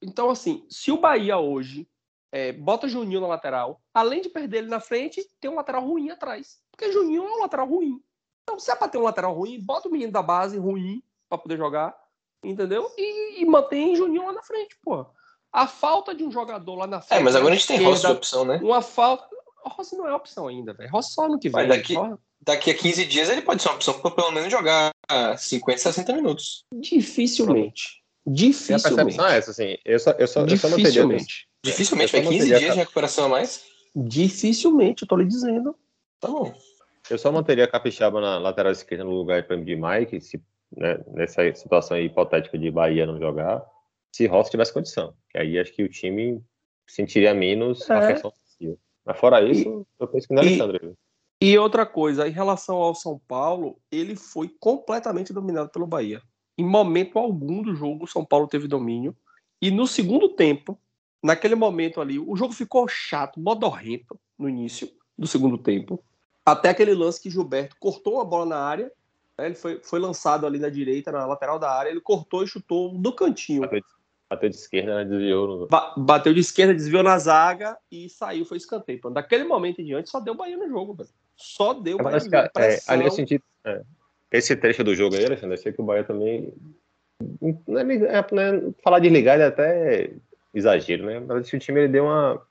Então, 0.00 0.30
assim, 0.30 0.64
se 0.68 0.92
o 0.92 0.98
Bahia 0.98 1.38
hoje 1.38 1.88
é, 2.30 2.52
bota 2.52 2.88
Juninho 2.88 3.20
na 3.20 3.26
lateral, 3.26 3.80
além 3.92 4.20
de 4.20 4.28
perder 4.28 4.58
ele 4.58 4.68
na 4.68 4.78
frente, 4.80 5.24
tem 5.40 5.50
um 5.50 5.56
lateral 5.56 5.84
ruim 5.84 6.10
atrás. 6.10 6.58
Porque 6.70 6.92
Juninho 6.92 7.24
é 7.24 7.30
um 7.36 7.40
lateral 7.40 7.66
ruim. 7.66 8.00
Então, 8.44 8.58
se 8.58 8.70
é 8.70 8.76
pra 8.76 8.88
ter 8.88 8.98
um 8.98 9.02
lateral 9.02 9.34
ruim, 9.34 9.60
bota 9.60 9.88
o 9.88 9.90
menino 9.90 10.12
da 10.12 10.22
base 10.22 10.56
ruim 10.56 11.02
pra 11.28 11.36
poder 11.36 11.56
jogar, 11.56 11.96
entendeu? 12.44 12.88
E, 12.96 13.42
e 13.42 13.44
mantém 13.44 13.94
Juninho 13.96 14.24
lá 14.26 14.32
na 14.32 14.42
frente, 14.42 14.76
pô. 14.82 15.04
A 15.52 15.66
falta 15.66 16.14
de 16.14 16.22
um 16.24 16.30
jogador 16.30 16.76
lá 16.76 16.86
na 16.86 17.00
frente. 17.00 17.20
É, 17.20 17.22
mas 17.24 17.34
agora 17.34 17.52
a 17.54 17.56
gente 17.56 17.66
tem 17.66 17.82
Rossi 17.82 18.06
de 18.06 18.12
opção, 18.12 18.44
né? 18.44 18.60
Uma 18.62 18.82
falta. 18.82 19.26
Rossi 19.64 19.96
não 19.96 20.06
é 20.06 20.14
opção 20.14 20.46
ainda, 20.46 20.72
velho. 20.72 20.90
Rossi 20.90 21.12
só 21.14 21.24
ano 21.26 21.38
que 21.38 21.48
vem. 21.48 21.66
Mas 21.66 21.68
daqui- 21.76 21.94
Só- 21.94 22.16
Daqui 22.40 22.70
a 22.70 22.74
15 22.74 23.04
dias 23.04 23.28
ele 23.28 23.42
pode 23.42 23.60
ser 23.62 23.68
uma 23.68 23.74
opção 23.76 23.98
pra 24.00 24.10
pelo 24.10 24.30
menos 24.30 24.50
jogar 24.50 24.90
50, 25.36 25.78
60 25.78 26.12
minutos. 26.14 26.64
Dificilmente. 26.72 28.02
Minha 28.26 28.36
Dificilmente. 28.36 28.82
percepção 28.94 29.26
é 29.26 29.36
essa, 29.38 29.50
assim. 29.50 29.76
Eu 29.84 29.98
só, 29.98 30.10
eu 30.12 30.26
só, 30.28 30.40
eu 30.46 30.56
só 30.56 30.68
não 30.68 30.76
teria. 30.76 30.90
Dificilmente. 30.92 31.48
Dificilmente, 31.64 32.12
vai 32.12 32.22
só 32.22 32.28
15 32.30 32.38
manteria 32.44 32.58
dias 32.58 32.70
a- 32.70 32.74
de 32.74 32.78
recuperação 32.80 33.24
a 33.26 33.28
mais. 33.28 33.64
Dificilmente, 33.96 35.02
eu 35.02 35.08
tô 35.08 35.16
lhe 35.16 35.24
dizendo. 35.26 35.74
Tá 36.20 36.28
bom. 36.28 36.52
Eu 37.10 37.18
só 37.18 37.32
manteria 37.32 37.64
a 37.64 37.68
Capixaba 37.68 38.20
na 38.20 38.38
lateral 38.38 38.72
esquerda 38.72 39.04
no 39.04 39.10
lugar 39.12 39.42
de 39.42 39.76
Mike, 39.76 40.20
se, 40.20 40.40
né, 40.76 40.98
nessa 41.14 41.42
situação 41.54 41.96
aí 41.96 42.04
hipotética 42.06 42.58
de 42.58 42.70
Bahia 42.70 43.06
não 43.06 43.18
jogar, 43.18 43.64
se 44.12 44.26
Rossi 44.26 44.50
tivesse 44.50 44.72
condição. 44.72 45.14
Que 45.30 45.38
aí 45.38 45.58
acho 45.58 45.72
que 45.72 45.82
o 45.82 45.88
time 45.88 46.42
sentiria 46.86 47.34
menos 47.34 47.90
a 47.90 48.04
É. 48.04 48.12
questão 48.12 48.30
ofensiva. 48.30 48.76
Mas 49.04 49.18
fora 49.18 49.42
isso, 49.42 49.86
eu 49.98 50.06
penso 50.08 50.28
que 50.28 50.34
não 50.34 50.42
é 50.42 50.46
e- 50.46 50.48
Alexandre. 50.60 50.94
E 51.40 51.56
outra 51.56 51.86
coisa, 51.86 52.26
em 52.26 52.32
relação 52.32 52.76
ao 52.76 52.94
São 52.94 53.20
Paulo, 53.28 53.78
ele 53.92 54.16
foi 54.16 54.48
completamente 54.58 55.32
dominado 55.32 55.70
pelo 55.70 55.86
Bahia. 55.86 56.20
Em 56.56 56.64
momento 56.64 57.18
algum 57.18 57.62
do 57.62 57.74
jogo, 57.76 58.04
o 58.04 58.08
São 58.08 58.24
Paulo 58.24 58.48
teve 58.48 58.66
domínio. 58.66 59.16
E 59.62 59.70
no 59.70 59.86
segundo 59.86 60.28
tempo, 60.30 60.76
naquele 61.22 61.54
momento 61.54 62.00
ali, 62.00 62.18
o 62.18 62.34
jogo 62.34 62.52
ficou 62.52 62.88
chato, 62.88 63.38
modorrento 63.38 64.18
no 64.36 64.48
início 64.48 64.90
do 65.16 65.26
segundo 65.28 65.56
tempo. 65.56 66.02
Até 66.44 66.70
aquele 66.70 66.94
lance 66.94 67.20
que 67.20 67.30
Gilberto 67.30 67.76
cortou 67.78 68.14
uma 68.14 68.24
bola 68.24 68.46
na 68.46 68.58
área. 68.58 68.90
né, 69.36 69.46
Ele 69.46 69.54
foi, 69.54 69.80
foi 69.80 70.00
lançado 70.00 70.44
ali 70.46 70.58
na 70.58 70.68
direita, 70.68 71.12
na 71.12 71.24
lateral 71.24 71.58
da 71.58 71.70
área. 71.70 71.90
Ele 71.90 72.00
cortou 72.00 72.42
e 72.42 72.48
chutou 72.48 72.98
do 72.98 73.12
cantinho. 73.12 73.60
Bateu 73.60 73.80
de, 73.80 73.86
bateu 74.28 74.48
de 74.48 74.56
esquerda, 74.56 74.96
né, 74.96 75.04
desviou. 75.04 75.46
No... 75.46 75.66
Ba- 75.68 75.94
Bateu 75.96 76.34
de 76.34 76.40
esquerda, 76.40 76.74
desviou 76.74 77.02
na 77.04 77.16
zaga 77.18 77.76
e 77.92 78.08
saiu, 78.08 78.44
foi 78.44 78.56
escanteio. 78.56 79.00
Pronto. 79.00 79.14
Daquele 79.14 79.44
momento 79.44 79.80
em 79.80 79.84
diante, 79.84 80.10
só 80.10 80.18
deu 80.18 80.34
Bahia 80.34 80.56
no 80.56 80.68
jogo, 80.68 80.94
velho. 80.94 81.10
Só 81.38 81.72
deu 81.72 81.96
Bahia 81.98 82.10
Mas, 82.10 82.28
cara, 82.28 82.50
é, 82.58 82.78
ali 82.88 83.04
eu 83.04 83.10
senti. 83.12 83.40
é, 83.64 83.82
esse 84.32 84.56
trecho 84.56 84.82
do 84.82 84.94
jogo 84.94 85.14
aí, 85.16 85.24
Alexandre, 85.24 85.56
eu 85.56 85.62
sei 85.62 85.72
que 85.72 85.80
o 85.80 85.84
Bahia 85.84 86.02
também. 86.04 86.52
Não 87.66 87.78
é, 87.78 87.82
é, 87.82 88.26
não 88.32 88.42
é- 88.42 88.62
falar 88.82 88.98
de 88.98 89.08
ligar 89.08 89.40
é 89.40 89.46
até 89.46 90.10
exagero, 90.52 91.06
né? 91.06 91.20
Mas 91.20 91.52
o 91.52 91.58
time 91.58 91.80
ele 91.80 91.88
deu 91.88 92.04
uma. 92.04 92.42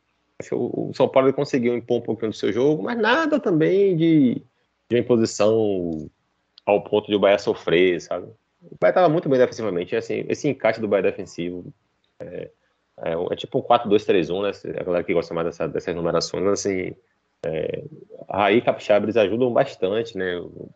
O 0.52 0.92
São 0.94 1.10
Paulo 1.10 1.34
conseguiu 1.34 1.76
impor 1.76 1.98
um 1.98 2.02
pouquinho 2.02 2.32
do 2.32 2.38
seu 2.38 2.52
jogo, 2.54 2.84
mas 2.84 2.98
nada 2.98 3.40
também 3.40 3.96
de, 3.98 4.36
de 4.90 4.96
uma 4.96 5.00
imposição 5.00 6.10
ao 6.66 6.84
ponto 6.84 7.08
de 7.08 7.16
o 7.16 7.20
Bahia 7.20 7.40
sofrer, 7.40 8.00
sabe? 8.02 8.28
O 8.62 8.78
Bahia 8.80 8.92
estava 8.92 9.10
muito 9.10 9.28
bem 9.28 9.40
defensivamente, 9.40 9.96
assim, 9.96 10.26
esse 10.30 10.48
encaixe 10.48 10.80
do 10.80 10.88
Bahia 10.88 11.04
defensivo 11.04 11.74
é, 12.20 12.52
é, 13.04 13.14
é 13.32 13.36
tipo 13.36 13.60
um 13.60 13.62
4-2-3-1, 13.62 14.44
né? 14.44 14.80
A 14.80 14.84
galera 14.84 15.04
que 15.04 15.14
gosta 15.14 15.34
mais 15.34 15.48
dessa, 15.48 15.68
dessas 15.68 15.96
numerações, 15.96 16.46
assim, 16.46 16.96
é, 17.46 17.84
Raí 18.30 18.62
Capixaba 18.62 19.06
eles 19.06 19.18
ajudam 19.18 19.52
bastante, 19.52 20.18
né? 20.18 20.38
O 20.38 20.70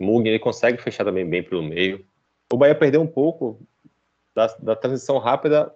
Mug 0.00 0.28
ele 0.28 0.38
consegue 0.38 0.80
fechar 0.80 1.04
também 1.04 1.28
bem 1.28 1.42
pelo 1.42 1.62
meio. 1.62 2.04
O 2.52 2.56
Bahia 2.56 2.74
perdeu 2.74 3.00
um 3.00 3.06
pouco 3.06 3.60
da, 4.34 4.46
da 4.58 4.76
transição 4.76 5.18
rápida 5.18 5.72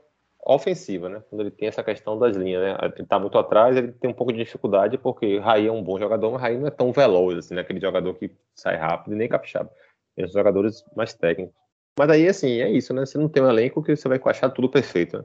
ofensiva, 0.47 1.09
né? 1.09 1.23
Quando 1.29 1.41
ele 1.43 1.51
tem 1.51 1.69
essa 1.69 1.83
questão 1.83 2.19
das 2.19 2.37
linhas, 2.37 2.63
né? 2.63 2.77
Ele 2.83 3.07
tá 3.07 3.19
muito 3.19 3.39
atrás, 3.39 3.77
ele 3.77 3.93
tem 3.93 4.11
um 4.11 4.15
pouco 4.15 4.33
de 4.33 4.39
dificuldade, 4.39 4.99
porque 4.99 5.39
Raí 5.39 5.67
é 5.67 5.73
um 5.73 5.83
bom 5.83 5.99
jogador, 5.99 6.31
mas 6.33 6.43
Raí 6.43 6.59
não 6.59 6.67
é 6.67 6.71
tão 6.71 6.93
veloz, 6.93 7.39
assim, 7.39 7.55
né? 7.55 7.63
Aquele 7.63 7.81
jogador 7.81 8.15
que 8.15 8.31
sai 8.55 8.77
rápido 8.77 9.15
e 9.15 9.17
nem 9.17 9.29
Capixaba. 9.29 9.71
Tem 10.15 10.25
os 10.25 10.33
jogadores 10.33 10.85
mais 10.95 11.15
técnicos. 11.15 11.55
Mas 11.99 12.11
aí, 12.11 12.29
assim, 12.29 12.61
é 12.61 12.71
isso, 12.71 12.93
né? 12.93 13.07
Você 13.07 13.17
não 13.17 13.29
tem 13.29 13.43
um 13.43 13.49
elenco 13.49 13.83
que 13.83 13.95
você 13.95 14.09
vai 14.09 14.21
achar 14.25 14.51
tudo 14.51 14.69
perfeito, 14.69 15.19
né? 15.19 15.25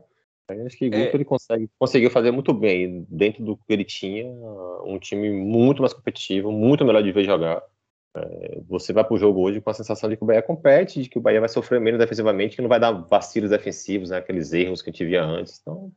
Acho 0.66 0.78
que 0.78 0.90
Guto 0.90 1.02
É. 1.02 1.12
ele 1.16 1.26
consegue, 1.26 1.70
conseguiu 1.78 2.10
fazer 2.10 2.32
muito 2.32 2.54
bem, 2.54 3.06
dentro 3.10 3.44
do 3.44 3.58
que 3.58 3.64
ele 3.70 3.86
tinha, 3.86 4.28
um 4.84 4.98
time 5.00 5.30
muito 5.32 5.82
mais 5.82 5.94
competitivo, 5.94 6.52
muito 6.52 6.86
melhor 6.86 7.04
de 7.04 7.12
ver 7.12 7.24
jogar. 7.24 7.62
É, 8.18 8.60
você 8.68 8.92
vai 8.92 9.04
pro 9.04 9.18
jogo 9.18 9.40
hoje 9.42 9.62
com 9.62 9.70
a 9.70 9.74
sensação 9.74 10.10
de 10.10 10.18
que 10.18 10.24
o 10.24 10.26
Bahia 10.26 10.42
compete, 10.42 11.04
de 11.04 11.10
que 11.10 11.18
o 11.20 11.22
Bahia 11.22 11.40
vai 11.40 11.50
sofrer 11.50 11.80
menos 11.80 12.00
defensivamente, 12.00 12.56
que 12.56 12.62
não 12.62 12.70
vai 12.70 12.80
dar 12.80 12.92
vacilos 12.92 13.52
defensivos, 13.52 14.10
né, 14.10 14.18
aqueles 14.18 14.52
erros 14.52 14.82
que 14.82 14.90
a 14.90 14.92
gente 14.92 15.06
via 15.06 15.24
antes. 15.24 15.60
Então, 15.62 15.92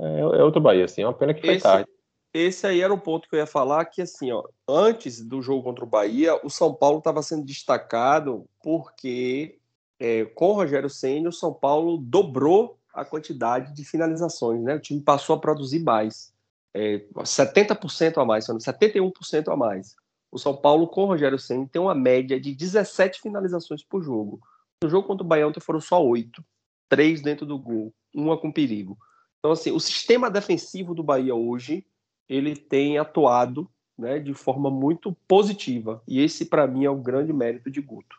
é, 0.00 0.20
é 0.20 0.42
outro 0.42 0.60
Bahia, 0.62 0.86
assim, 0.86 1.02
é 1.02 1.06
uma 1.06 1.12
pena 1.12 1.34
que 1.34 1.42
foi 1.42 1.54
Esse- 1.54 1.62
tarde. 1.62 1.88
Esse 2.32 2.66
aí 2.66 2.82
era 2.82 2.92
o 2.92 3.00
ponto 3.00 3.26
que 3.28 3.34
eu 3.34 3.38
ia 3.38 3.46
falar, 3.46 3.84
que 3.86 4.02
assim, 4.02 4.30
ó, 4.30 4.44
antes 4.68 5.26
do 5.26 5.40
jogo 5.40 5.62
contra 5.62 5.82
o 5.84 5.88
Bahia, 5.88 6.38
o 6.44 6.50
São 6.50 6.74
Paulo 6.74 6.98
estava 6.98 7.22
sendo 7.22 7.44
destacado 7.44 8.44
porque 8.62 9.58
é, 9.98 10.24
com 10.26 10.48
o 10.50 10.52
Rogério 10.52 10.90
Senna, 10.90 11.30
o 11.30 11.32
São 11.32 11.52
Paulo 11.52 11.96
dobrou 11.98 12.77
a 13.00 13.04
quantidade 13.04 13.74
de 13.74 13.84
finalizações, 13.84 14.62
né? 14.62 14.74
O 14.74 14.80
time 14.80 15.00
passou 15.00 15.36
a 15.36 15.40
produzir 15.40 15.80
mais. 15.80 16.32
É, 16.74 16.98
70% 17.16 18.18
a 18.18 18.24
mais, 18.24 18.44
se 18.44 18.50
não 18.50 18.56
me 18.56 18.62
engano, 18.62 19.12
71% 19.14 19.52
a 19.52 19.56
mais. 19.56 19.96
O 20.30 20.38
São 20.38 20.56
Paulo, 20.56 20.86
com 20.86 21.04
o 21.04 21.06
Rogério 21.06 21.38
Senna, 21.38 21.66
tem 21.66 21.80
uma 21.80 21.94
média 21.94 22.38
de 22.38 22.54
17 22.54 23.20
finalizações 23.20 23.82
por 23.82 24.02
jogo. 24.02 24.40
No 24.82 24.90
jogo 24.90 25.06
contra 25.06 25.26
o 25.26 25.48
ontem 25.48 25.60
foram 25.60 25.80
só 25.80 26.04
oito. 26.04 26.44
Três 26.88 27.20
dentro 27.20 27.46
do 27.46 27.58
gol, 27.58 27.92
uma 28.14 28.38
com 28.38 28.52
perigo. 28.52 28.98
Então, 29.38 29.52
assim, 29.52 29.70
o 29.70 29.80
sistema 29.80 30.30
defensivo 30.30 30.94
do 30.94 31.02
Bahia 31.02 31.34
hoje, 31.34 31.86
ele 32.28 32.56
tem 32.56 32.98
atuado 32.98 33.70
né, 33.96 34.18
de 34.18 34.34
forma 34.34 34.70
muito 34.70 35.12
positiva. 35.26 36.02
E 36.06 36.20
esse, 36.20 36.46
para 36.46 36.66
mim, 36.66 36.84
é 36.84 36.90
o 36.90 36.96
grande 36.96 37.32
mérito 37.32 37.70
de 37.70 37.80
Guto. 37.80 38.16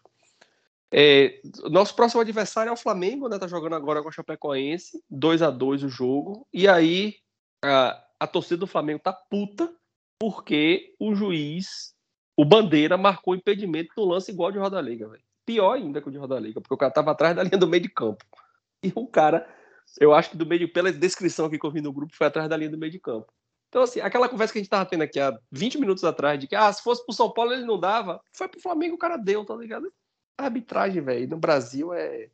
É, 0.92 1.40
nosso 1.70 1.96
próximo 1.96 2.22
adversário 2.22 2.70
é 2.70 2.74
o 2.74 2.78
Flamengo, 2.78 3.30
né? 3.30 3.38
Tá 3.38 3.48
jogando 3.48 3.76
agora 3.76 4.02
com 4.02 4.10
a 4.10 4.12
Chapecoense, 4.12 5.04
2 5.10 5.42
a 5.42 5.50
2 5.50 5.84
o 5.84 5.90
jogo. 5.90 6.48
E 6.52 6.68
aí 6.68 7.16
a, 7.64 8.04
a 8.20 8.28
torcida 8.28 8.58
do 8.58 8.68
Flamengo 8.68 9.00
tá 9.00 9.14
puta 9.14 9.72
porque 10.20 10.96
o 11.00 11.16
juiz, 11.16 11.94
o 12.36 12.44
Bandeira, 12.44 12.98
marcou 12.98 13.36
impedimento 13.36 13.94
no 13.96 14.06
lance 14.06 14.32
igual 14.32 14.52
de 14.52 14.58
Roda 14.58 14.82
Liga, 14.82 15.08
velho. 15.08 15.24
Pior 15.46 15.74
ainda 15.74 16.02
que 16.02 16.10
o 16.10 16.12
de 16.12 16.18
Roda 16.18 16.40
Liga, 16.40 16.60
porque 16.60 16.74
o 16.74 16.78
cara 16.78 16.92
tava 16.92 17.12
atrás 17.12 17.36
da 17.36 17.44
linha 17.44 17.58
do 17.58 17.68
meio 17.68 17.84
de 17.84 17.90
campo. 17.90 18.26
E 18.84 18.92
o 18.96 19.08
cara, 19.08 19.48
eu 20.00 20.14
acho 20.14 20.32
que 20.32 20.38
do 20.38 20.46
meio 20.46 20.72
pela 20.72 20.92
descrição 20.92 21.46
aqui 21.46 21.58
que 21.58 21.66
eu 21.66 21.72
vi 21.72 21.82
no 21.82 21.94
grupo, 21.94 22.16
foi 22.16 22.28
atrás 22.28 22.50
da 22.50 22.58
linha 22.58 22.70
do 22.70 22.78
meio 22.78 22.92
de 22.92 23.00
campo. 23.00 23.32
Então, 23.70 23.84
assim, 23.84 24.00
aquela 24.00 24.28
conversa 24.28 24.52
que 24.52 24.60
a 24.60 24.62
gente 24.62 24.70
tava 24.70 24.86
tendo 24.86 25.04
aqui 25.04 25.20
há 25.20 25.38
20 25.52 25.78
minutos 25.78 26.04
atrás, 26.04 26.40
de 26.40 26.48
que, 26.48 26.56
ah, 26.56 26.72
se 26.74 26.82
fosse 26.82 27.06
pro 27.06 27.14
São 27.14 27.32
Paulo 27.32 27.54
ele 27.54 27.66
não 27.66 27.80
dava, 27.80 28.20
foi 28.34 28.48
pro 28.48 28.60
Flamengo 28.60 28.96
o 28.96 28.98
cara 28.98 29.16
deu, 29.16 29.46
tá 29.46 29.56
ligado? 29.56 29.92
A 30.40 30.46
arbitragem, 30.46 31.02
velho, 31.02 31.28
no 31.28 31.38
Brasil 31.38 31.94
é. 31.94 32.30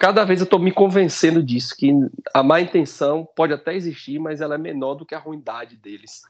Cada 0.00 0.24
vez 0.24 0.40
eu 0.40 0.46
tô 0.46 0.58
me 0.58 0.72
convencendo 0.72 1.40
disso, 1.40 1.76
que 1.76 1.92
a 2.34 2.42
má 2.42 2.60
intenção 2.60 3.24
pode 3.36 3.52
até 3.52 3.76
existir, 3.76 4.18
mas 4.18 4.40
ela 4.40 4.56
é 4.56 4.58
menor 4.58 4.96
do 4.96 5.06
que 5.06 5.14
a 5.14 5.18
ruindade 5.18 5.76
deles. 5.76 6.22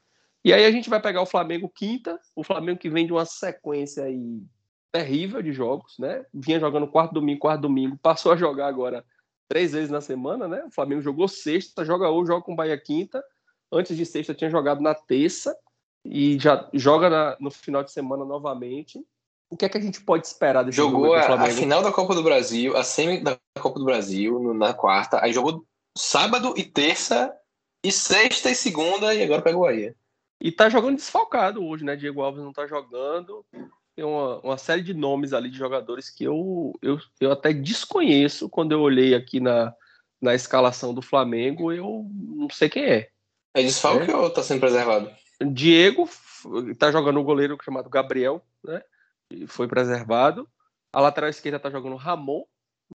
E 0.45 0.53
aí 0.53 0.63
a 0.63 0.69
gente 0.69 0.91
vai 0.91 1.01
pegar 1.01 1.23
o 1.23 1.25
Flamengo 1.25 1.67
quinta, 1.67 2.19
o 2.35 2.43
Flamengo 2.43 2.77
que 2.77 2.89
vem 2.89 3.07
de 3.07 3.13
uma 3.13 3.25
sequência 3.25 4.03
aí 4.03 4.43
terrível 4.91 5.41
de 5.41 5.51
jogos, 5.51 5.97
né? 5.97 6.23
Vinha 6.31 6.59
jogando 6.59 6.87
quarto 6.87 7.13
domingo, 7.13 7.39
quarto 7.39 7.61
domingo, 7.61 7.97
passou 7.97 8.31
a 8.31 8.35
jogar 8.35 8.67
agora 8.67 9.03
três 9.47 9.71
vezes 9.71 9.89
na 9.89 10.01
semana, 10.01 10.47
né? 10.47 10.63
O 10.65 10.71
Flamengo 10.71 11.01
jogou 11.01 11.27
sexta, 11.27 11.83
joga 11.83 12.11
hoje, 12.11 12.27
joga 12.27 12.43
com 12.43 12.53
o 12.53 12.55
Bahia 12.55 12.77
quinta. 12.77 13.23
Antes 13.71 13.97
de 13.97 14.05
sexta 14.05 14.35
tinha 14.35 14.51
jogado 14.51 14.81
na 14.81 14.93
terça 14.93 15.57
e 16.05 16.37
já 16.37 16.69
joga 16.73 17.09
na- 17.09 17.37
no 17.39 17.49
final 17.49 17.83
de 17.83 17.91
semana 17.91 18.23
novamente. 18.23 19.03
O 19.49 19.55
que 19.55 19.65
é 19.65 19.69
que 19.69 19.77
a 19.77 19.81
gente 19.81 20.01
pode 20.01 20.27
esperar 20.27 20.63
desse 20.63 20.77
jogo 20.77 20.91
Jogou 20.91 21.13
aí 21.13 21.25
pro 21.25 21.33
a, 21.35 21.49
final 21.49 21.81
da 21.81 21.91
Copa 21.91 22.13
do 22.13 22.23
Brasil, 22.23 22.75
a 22.75 22.83
semi 22.83 23.21
da 23.21 23.37
Copa 23.59 23.79
do 23.79 23.85
Brasil 23.85 24.39
no- 24.39 24.53
na 24.53 24.73
quarta, 24.73 25.23
aí 25.23 25.31
jogou 25.31 25.65
sábado 25.97 26.53
e 26.57 26.63
terça, 26.63 27.33
e 27.83 27.91
sexta 27.91 28.49
e 28.49 28.55
segunda, 28.55 29.13
e 29.13 29.23
agora 29.23 29.41
pega 29.41 29.57
o 29.57 29.61
Bahia. 29.61 29.95
E 30.41 30.51
tá 30.51 30.69
jogando 30.69 30.97
desfalcado 30.97 31.65
hoje, 31.65 31.83
né? 31.83 31.95
Diego 31.95 32.21
Alves 32.21 32.43
não 32.43 32.51
tá 32.53 32.67
jogando. 32.67 33.43
Tem 33.95 34.05
uma, 34.05 34.39
uma 34.41 34.57
série 34.57 34.83
de 34.83 34.93
nomes 34.93 35.33
ali 35.33 35.49
de 35.49 35.57
jogadores 35.57 36.09
que 36.09 36.23
eu, 36.23 36.73
eu, 36.81 36.99
eu 37.19 37.31
até 37.31 37.51
desconheço 37.51 38.47
quando 38.47 38.73
eu 38.73 38.81
olhei 38.81 39.15
aqui 39.15 39.39
na, 39.39 39.73
na 40.21 40.35
escalação 40.35 40.93
do 40.93 41.01
Flamengo, 41.01 41.71
eu 41.71 42.05
não 42.13 42.49
sei 42.51 42.69
quem 42.69 42.83
é. 42.83 43.09
É 43.55 43.63
desfalque 43.63 44.11
ou 44.11 44.29
tá 44.29 44.43
sendo 44.43 44.59
preservado? 44.59 45.09
Diego 45.41 46.07
tá 46.77 46.91
jogando 46.91 47.19
um 47.19 47.23
goleiro 47.23 47.57
chamado 47.63 47.89
Gabriel, 47.89 48.43
né? 48.63 48.83
Foi 49.47 49.67
preservado. 49.67 50.49
A 50.91 51.01
lateral 51.01 51.29
esquerda 51.29 51.59
tá 51.59 51.69
jogando 51.69 51.95
Ramon, 51.95 52.43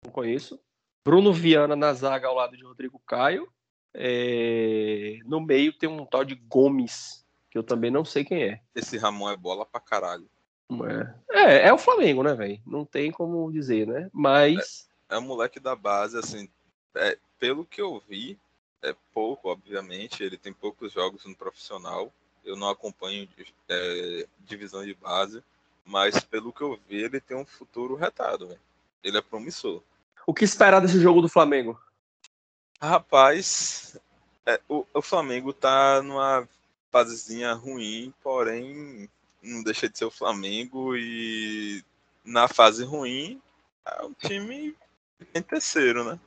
não 0.03 0.11
conheço. 0.11 0.59
Bruno 1.03 1.33
Viana 1.33 1.75
na 1.75 1.93
zaga 1.93 2.27
ao 2.27 2.35
lado 2.35 2.55
de 2.55 2.63
Rodrigo 2.63 3.01
Caio. 3.05 3.51
É, 3.93 5.17
No 5.25 5.41
meio 5.41 5.73
tem 5.73 5.89
um 5.89 6.05
tal 6.05 6.23
de 6.23 6.35
Gomes, 6.35 7.25
que 7.49 7.57
eu 7.57 7.63
também 7.63 7.89
não 7.89 8.05
sei 8.05 8.23
quem 8.23 8.43
é. 8.43 8.61
Esse 8.75 8.97
Ramon 8.97 9.29
é 9.29 9.35
bola 9.35 9.65
pra 9.65 9.81
caralho. 9.81 10.29
É, 11.31 11.39
é, 11.39 11.67
é 11.69 11.73
o 11.73 11.77
Flamengo, 11.77 12.21
né, 12.21 12.33
velho? 12.35 12.61
Não 12.65 12.85
tem 12.85 13.11
como 13.11 13.51
dizer, 13.51 13.87
né? 13.87 14.09
Mas 14.13 14.87
É 15.09 15.17
um 15.17 15.21
moleque 15.21 15.59
da 15.59 15.75
base, 15.75 16.17
assim, 16.17 16.47
é, 16.95 17.17
pelo 17.39 17.65
que 17.65 17.81
eu 17.81 18.01
vi, 18.07 18.37
é 18.81 18.95
pouco, 19.13 19.49
obviamente. 19.49 20.23
Ele 20.23 20.37
tem 20.37 20.53
poucos 20.53 20.93
jogos 20.93 21.25
no 21.25 21.35
profissional. 21.35 22.13
Eu 22.45 22.55
não 22.55 22.69
acompanho 22.69 23.27
é, 23.67 24.27
divisão 24.39 24.85
de 24.85 24.93
base, 24.93 25.43
mas 25.89 26.19
pelo 26.19 26.53
que 26.53 26.61
eu 26.61 26.79
vi, 26.87 27.03
ele 27.03 27.19
tem 27.19 27.35
um 27.35 27.45
futuro 27.45 27.95
retado, 27.95 28.47
velho. 28.47 28.59
Ele 29.03 29.17
é 29.17 29.21
promissor. 29.21 29.81
o 30.25 30.33
que 30.33 30.45
esperar 30.45 30.79
desse 30.79 30.99
jogo 30.99 31.21
do 31.21 31.27
Flamengo? 31.27 31.79
Rapaz, 32.79 33.97
é, 34.45 34.59
o, 34.69 34.85
o 34.93 35.01
Flamengo 35.01 35.51
tá 35.51 36.01
numa 36.01 36.47
fasezinha 36.91 37.53
ruim, 37.53 38.13
porém 38.21 39.09
não 39.41 39.63
deixa 39.63 39.89
de 39.89 39.97
ser 39.97 40.05
o 40.05 40.11
Flamengo 40.11 40.95
e 40.95 41.83
na 42.23 42.47
fase 42.47 42.83
ruim 42.83 43.41
é 43.85 44.05
um 44.05 44.13
time 44.13 44.75
em 45.33 45.41
terceiro, 45.41 46.03
né? 46.03 46.19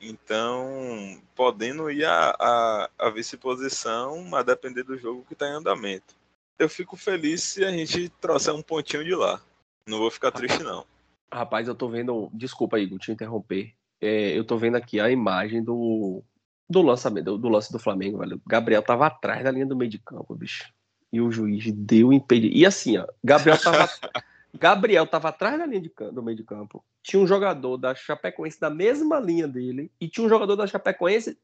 Então, 0.00 1.20
podendo 1.34 1.90
ir 1.90 2.04
a, 2.04 2.34
a, 2.38 2.90
a 2.98 3.10
vice-posição, 3.10 4.34
a 4.34 4.42
depender 4.42 4.82
do 4.82 4.98
jogo 4.98 5.24
que 5.28 5.34
tá 5.34 5.46
em 5.46 5.52
andamento. 5.52 6.14
Eu 6.58 6.68
fico 6.68 6.96
feliz 6.96 7.42
se 7.42 7.64
a 7.64 7.70
gente 7.70 8.08
trouxer 8.20 8.54
um 8.54 8.62
pontinho 8.62 9.04
de 9.04 9.14
lá. 9.14 9.40
Não 9.88 9.98
vou 9.98 10.10
ficar 10.10 10.30
triste, 10.30 10.62
não. 10.62 10.86
Rapaz, 11.32 11.66
eu 11.66 11.74
tô 11.74 11.88
vendo. 11.88 12.30
Desculpa, 12.32 12.78
Igor, 12.78 12.98
te 12.98 13.10
interromper. 13.10 13.74
É, 14.00 14.38
eu 14.38 14.44
tô 14.44 14.56
vendo 14.56 14.76
aqui 14.76 15.00
a 15.00 15.10
imagem 15.10 15.62
do, 15.62 16.22
do 16.68 16.80
lançamento, 16.80 17.24
do, 17.24 17.38
do 17.38 17.48
lance 17.48 17.72
do 17.72 17.78
Flamengo, 17.78 18.18
velho. 18.18 18.36
O 18.36 18.48
Gabriel 18.48 18.82
tava 18.82 19.06
atrás 19.06 19.42
da 19.42 19.50
linha 19.50 19.66
do 19.66 19.76
meio 19.76 19.90
de 19.90 19.98
campo, 19.98 20.34
bicho. 20.34 20.72
E 21.12 21.20
o 21.20 21.30
juiz 21.30 21.72
deu 21.72 22.12
impedimento. 22.12 22.56
E 22.56 22.64
assim, 22.64 22.98
ó, 22.98 23.06
Gabriel 23.22 23.60
tava, 23.60 23.90
Gabriel 24.54 25.06
tava 25.06 25.28
atrás 25.30 25.58
da 25.58 25.66
linha 25.66 25.80
de 25.80 25.90
campo, 25.90 26.12
do 26.12 26.22
meio 26.22 26.36
de 26.36 26.44
campo. 26.44 26.84
Tinha 27.02 27.20
um 27.20 27.26
jogador 27.26 27.76
da 27.76 27.94
Chapecoense 27.94 28.60
da 28.60 28.70
mesma 28.70 29.18
linha 29.18 29.48
dele 29.48 29.90
e 30.00 30.08
tinha 30.08 30.24
um 30.24 30.28
jogador 30.28 30.54
da 30.54 30.66
Chapecoense 30.66 31.36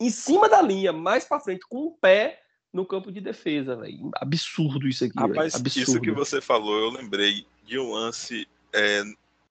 em 0.00 0.10
cima 0.10 0.48
da 0.48 0.60
linha, 0.60 0.92
mais 0.92 1.24
pra 1.24 1.40
frente, 1.40 1.66
com 1.68 1.86
o 1.86 1.92
pé 1.92 2.42
no 2.72 2.84
campo 2.84 3.10
de 3.10 3.20
defesa, 3.20 3.76
velho. 3.76 4.10
Absurdo 4.14 4.86
isso 4.88 5.04
aqui. 5.04 5.18
Rapaz, 5.18 5.54
Absurdo. 5.54 5.82
isso 5.82 6.00
que 6.00 6.10
você 6.10 6.40
falou, 6.40 6.78
eu 6.78 6.90
lembrei 6.90 7.46
de 7.64 7.78
um 7.78 7.92
lance. 7.92 8.46
é, 8.72 9.02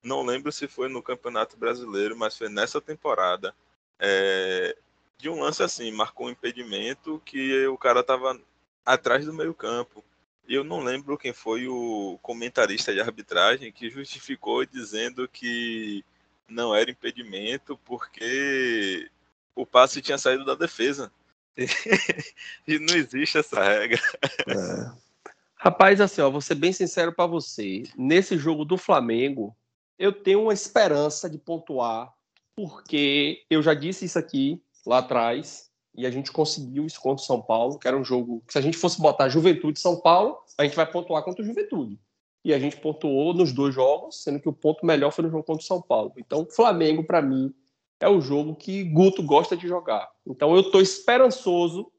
não 0.03 0.23
lembro 0.23 0.51
se 0.51 0.67
foi 0.67 0.87
no 0.87 1.01
Campeonato 1.01 1.57
Brasileiro, 1.57 2.15
mas 2.17 2.37
foi 2.37 2.49
nessa 2.49 2.79
temporada. 2.79 3.53
é, 3.99 4.75
de 5.17 5.29
um 5.29 5.39
lance 5.39 5.63
assim, 5.63 5.91
marcou 5.91 6.27
um 6.27 6.29
impedimento 6.29 7.21
que 7.25 7.65
o 7.67 7.77
cara 7.77 8.03
tava 8.03 8.39
atrás 8.85 9.25
do 9.25 9.33
meio-campo. 9.33 10.03
E 10.47 10.53
eu 10.53 10.63
não 10.63 10.81
lembro 10.81 11.17
quem 11.17 11.33
foi 11.33 11.67
o 11.67 12.17
comentarista 12.21 12.93
de 12.93 13.01
arbitragem 13.01 13.71
que 13.71 13.89
justificou 13.89 14.65
dizendo 14.65 15.27
que 15.27 16.05
não 16.47 16.73
era 16.73 16.89
impedimento 16.89 17.77
porque 17.83 19.09
o 19.55 19.65
passe 19.65 20.01
tinha 20.01 20.17
saído 20.17 20.45
da 20.45 20.55
defesa. 20.55 21.11
e 22.67 22.79
não 22.79 22.95
existe 22.95 23.37
essa 23.37 23.63
regra. 23.63 23.99
É. 24.47 25.07
Rapaz, 25.55 25.99
assim, 25.99 26.21
ó, 26.21 26.29
vou 26.29 26.41
ser 26.41 26.55
bem 26.55 26.71
sincero 26.71 27.11
pra 27.11 27.25
você. 27.25 27.83
Nesse 27.97 28.37
jogo 28.37 28.63
do 28.63 28.77
Flamengo, 28.77 29.55
eu 29.97 30.11
tenho 30.11 30.43
uma 30.43 30.53
esperança 30.53 31.29
de 31.29 31.37
pontuar, 31.37 32.13
porque 32.55 33.43
eu 33.49 33.61
já 33.61 33.73
disse 33.73 34.05
isso 34.05 34.19
aqui 34.19 34.61
lá 34.85 34.99
atrás, 34.99 35.67
e 35.95 36.05
a 36.05 36.11
gente 36.11 36.31
conseguiu 36.31 36.85
isso 36.85 37.01
contra 37.01 37.23
o 37.23 37.25
São 37.25 37.41
Paulo, 37.41 37.79
que 37.79 37.87
era 37.87 37.97
um 37.97 38.03
jogo 38.03 38.43
que 38.45 38.53
se 38.53 38.59
a 38.59 38.61
gente 38.61 38.77
fosse 38.77 39.01
botar 39.01 39.29
Juventude 39.29 39.79
e 39.79 39.81
São 39.81 39.99
Paulo, 39.99 40.37
a 40.57 40.63
gente 40.63 40.75
vai 40.75 40.85
pontuar 40.85 41.23
contra 41.23 41.41
o 41.41 41.45
Juventude. 41.45 41.99
E 42.45 42.53
a 42.53 42.59
gente 42.59 42.77
pontuou 42.77 43.33
nos 43.33 43.51
dois 43.51 43.73
jogos, 43.73 44.23
sendo 44.23 44.39
que 44.39 44.47
o 44.47 44.53
ponto 44.53 44.85
melhor 44.85 45.11
foi 45.11 45.23
no 45.25 45.31
jogo 45.31 45.43
contra 45.43 45.63
o 45.63 45.67
São 45.67 45.81
Paulo. 45.81 46.13
Então, 46.17 46.45
Flamengo, 46.45 47.03
pra 47.03 47.21
mim, 47.21 47.53
é 47.99 48.07
o 48.07 48.21
jogo 48.21 48.55
que 48.55 48.83
Guto 48.83 49.23
gosta 49.23 49.57
de 49.57 49.67
jogar. 49.67 50.09
Então, 50.25 50.55
eu 50.55 50.71
tô 50.71 50.79
esperançoso 50.79 51.91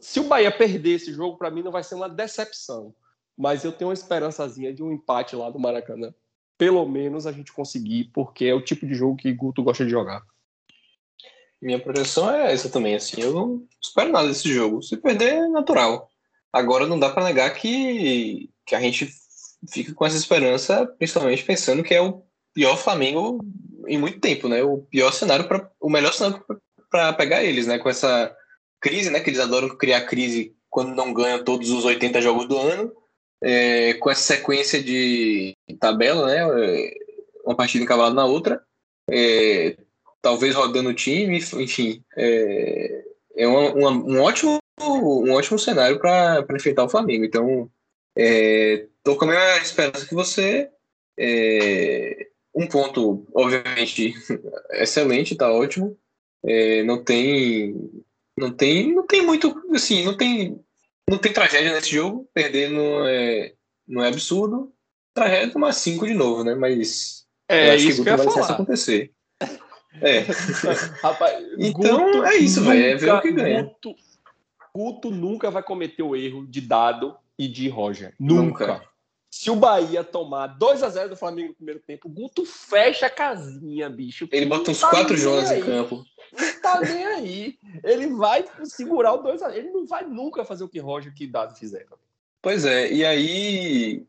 se 0.00 0.20
o 0.20 0.24
Bahia 0.24 0.50
perder 0.50 0.94
esse 0.94 1.12
jogo, 1.12 1.36
para 1.36 1.50
mim 1.50 1.62
não 1.62 1.70
vai 1.70 1.84
ser 1.84 1.94
uma 1.94 2.08
decepção. 2.08 2.94
Mas 3.36 3.64
eu 3.64 3.72
tenho 3.72 3.88
uma 3.88 3.94
esperançazinha 3.94 4.72
de 4.72 4.82
um 4.82 4.92
empate 4.92 5.36
lá 5.36 5.50
do 5.50 5.58
Maracanã. 5.58 6.12
Pelo 6.56 6.84
menos 6.88 7.26
a 7.26 7.32
gente 7.32 7.52
conseguir, 7.52 8.10
porque 8.12 8.46
é 8.46 8.54
o 8.54 8.64
tipo 8.64 8.86
de 8.86 8.94
jogo 8.94 9.16
que 9.16 9.32
Guto 9.32 9.62
gosta 9.62 9.84
de 9.84 9.90
jogar. 9.90 10.22
Minha 11.60 11.78
projeção 11.78 12.30
é 12.30 12.52
essa 12.52 12.68
também, 12.68 12.94
assim, 12.94 13.20
eu 13.20 13.32
não 13.32 13.66
espero 13.80 14.12
nada 14.12 14.28
desse 14.28 14.52
jogo. 14.52 14.82
Se 14.82 14.96
perder, 14.96 15.34
é 15.34 15.48
natural. 15.48 16.08
Agora 16.52 16.86
não 16.86 16.98
dá 16.98 17.10
para 17.10 17.24
negar 17.24 17.52
que, 17.54 18.50
que 18.64 18.74
a 18.74 18.80
gente 18.80 19.08
fica 19.68 19.92
com 19.92 20.06
essa 20.06 20.16
esperança, 20.16 20.86
principalmente 20.98 21.44
pensando 21.44 21.82
que 21.82 21.94
é 21.94 22.00
o 22.00 22.22
pior 22.54 22.76
Flamengo 22.76 23.38
em 23.88 23.98
muito 23.98 24.20
tempo, 24.20 24.48
né? 24.48 24.62
O 24.62 24.78
pior 24.78 25.12
cenário 25.12 25.46
para 25.48 25.70
o 25.80 25.90
melhor 25.90 26.12
cenário 26.12 26.44
para 26.90 27.12
pegar 27.12 27.42
eles, 27.44 27.66
né? 27.66 27.78
Com 27.78 27.88
essa 27.88 28.34
crise, 28.80 29.10
né? 29.10 29.20
Que 29.20 29.30
eles 29.30 29.40
adoram 29.40 29.76
criar 29.76 30.02
crise 30.02 30.54
quando 30.70 30.94
não 30.94 31.12
ganham 31.12 31.42
todos 31.44 31.70
os 31.70 31.84
80 31.84 32.20
jogos 32.20 32.46
do 32.46 32.56
ano, 32.58 32.92
é, 33.42 33.94
com 33.94 34.10
essa 34.10 34.34
sequência 34.34 34.82
de 34.82 35.54
tabela, 35.80 36.26
né? 36.26 36.38
é, 36.86 36.94
Uma 37.44 37.56
partida 37.56 37.82
encavalada 37.82 38.14
na 38.14 38.26
outra, 38.26 38.62
é, 39.10 39.76
talvez 40.20 40.54
rodando 40.54 40.90
o 40.90 40.94
time, 40.94 41.38
enfim, 41.38 42.02
é, 42.16 43.04
é 43.36 43.48
uma- 43.48 43.72
uma- 43.72 43.90
um 43.90 44.20
ótimo 44.20 44.58
um 44.80 45.32
ótimo 45.32 45.58
cenário 45.58 45.98
para 45.98 46.44
enfrentar 46.54 46.84
o 46.84 46.88
Flamengo. 46.88 47.24
Então, 47.24 47.68
é, 48.16 48.86
tô 49.02 49.16
com 49.16 49.24
a 49.24 49.28
mesma 49.28 49.56
esperança 49.58 50.06
que 50.06 50.14
você. 50.14 50.68
É, 51.18 52.27
um 52.54 52.66
ponto, 52.66 53.26
obviamente, 53.34 54.14
excelente, 54.72 55.36
tá 55.36 55.50
ótimo. 55.52 55.96
É, 56.44 56.82
não 56.84 57.02
tem 57.02 57.74
não 58.38 58.52
tem 58.52 58.94
não 58.94 59.04
tem 59.04 59.22
muito 59.26 59.60
assim 59.74 60.04
não 60.04 60.16
tem 60.16 60.56
não 61.10 61.18
tem 61.18 61.32
tragédia 61.32 61.72
nesse 61.72 61.90
jogo 61.90 62.30
perder 62.32 62.70
não 62.70 63.04
é 63.08 63.54
não 63.86 64.04
é 64.04 64.08
absurdo 64.08 64.72
tragédia 65.12 65.52
tomar 65.52 65.72
cinco 65.72 66.06
de 66.06 66.14
novo 66.14 66.44
né 66.44 66.54
mas 66.54 67.26
É 67.48 67.72
acho 67.72 67.88
isso 67.88 68.04
que 68.04 68.10
Guto 68.10 68.22
eu 68.22 68.24
ia 68.28 68.32
vai 68.32 68.34
falar. 68.34 68.54
acontecer 68.54 69.10
é 70.00 70.20
Rapaz, 71.02 71.44
Então, 71.58 72.24
é 72.24 72.36
isso, 72.36 72.62
velho, 72.62 72.84
é 72.84 72.94
ver 72.94 73.12
o 73.14 73.20
que 73.20 73.32
ganha. 73.32 73.62
Guto, 73.64 73.96
Guto 74.74 75.10
nunca 75.10 75.50
vai 75.50 75.62
cometer 75.62 76.02
o 76.04 76.14
erro 76.14 76.46
de 76.46 76.60
Dado 76.60 77.16
e 77.38 77.48
de 77.48 77.68
Roger. 77.68 78.14
Nunca. 78.18 78.66
Nunca. 78.66 78.87
Se 79.30 79.50
o 79.50 79.56
Bahia 79.56 80.02
tomar 80.02 80.46
2 80.46 80.82
a 80.82 80.88
0 80.88 81.10
do 81.10 81.16
Flamengo 81.16 81.48
no 81.48 81.54
primeiro 81.54 81.80
tempo, 81.80 82.08
o 82.08 82.10
Guto 82.10 82.46
fecha 82.46 83.06
a 83.06 83.10
casinha, 83.10 83.88
bicho. 83.90 84.26
ele 84.32 84.46
bota 84.46 84.70
uns 84.70 84.80
tá 84.80 84.88
quatro 84.88 85.16
Jonas 85.16 85.50
em 85.50 85.62
campo 85.62 86.02
Não 86.32 86.60
tá 86.60 86.80
nem 86.80 87.04
aí. 87.04 87.58
Ele 87.84 88.08
vai 88.08 88.44
segurar 88.64 89.12
o 89.14 89.22
2 89.22 89.42
a 89.42 89.50
0 89.50 89.58
Ele 89.58 89.70
não 89.70 89.86
vai 89.86 90.04
nunca 90.04 90.44
fazer 90.44 90.64
o 90.64 90.68
que 90.68 90.78
Roger 90.78 91.14
que 91.14 91.26
Dado 91.26 91.54
fizeram. 91.56 91.98
Pois 92.40 92.64
é, 92.64 92.90
e 92.90 93.04
aí. 93.04 94.04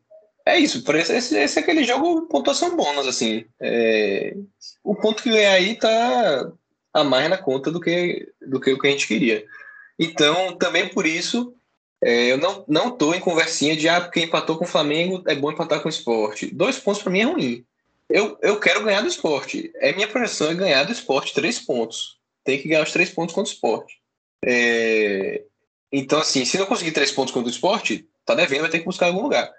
É 0.45 0.57
isso, 0.57 0.83
esse, 0.91 1.37
esse 1.37 1.59
é 1.59 1.61
aquele 1.61 1.83
jogo 1.83 2.23
pontuação 2.27 2.75
bônus, 2.75 3.05
assim. 3.05 3.45
É, 3.59 4.35
o 4.83 4.95
ponto 4.95 5.21
que 5.21 5.29
ganhar 5.29 5.53
aí 5.53 5.75
tá 5.75 6.51
a 6.93 7.03
mais 7.03 7.29
na 7.29 7.37
conta 7.37 7.69
do 7.69 7.79
que, 7.79 8.31
do 8.41 8.59
que 8.59 8.73
o 8.73 8.79
que 8.79 8.87
a 8.87 8.91
gente 8.91 9.07
queria. 9.07 9.45
Então, 9.99 10.57
também 10.57 10.87
por 10.89 11.05
isso, 11.05 11.53
é, 12.01 12.31
eu 12.31 12.37
não, 12.37 12.63
não 12.67 12.91
tô 12.91 13.13
em 13.13 13.19
conversinha 13.19 13.75
de 13.75 13.89
ah, 13.89 14.01
porque 14.01 14.21
empatou 14.21 14.57
com 14.57 14.65
o 14.65 14.67
Flamengo, 14.67 15.23
é 15.27 15.35
bom 15.35 15.51
empatar 15.51 15.81
com 15.81 15.87
o 15.87 15.91
esporte. 15.91 16.47
Dois 16.47 16.79
pontos 16.79 17.01
para 17.01 17.11
mim 17.11 17.19
é 17.19 17.23
ruim. 17.23 17.65
Eu, 18.09 18.37
eu 18.41 18.59
quero 18.59 18.83
ganhar 18.83 19.01
do 19.01 19.07
esporte. 19.07 19.71
É 19.75 19.93
minha 19.93 20.07
projeção 20.07 20.49
é 20.49 20.55
ganhar 20.55 20.83
do 20.83 20.91
esporte 20.91 21.33
três 21.33 21.59
pontos. 21.59 22.17
Tem 22.43 22.59
que 22.61 22.67
ganhar 22.67 22.83
os 22.83 22.91
três 22.91 23.09
pontos 23.09 23.35
contra 23.35 23.51
o 23.51 23.53
esporte. 23.53 23.99
É, 24.43 25.43
então, 25.91 26.19
assim, 26.19 26.45
se 26.45 26.57
não 26.57 26.65
conseguir 26.65 26.91
três 26.91 27.11
pontos 27.11 27.33
contra 27.33 27.47
o 27.47 27.51
esporte, 27.51 28.07
tá 28.25 28.33
devendo, 28.33 28.61
vai 28.61 28.69
ter 28.69 28.79
que 28.79 28.85
buscar 28.85 29.07
em 29.07 29.09
algum 29.09 29.23
lugar. 29.23 29.51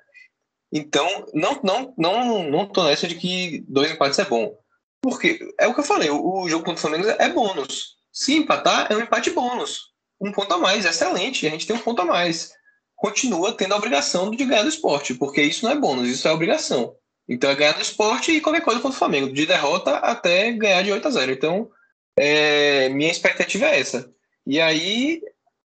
Então, 0.73 1.27
não, 1.35 1.61
não, 1.63 1.95
não, 1.99 2.43
não 2.45 2.67
tô 2.67 2.85
nessa 2.85 3.09
de 3.09 3.17
que 3.17 3.65
dois 3.69 3.91
empates 3.91 4.19
é 4.19 4.25
bom. 4.25 4.57
Porque 5.03 5.39
é 5.59 5.67
o 5.67 5.75
que 5.75 5.81
eu 5.81 5.85
falei, 5.85 6.11
o, 6.11 6.49
jogo 6.49 6.65
contra 6.65 6.79
o 6.79 6.81
Flamengo 6.81 7.09
é 7.09 7.29
bônus. 7.29 7.97
Se 8.13 8.35
empatar, 8.35 8.91
é 8.91 8.97
um 8.97 9.01
empate 9.01 9.31
bônus. 9.31 9.90
Um 10.21 10.33
ponto 10.33 10.53
a 10.53 10.59
mais, 10.59 10.85
excelente. 10.85 11.47
A 11.47 11.51
gente 11.51 11.67
tem 11.67 11.77
um 11.77 11.81
ponto 11.81 12.03
a 12.03 12.05
mais. 12.05 12.53
Continua 12.97 13.53
tendo 13.53 13.73
a 13.73 13.77
obrigação 13.77 14.31
de 14.31 14.45
ganhar 14.45 14.63
do 14.63 14.69
esporte, 14.69 15.15
porque 15.15 15.41
isso 15.43 15.65
não 15.65 15.73
é 15.73 15.77
bônus, 15.77 16.09
isso 16.09 16.29
é 16.29 16.33
obrigação. 16.33 16.95
Então 17.29 17.51
é 17.51 17.55
ganhar 17.55 17.73
do 17.73 17.81
esporte 17.81 18.33
e 18.33 18.41
qualquer 18.41 18.63
coisa 18.63 18.81
contra 18.81 18.97
o 18.97 18.99
Flamengo, 18.99 19.33
de 19.33 19.47
derrota 19.47 19.97
até 19.97 20.53
ganhar 20.53 20.83
de 20.83 20.93
8 20.93 21.09
a 21.09 21.11
0. 21.11 21.33
Então, 21.33 21.71
é, 22.17 22.89
minha 22.91 23.11
expectativa 23.11 23.67
é 23.67 23.81
essa. 23.81 24.11
E 24.47 24.61
aí 24.61 25.23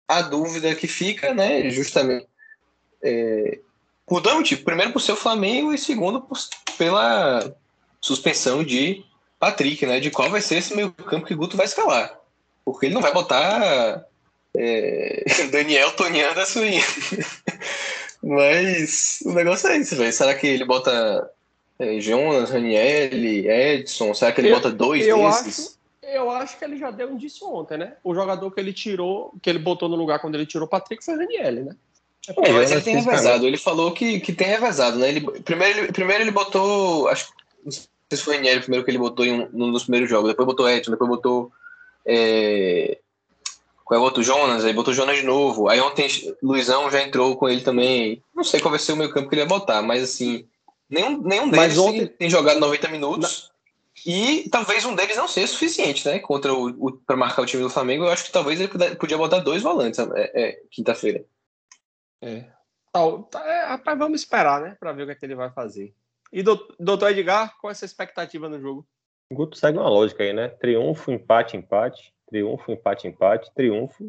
a 0.07 0.21
dúvida 0.21 0.75
que 0.75 0.87
fica, 0.87 1.33
né, 1.33 1.69
justamente 1.69 2.27
é, 3.01 3.59
por 4.05 4.19
dois. 4.19 4.53
Primeiro 4.55 4.91
por 4.91 5.01
ser 5.01 5.13
o 5.13 5.17
Flamengo 5.17 5.73
e 5.73 5.77
segundo 5.77 6.21
por, 6.21 6.37
pela 6.77 7.55
suspensão 8.01 8.63
de 8.63 9.05
Patrick, 9.39 9.85
né? 9.85 9.99
De 9.99 10.11
qual 10.11 10.29
vai 10.29 10.41
ser 10.41 10.57
esse 10.57 10.75
meio 10.75 10.91
campo 10.91 11.25
que 11.25 11.35
Guto 11.35 11.55
vai 11.55 11.65
escalar. 11.65 12.19
Porque 12.65 12.87
ele 12.87 12.93
não 12.93 13.01
vai 13.01 13.13
botar 13.13 14.05
é, 14.57 15.23
Daniel 15.51 15.91
Tonian 15.91 16.33
da 16.33 16.45
Suína. 16.45 16.83
Mas 18.23 19.19
o 19.25 19.33
negócio 19.33 19.67
é 19.69 19.77
esse, 19.77 19.95
velho. 19.95 20.13
Será 20.13 20.35
que 20.35 20.45
ele 20.47 20.65
bota 20.65 21.29
é, 21.79 21.99
Jonas, 21.99 22.51
Raniel, 22.51 23.11
Edson? 23.13 24.13
Será 24.13 24.31
que 24.31 24.41
ele 24.41 24.49
Eu- 24.49 24.55
bota 24.55 24.71
dois 24.71 25.05
eu 25.07 25.17
desses? 25.17 25.79
Eu 26.03 26.29
acho 26.29 26.57
que 26.57 26.65
ele 26.65 26.77
já 26.77 26.91
deu 26.91 27.07
um 27.09 27.13
indício 27.13 27.47
ontem, 27.47 27.77
né? 27.77 27.93
O 28.03 28.13
jogador 28.13 28.51
que 28.51 28.59
ele 28.59 28.73
tirou, 28.73 29.33
que 29.41 29.49
ele 29.49 29.59
botou 29.59 29.87
no 29.87 29.95
lugar 29.95 30.19
quando 30.19 30.35
ele 30.35 30.45
tirou 30.45 30.65
o 30.67 30.69
Patrick 30.69 31.03
foi 31.05 31.15
o 31.15 31.17
Raniel, 31.17 31.65
né? 31.65 31.75
É, 32.27 32.33
mas 32.37 32.47
Jonas 32.47 32.71
ele 32.71 32.81
tem 32.81 32.95
revezado. 32.97 33.47
Ele 33.47 33.57
falou 33.57 33.91
que, 33.93 34.19
que 34.19 34.33
tem 34.33 34.47
revezado, 34.47 34.99
né? 34.99 35.07
Ele, 35.09 35.21
primeiro, 35.41 35.79
ele, 35.79 35.91
primeiro 35.91 36.23
ele 36.23 36.31
botou. 36.31 37.07
Acho 37.07 37.27
que 37.27 37.33
não 37.63 37.71
sei 37.71 37.87
se 38.11 38.17
foi 38.17 38.33
o 38.33 38.37
Raniel 38.37 38.59
primeiro 38.61 38.83
que 38.83 38.91
ele 38.91 38.97
botou 38.97 39.25
em 39.25 39.31
um, 39.31 39.49
num 39.53 39.71
dos 39.71 39.83
primeiros 39.83 40.09
jogos. 40.09 40.29
Depois 40.29 40.45
botou 40.45 40.69
Edson, 40.69 40.91
depois 40.91 41.09
botou. 41.09 41.51
É, 42.05 42.97
qual 43.91 44.07
é 44.07 44.19
o? 44.19 44.23
Jonas, 44.23 44.63
aí 44.63 44.71
botou 44.71 44.93
Jonas 44.93 45.17
de 45.17 45.23
novo. 45.25 45.67
Aí 45.67 45.81
ontem 45.81 46.07
Luizão 46.41 46.89
já 46.89 47.01
entrou 47.01 47.35
com 47.35 47.49
ele 47.49 47.59
também. 47.61 48.23
Não 48.33 48.43
sei 48.43 48.61
qual 48.61 48.69
vai 48.69 48.79
ser 48.79 48.93
o 48.93 48.95
meio 48.95 49.11
campo 49.11 49.27
que 49.27 49.35
ele 49.35 49.41
vai 49.45 49.59
botar, 49.59 49.81
mas 49.81 50.01
assim. 50.01 50.47
Nenhum, 50.89 51.21
nenhum 51.21 51.49
deles 51.49 51.77
ontem- 51.77 52.07
tem, 52.07 52.29
jogado 52.29 52.57
90 52.59 52.87
minutos. 52.87 53.51
E 54.05 54.47
talvez 54.49 54.85
um 54.85 54.95
deles 54.95 55.17
não 55.17 55.27
seja 55.27 55.47
suficiente, 55.47 56.07
né? 56.07 56.19
Contra 56.19 56.53
o, 56.53 56.67
o 56.69 56.91
para 56.93 57.17
marcar 57.17 57.41
o 57.41 57.45
time 57.45 57.61
do 57.63 57.69
Flamengo. 57.69 58.05
Eu 58.05 58.09
acho 58.09 58.23
que 58.23 58.31
talvez 58.31 58.59
ele 58.59 58.69
puder- 58.69 58.97
podia 58.97 59.17
botar 59.17 59.39
dois 59.39 59.61
volantes 59.61 59.99
é, 59.99 60.31
é, 60.33 60.59
quinta-feira. 60.71 61.25
É. 62.21 62.45
Tal- 62.93 63.23
tá, 63.23 63.45
é, 63.45 63.65
rapaz, 63.65 63.97
vamos 63.99 64.21
esperar, 64.21 64.61
né? 64.61 64.77
Pra 64.79 64.93
ver 64.93 65.03
o 65.03 65.05
que, 65.07 65.11
é 65.11 65.15
que 65.15 65.25
ele 65.25 65.35
vai 65.35 65.49
fazer. 65.49 65.93
E 66.31 66.41
dou- 66.41 66.65
doutor 66.79 67.11
Edgar, 67.11 67.57
qual 67.59 67.71
é 67.71 67.73
a 67.73 67.75
sua 67.75 67.85
expectativa 67.85 68.47
no 68.47 68.59
jogo? 68.59 68.85
O 69.31 69.33
Guto 69.33 69.57
segue 69.57 69.77
uma 69.77 69.87
lógica 69.87 70.23
aí, 70.23 70.33
né? 70.33 70.49
Triunfo, 70.49 71.09
empate, 71.09 71.55
empate. 71.55 72.13
Triunfo, 72.27 72.69
empate, 72.69 73.07
empate. 73.07 73.49
Triunfo. 73.55 74.03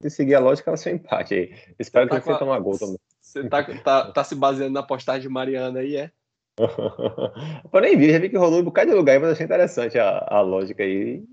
Se 0.00 0.10
seguir 0.10 0.36
a 0.36 0.40
lógica, 0.40 0.70
ela 0.70 0.76
ser 0.76 0.92
um 0.92 0.94
empate 0.94 1.34
aí. 1.34 1.54
Espero 1.76 2.06
que 2.06 2.10
Tá 2.10 2.16
ele 2.18 2.24
com 2.24 2.32
a- 2.32 2.38
tomar 2.38 2.58
gol 2.60 2.78
também. 2.78 2.98
Você 3.20 3.48
tá, 3.48 3.64
tá, 3.82 4.12
tá 4.12 4.22
se 4.24 4.36
baseando 4.36 4.72
na 4.74 4.82
postagem 4.82 5.22
de 5.22 5.28
Mariana 5.28 5.80
aí, 5.80 5.96
é? 5.96 6.12
Eu 7.72 7.80
nem 7.80 7.96
vi, 7.96 8.12
já 8.12 8.18
vi 8.20 8.30
que 8.30 8.36
rolou 8.36 8.60
um 8.60 8.64
bocado 8.64 8.90
de 8.90 8.96
lugar 8.96 9.14
aí, 9.14 9.18
mas 9.18 9.32
achei 9.32 9.44
interessante 9.44 9.98
a, 9.98 10.24
a 10.28 10.40
lógica 10.40 10.84
aí. 10.84 11.24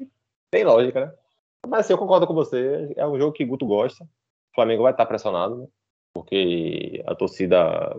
Tem 0.49 0.64
lógica, 0.64 1.06
né? 1.06 1.14
Mas 1.68 1.82
assim, 1.82 1.93
eu 1.93 1.97
concordo 1.99 2.26
com 2.26 2.34
você. 2.34 2.91
É 2.97 3.06
um 3.08 3.18
jogo 3.20 3.34
que 3.34 3.43
o 3.43 3.47
Guto 3.47 3.68
gosta. 3.68 4.03
O 4.03 4.56
Flamengo 4.56 4.82
vai 4.84 4.93
estar 4.93 5.06
pressionado, 5.06 5.58
né? 5.58 5.68
Porque 6.14 7.03
a 7.06 7.14
torcida, 7.14 7.95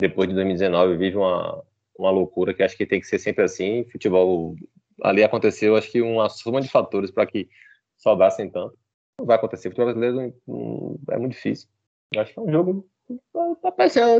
depois 0.00 0.28
de 0.28 0.34
2019, 0.34 0.96
vive 0.96 1.16
uma, 1.16 1.62
uma 2.00 2.10
loucura 2.10 2.54
que 2.54 2.62
acho 2.62 2.76
que 2.76 2.86
tem 2.86 3.00
que 3.00 3.06
ser 3.06 3.18
sempre 3.18 3.44
assim. 3.44 3.84
Futebol 3.90 4.56
ali 5.02 5.22
aconteceu, 5.22 5.76
acho 5.76 5.90
que 5.90 6.00
uma 6.02 6.28
soma 6.28 6.60
de 6.60 6.68
fatores 6.68 7.10
para 7.10 7.26
que 7.26 7.48
saudassem 7.96 8.50
tanto. 8.50 8.76
Não 9.18 9.26
vai 9.26 9.36
acontecer. 9.36 9.68
O 9.68 9.70
futebol 9.70 9.92
brasileiro 9.92 10.34
é 11.10 11.18
muito 11.18 11.32
difícil. 11.32 11.68
Acho 12.16 12.32
que 12.32 12.38
é 12.38 12.42
um 12.42 12.50
jogo. 12.50 12.88
Tá 13.62 13.72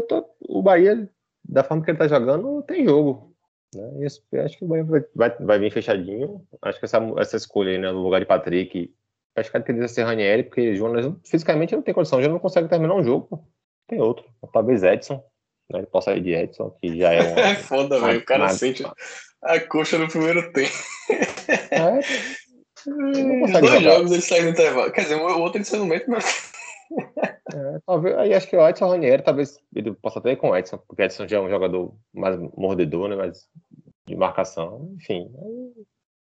tô- 0.08 0.26
o 0.48 0.62
Bahia 0.62 1.08
da 1.48 1.64
forma 1.64 1.84
que 1.84 1.90
ele 1.90 1.98
tá 1.98 2.06
jogando, 2.06 2.62
tem 2.62 2.84
jogo. 2.84 3.34
Né? 3.74 4.06
Acho 4.44 4.58
que 4.58 4.64
o 4.64 4.68
Bahia 4.68 4.84
vai, 5.14 5.36
vai, 5.38 5.58
vir 5.58 5.72
fechadinho. 5.72 6.44
Acho 6.60 6.78
que 6.78 6.84
essa, 6.84 6.98
essa 7.18 7.36
escolha 7.36 7.72
aí, 7.72 7.78
né, 7.78 7.90
no 7.90 8.02
lugar 8.02 8.20
de 8.20 8.26
Patrick, 8.26 8.94
acho 9.36 9.50
que 9.50 9.56
a 9.56 9.62
tendência 9.62 9.88
ser 9.88 10.02
Ranieri, 10.02 10.44
porque 10.44 10.74
Jonas 10.74 11.06
fisicamente 11.24 11.74
não 11.74 11.82
tem 11.82 11.94
condição, 11.94 12.20
Jonas 12.20 12.34
não 12.34 12.40
consegue 12.40 12.68
terminar 12.68 12.94
um 12.94 13.04
jogo. 13.04 13.48
Tem 13.86 14.00
outro. 14.00 14.24
Talvez 14.52 14.82
Edson? 14.82 15.22
Ele 15.74 15.86
possa 15.86 16.14
ir 16.14 16.22
de 16.22 16.34
Edson, 16.34 16.70
que 16.80 16.98
já 16.98 17.12
é 17.12 17.22
um. 17.34 17.38
É 17.38 17.54
foda, 17.54 18.00
velho. 18.00 18.20
O 18.20 18.24
cara 18.24 18.48
sente 18.48 18.84
a 19.42 19.60
coxa 19.60 19.98
no 19.98 20.08
primeiro 20.08 20.52
tempo. 20.52 20.74
É, 21.70 22.00
dois 23.60 23.66
jogar. 23.66 23.80
jogos 23.80 24.12
ele 24.12 24.22
sai 24.22 24.42
no 24.42 24.48
intervalo. 24.50 24.92
Quer 24.92 25.02
dizer, 25.02 25.16
o 25.16 25.40
outro 25.40 25.58
ele 25.58 25.64
sai 25.64 25.78
no 25.78 25.86
meio, 25.86 26.04
mas. 26.08 26.52
é, 27.54 27.78
talvez, 27.86 28.16
aí 28.18 28.34
acho 28.34 28.48
que 28.48 28.56
o 28.56 28.68
Edson 28.68 28.88
Ranieri, 28.88 29.22
talvez 29.22 29.58
ele 29.74 29.92
possa 29.94 30.18
até 30.18 30.32
ir 30.32 30.36
com 30.36 30.50
o 30.50 30.56
Edson, 30.56 30.78
porque 30.78 31.02
o 31.02 31.04
Edson 31.04 31.28
já 31.28 31.36
é 31.36 31.40
um 31.40 31.50
jogador 31.50 31.94
mais 32.12 32.36
mordedor, 32.56 33.08
né? 33.08 33.16
Mais 33.16 33.46
de 34.06 34.16
marcação. 34.16 34.92
Enfim. 34.96 35.30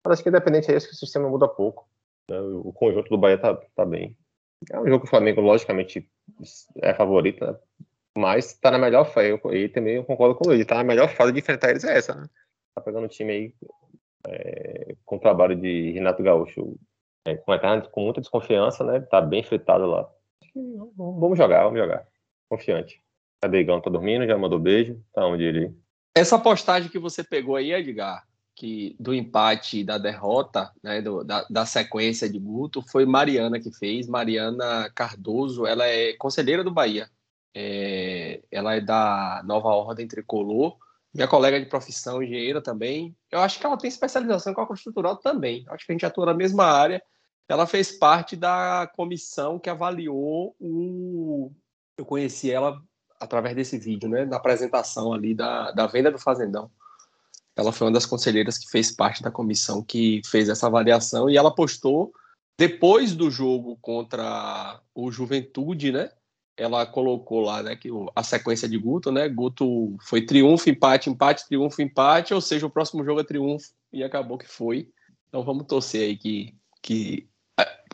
Mas 0.05 0.13
acho 0.13 0.23
que 0.23 0.29
independente 0.29 0.69
aí, 0.69 0.77
acho 0.77 0.87
que 0.87 0.93
o 0.93 0.97
sistema 0.97 1.29
muda 1.29 1.47
pouco. 1.47 1.87
né, 2.29 2.39
O 2.39 2.71
conjunto 2.73 3.09
do 3.09 3.17
Bahia 3.17 3.37
tá, 3.37 3.55
tá 3.75 3.85
bem. 3.85 4.17
É 4.71 4.79
um 4.79 4.87
jogo 4.87 5.01
que 5.01 5.07
o 5.07 5.09
Flamengo, 5.09 5.41
logicamente, 5.41 6.09
é 6.81 6.93
favorito, 6.93 7.45
né? 7.45 7.55
Mas 8.17 8.53
tá 8.53 8.71
na 8.71 8.77
melhor 8.77 9.05
fase. 9.05 9.29
Eu- 9.29 9.71
também 9.71 10.03
concordo 10.03 10.35
com 10.35 10.51
ele. 10.51 10.65
Tá 10.65 10.75
na 10.75 10.83
melhor 10.83 11.09
fase 11.09 11.31
de 11.31 11.39
enfrentar 11.39 11.69
eles 11.71 11.83
é 11.83 11.97
essa, 11.97 12.13
né? 12.15 12.27
Tá 12.75 12.81
pegando 12.81 13.05
um 13.05 13.09
time 13.09 13.31
aí 13.31 13.53
é, 14.27 14.95
com 15.05 15.17
o 15.17 15.19
trabalho 15.19 15.55
de 15.55 15.91
Renato 15.91 16.23
Gaúcho 16.23 16.77
é, 17.25 17.35
com, 17.35 17.51
com 17.91 18.01
muita 18.01 18.21
desconfiança, 18.21 18.83
né? 18.83 18.99
Tá 18.99 19.19
bem 19.21 19.43
fritado 19.43 19.85
lá. 19.85 20.09
Vamos 20.95 21.37
jogar, 21.37 21.63
vamos 21.63 21.79
jogar. 21.79 22.05
Confiante. 22.49 23.01
Cadê 23.41 23.59
Igão? 23.59 23.81
Tá 23.81 23.89
dormindo? 23.89 24.25
Já 24.27 24.37
mandou 24.37 24.59
beijo? 24.59 25.01
Tá 25.13 25.25
onde 25.25 25.43
ele? 25.43 25.73
Essa 26.15 26.37
postagem 26.37 26.89
que 26.89 26.99
você 26.99 27.23
pegou 27.23 27.55
aí, 27.55 27.73
Edgar, 27.73 28.23
que 28.55 28.95
do 28.99 29.13
empate 29.13 29.79
e 29.79 29.83
da 29.83 29.97
derrota, 29.97 30.71
né, 30.83 31.01
do- 31.01 31.23
da, 31.23 31.43
da 31.49 31.65
sequência 31.65 32.29
de 32.29 32.37
Guto, 32.37 32.81
foi 32.81 33.05
Mariana 33.05 33.59
que 33.59 33.71
fez. 33.71 34.07
Mariana 34.07 34.91
Cardoso, 34.93 35.65
ela 35.65 35.85
é 35.87 36.13
conselheira 36.13 36.63
do 36.63 36.71
Bahia. 36.71 37.09
É, 37.55 38.41
ela 38.51 38.75
é 38.75 38.81
da 38.81 39.41
Nova 39.45 39.69
Ordem 39.69 40.07
Tricolor. 40.07 40.77
Minha 41.13 41.27
colega 41.27 41.59
de 41.59 41.67
profissão, 41.67 42.23
engenheira 42.23 42.61
também. 42.61 43.15
Eu 43.31 43.39
acho 43.39 43.59
que 43.59 43.65
ela 43.65 43.77
tem 43.77 43.87
especialização 43.87 44.51
em 44.51 44.55
cálculo 44.55 44.77
estrutural 44.77 45.17
também. 45.17 45.63
Acho 45.69 45.85
que 45.85 45.91
a 45.91 45.95
gente 45.95 46.05
atua 46.05 46.25
na 46.25 46.33
mesma 46.33 46.65
área. 46.65 47.01
Ela 47.47 47.67
fez 47.67 47.91
parte 47.91 48.35
da 48.35 48.89
comissão 48.95 49.59
que 49.59 49.69
avaliou 49.69 50.55
o. 50.59 51.51
Eu 51.97 52.05
conheci 52.05 52.49
ela 52.49 52.81
através 53.19 53.55
desse 53.55 53.77
vídeo, 53.77 54.09
né, 54.09 54.25
na 54.25 54.37
apresentação 54.37 55.13
ali 55.13 55.33
da, 55.33 55.71
da 55.71 55.87
venda 55.87 56.11
do 56.11 56.19
Fazendão. 56.19 56.69
Ela 57.55 57.71
foi 57.71 57.87
uma 57.87 57.93
das 57.93 58.05
conselheiras 58.05 58.57
que 58.57 58.69
fez 58.69 58.91
parte 58.91 59.21
da 59.21 59.31
comissão 59.31 59.83
que 59.83 60.21
fez 60.25 60.49
essa 60.49 60.67
avaliação 60.67 61.29
e 61.29 61.37
ela 61.37 61.53
postou 61.53 62.11
depois 62.57 63.15
do 63.15 63.29
jogo 63.29 63.77
contra 63.81 64.81
o 64.93 65.11
Juventude, 65.11 65.91
né? 65.91 66.09
Ela 66.55 66.85
colocou 66.85 67.41
lá, 67.41 67.63
né, 67.63 67.75
que 67.75 67.89
a 68.15 68.23
sequência 68.23 68.69
de 68.69 68.77
Guto, 68.77 69.11
né? 69.11 69.27
Guto 69.27 69.97
foi 70.01 70.21
triunfo, 70.21 70.69
empate, 70.69 71.09
empate, 71.09 71.47
triunfo, 71.47 71.81
empate, 71.81 72.33
ou 72.33 72.41
seja, 72.41 72.67
o 72.67 72.69
próximo 72.69 73.03
jogo 73.03 73.21
é 73.21 73.23
triunfo 73.23 73.69
e 73.91 74.03
acabou 74.03 74.37
que 74.37 74.47
foi. 74.47 74.89
Então 75.27 75.43
vamos 75.43 75.65
torcer 75.65 76.01
aí 76.01 76.17
que 76.17 76.55
que 76.81 77.27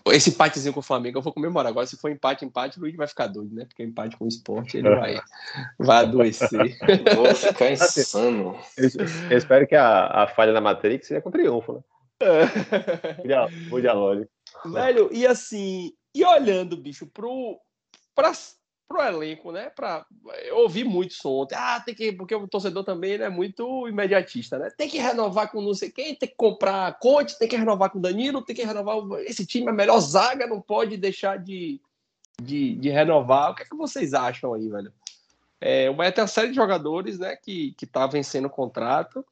esse 0.08 0.30
empatezinho 0.30 0.74
com 0.74 0.80
o 0.80 0.84
Flamengo 0.84 1.18
eu 1.20 1.22
vou 1.22 1.34
comemorar. 1.34 1.70
Agora, 1.70 1.86
se 1.86 1.98
for 1.98 2.10
empate, 2.10 2.46
empate, 2.46 2.78
o 2.78 2.82
Luiz 2.82 2.96
vai 2.96 3.08
ficar 3.08 3.28
doido, 3.28 3.54
né? 3.54 3.66
Porque 3.66 3.84
empate 3.84 4.18
com 4.18 4.26
o 4.26 4.28
esporte 4.28 4.78
ele 4.78 4.90
vai, 4.90 5.20
vai 5.78 5.98
adoecer. 5.98 6.78
Vou 7.16 7.36
ficar 7.36 7.72
insano. 7.72 8.58
Eu, 8.78 8.90
eu 9.30 9.38
espero 9.38 9.68
que 9.68 9.76
a, 9.76 10.24
a 10.24 10.28
falha 10.28 10.54
da 10.54 10.62
Matrix 10.62 11.08
seja 11.08 11.22
com 11.22 11.32
triunfo, 11.32 11.74
né? 11.74 11.82
Mude 13.70 13.88
a 13.88 13.94
lógica. 13.94 14.30
Velho, 14.66 15.10
e 15.12 15.26
assim, 15.26 15.92
e 16.14 16.24
olhando, 16.24 16.76
bicho, 16.76 17.06
pro, 17.06 17.60
pra, 18.16 18.32
pro 18.88 19.02
elenco, 19.02 19.52
né? 19.52 19.70
Pra, 19.70 20.06
eu 20.44 20.58
ouvi 20.58 20.84
muito 20.84 21.12
isso 21.12 21.30
ontem. 21.30 21.56
Ah, 21.56 21.80
tem 21.80 21.94
que. 21.94 22.12
Porque 22.12 22.34
o 22.34 22.48
torcedor 22.48 22.84
também 22.84 23.12
ele 23.12 23.24
é 23.24 23.30
muito 23.30 23.88
imediatista, 23.88 24.58
né? 24.58 24.70
Tem 24.76 24.90
que 24.90 24.98
renovar 24.98 25.52
com 25.52 25.62
não 25.62 25.74
sei 25.76 25.92
quem, 25.92 26.16
tem 26.16 26.28
que 26.28 26.36
comprar 26.36 26.98
Conte, 27.00 27.38
tem 27.38 27.48
que 27.48 27.56
renovar 27.56 27.92
com 27.92 28.02
Danilo, 28.02 28.42
tem 28.42 28.56
que 28.56 28.64
renovar. 28.64 28.98
Esse 29.22 29.46
time 29.46 29.68
é 29.68 29.70
a 29.70 29.74
melhor 29.74 30.00
zaga, 30.00 30.48
não 30.48 30.60
pode 30.60 30.98
deixar 30.98 31.38
de, 31.38 31.80
de, 32.42 32.76
de 32.76 32.90
renovar. 32.90 33.52
O 33.52 33.56
que 33.56 33.64
é 33.64 33.66
que 33.66 33.76
vocês 33.76 34.14
acham 34.14 34.54
aí, 34.54 34.68
velho? 34.68 34.92
É, 35.62 35.92
Bahia 35.92 36.12
tem 36.12 36.24
uma 36.24 36.28
série 36.28 36.50
de 36.50 36.56
jogadores, 36.56 37.20
né, 37.20 37.36
que, 37.36 37.74
que 37.74 37.86
tá 37.86 38.08
vencendo 38.08 38.46
o 38.46 38.50
contrato. 38.50 39.26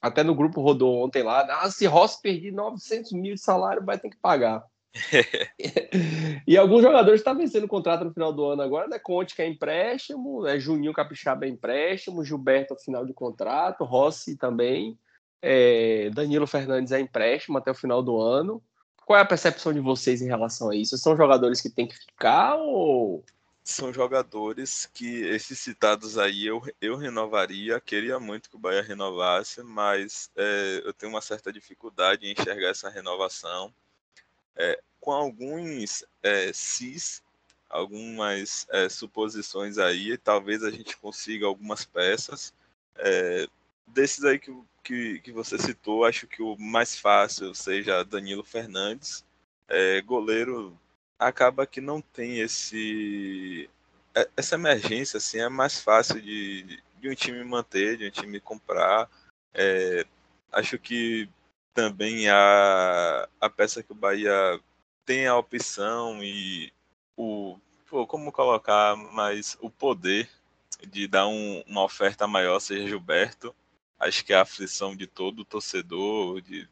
Até 0.00 0.22
no 0.22 0.34
grupo 0.34 0.60
rodou 0.60 1.04
ontem 1.04 1.22
lá. 1.22 1.46
Ah, 1.62 1.70
se 1.70 1.86
Rossi 1.86 2.20
perder 2.20 2.52
900 2.52 3.12
mil 3.12 3.34
de 3.34 3.40
salário, 3.40 3.84
vai 3.84 3.98
ter 3.98 4.10
que 4.10 4.16
pagar. 4.16 4.64
e 6.46 6.56
alguns 6.56 6.82
jogadores 6.82 7.20
estão 7.20 7.36
vencendo 7.36 7.64
o 7.64 7.68
contrato 7.68 8.04
no 8.04 8.12
final 8.12 8.32
do 8.32 8.44
ano 8.44 8.62
agora, 8.62 8.86
né? 8.88 8.98
Conte 8.98 9.34
que 9.34 9.42
é 9.42 9.48
empréstimo, 9.48 10.42
né? 10.42 10.58
Juninho 10.58 10.92
Capixaba 10.92 11.46
é 11.46 11.48
empréstimo, 11.48 12.24
Gilberto 12.24 12.76
final 12.76 13.04
de 13.04 13.12
contrato, 13.12 13.84
Rossi 13.84 14.36
também, 14.36 14.98
é, 15.42 16.10
Danilo 16.10 16.46
Fernandes 16.46 16.92
é 16.92 17.00
empréstimo 17.00 17.58
até 17.58 17.70
o 17.70 17.74
final 17.74 18.02
do 18.02 18.20
ano. 18.20 18.62
Qual 19.04 19.18
é 19.18 19.22
a 19.22 19.26
percepção 19.26 19.72
de 19.72 19.80
vocês 19.80 20.22
em 20.22 20.26
relação 20.26 20.70
a 20.70 20.76
isso? 20.76 20.96
São 20.96 21.16
jogadores 21.16 21.60
que 21.60 21.68
têm 21.68 21.86
que 21.86 21.96
ficar 21.96 22.54
ou, 22.56 23.22
são 23.64 23.90
jogadores 23.90 24.84
que 24.92 25.22
esses 25.22 25.58
citados 25.58 26.18
aí 26.18 26.46
eu, 26.46 26.62
eu 26.82 26.96
renovaria, 26.96 27.80
queria 27.80 28.20
muito 28.20 28.50
que 28.50 28.56
o 28.56 28.58
Bahia 28.58 28.82
renovasse, 28.82 29.62
mas 29.62 30.30
é, 30.36 30.82
eu 30.84 30.92
tenho 30.92 31.10
uma 31.10 31.22
certa 31.22 31.50
dificuldade 31.50 32.26
em 32.26 32.32
enxergar 32.32 32.68
essa 32.68 32.90
renovação. 32.90 33.74
É, 34.56 34.80
com 35.00 35.12
alguns 35.12 36.04
é, 36.22 36.52
cis, 36.52 37.22
algumas 37.68 38.66
é, 38.70 38.88
suposições 38.88 39.78
aí, 39.78 40.16
talvez 40.16 40.62
a 40.62 40.70
gente 40.70 40.96
consiga 40.96 41.46
algumas 41.46 41.84
peças. 41.84 42.54
É, 42.96 43.46
desses 43.86 44.24
aí 44.24 44.38
que, 44.38 44.56
que, 44.82 45.20
que, 45.20 45.32
você 45.32 45.58
citou, 45.58 46.04
acho 46.04 46.26
que 46.26 46.42
o 46.42 46.56
mais 46.56 46.96
fácil 46.96 47.54
seja 47.54 48.04
Danilo 48.04 48.44
Fernandes. 48.44 49.24
É, 49.68 50.00
goleiro 50.02 50.78
acaba 51.18 51.66
que 51.66 51.80
não 51.80 52.00
tem 52.00 52.40
esse 52.40 53.68
é, 54.14 54.28
essa 54.36 54.54
emergência 54.54 55.16
assim 55.18 55.40
é 55.40 55.48
mais 55.48 55.80
fácil 55.80 56.20
de, 56.20 56.80
de 57.00 57.10
um 57.10 57.14
time 57.14 57.42
manter, 57.44 57.96
de 57.96 58.06
um 58.06 58.10
time 58.10 58.40
comprar. 58.40 59.08
É, 59.52 60.06
acho 60.52 60.78
que 60.78 61.28
também 61.74 62.28
a, 62.28 63.28
a 63.40 63.50
peça 63.50 63.82
que 63.82 63.92
o 63.92 63.96
Bahia 63.96 64.60
tem 65.04 65.26
a 65.26 65.36
opção 65.36 66.22
e 66.22 66.72
o 67.16 67.58
pô, 67.88 68.06
como 68.06 68.32
colocar 68.32 68.96
mais 68.96 69.56
o 69.60 69.68
poder 69.68 70.28
de 70.86 71.06
dar 71.06 71.26
um, 71.26 71.62
uma 71.66 71.82
oferta 71.82 72.26
maior 72.26 72.60
seja 72.60 72.88
Gilberto. 72.88 73.54
Acho 73.98 74.24
que 74.24 74.32
é 74.32 74.36
a 74.36 74.42
aflição 74.42 74.96
de 74.96 75.06
todo 75.06 75.44
torcedor, 75.44 76.40
de 76.40 76.68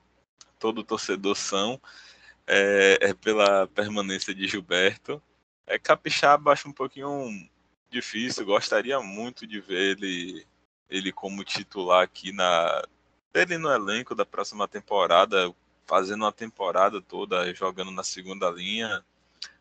todo 0.59 0.85
torcedor 0.85 1.37
são 1.37 1.81
é, 2.47 2.99
é 3.01 3.15
pela 3.15 3.67
permanência 3.69 4.35
de 4.35 4.47
Gilberto. 4.47 5.23
É, 5.67 5.79
Capixaba 5.79 6.53
acho 6.53 6.69
um 6.69 6.73
pouquinho 6.73 7.29
difícil, 7.91 8.45
gostaria 8.45 8.99
muito 9.01 9.47
de 9.47 9.61
ver 9.61 9.99
ele, 9.99 10.47
ele 10.89 11.13
como 11.13 11.45
titular 11.45 12.03
aqui 12.03 12.33
na. 12.33 12.83
Ele 13.35 13.59
no 13.59 13.71
elenco 13.73 14.15
da 14.15 14.27
próxima 14.27 14.69
temporada, 14.69 15.55
fazendo 15.87 16.23
uma 16.23 16.33
temporada 16.33 17.01
toda 17.01 17.53
jogando 17.55 17.91
na 17.91 18.05
segunda 18.05 18.51
linha. 18.51 19.05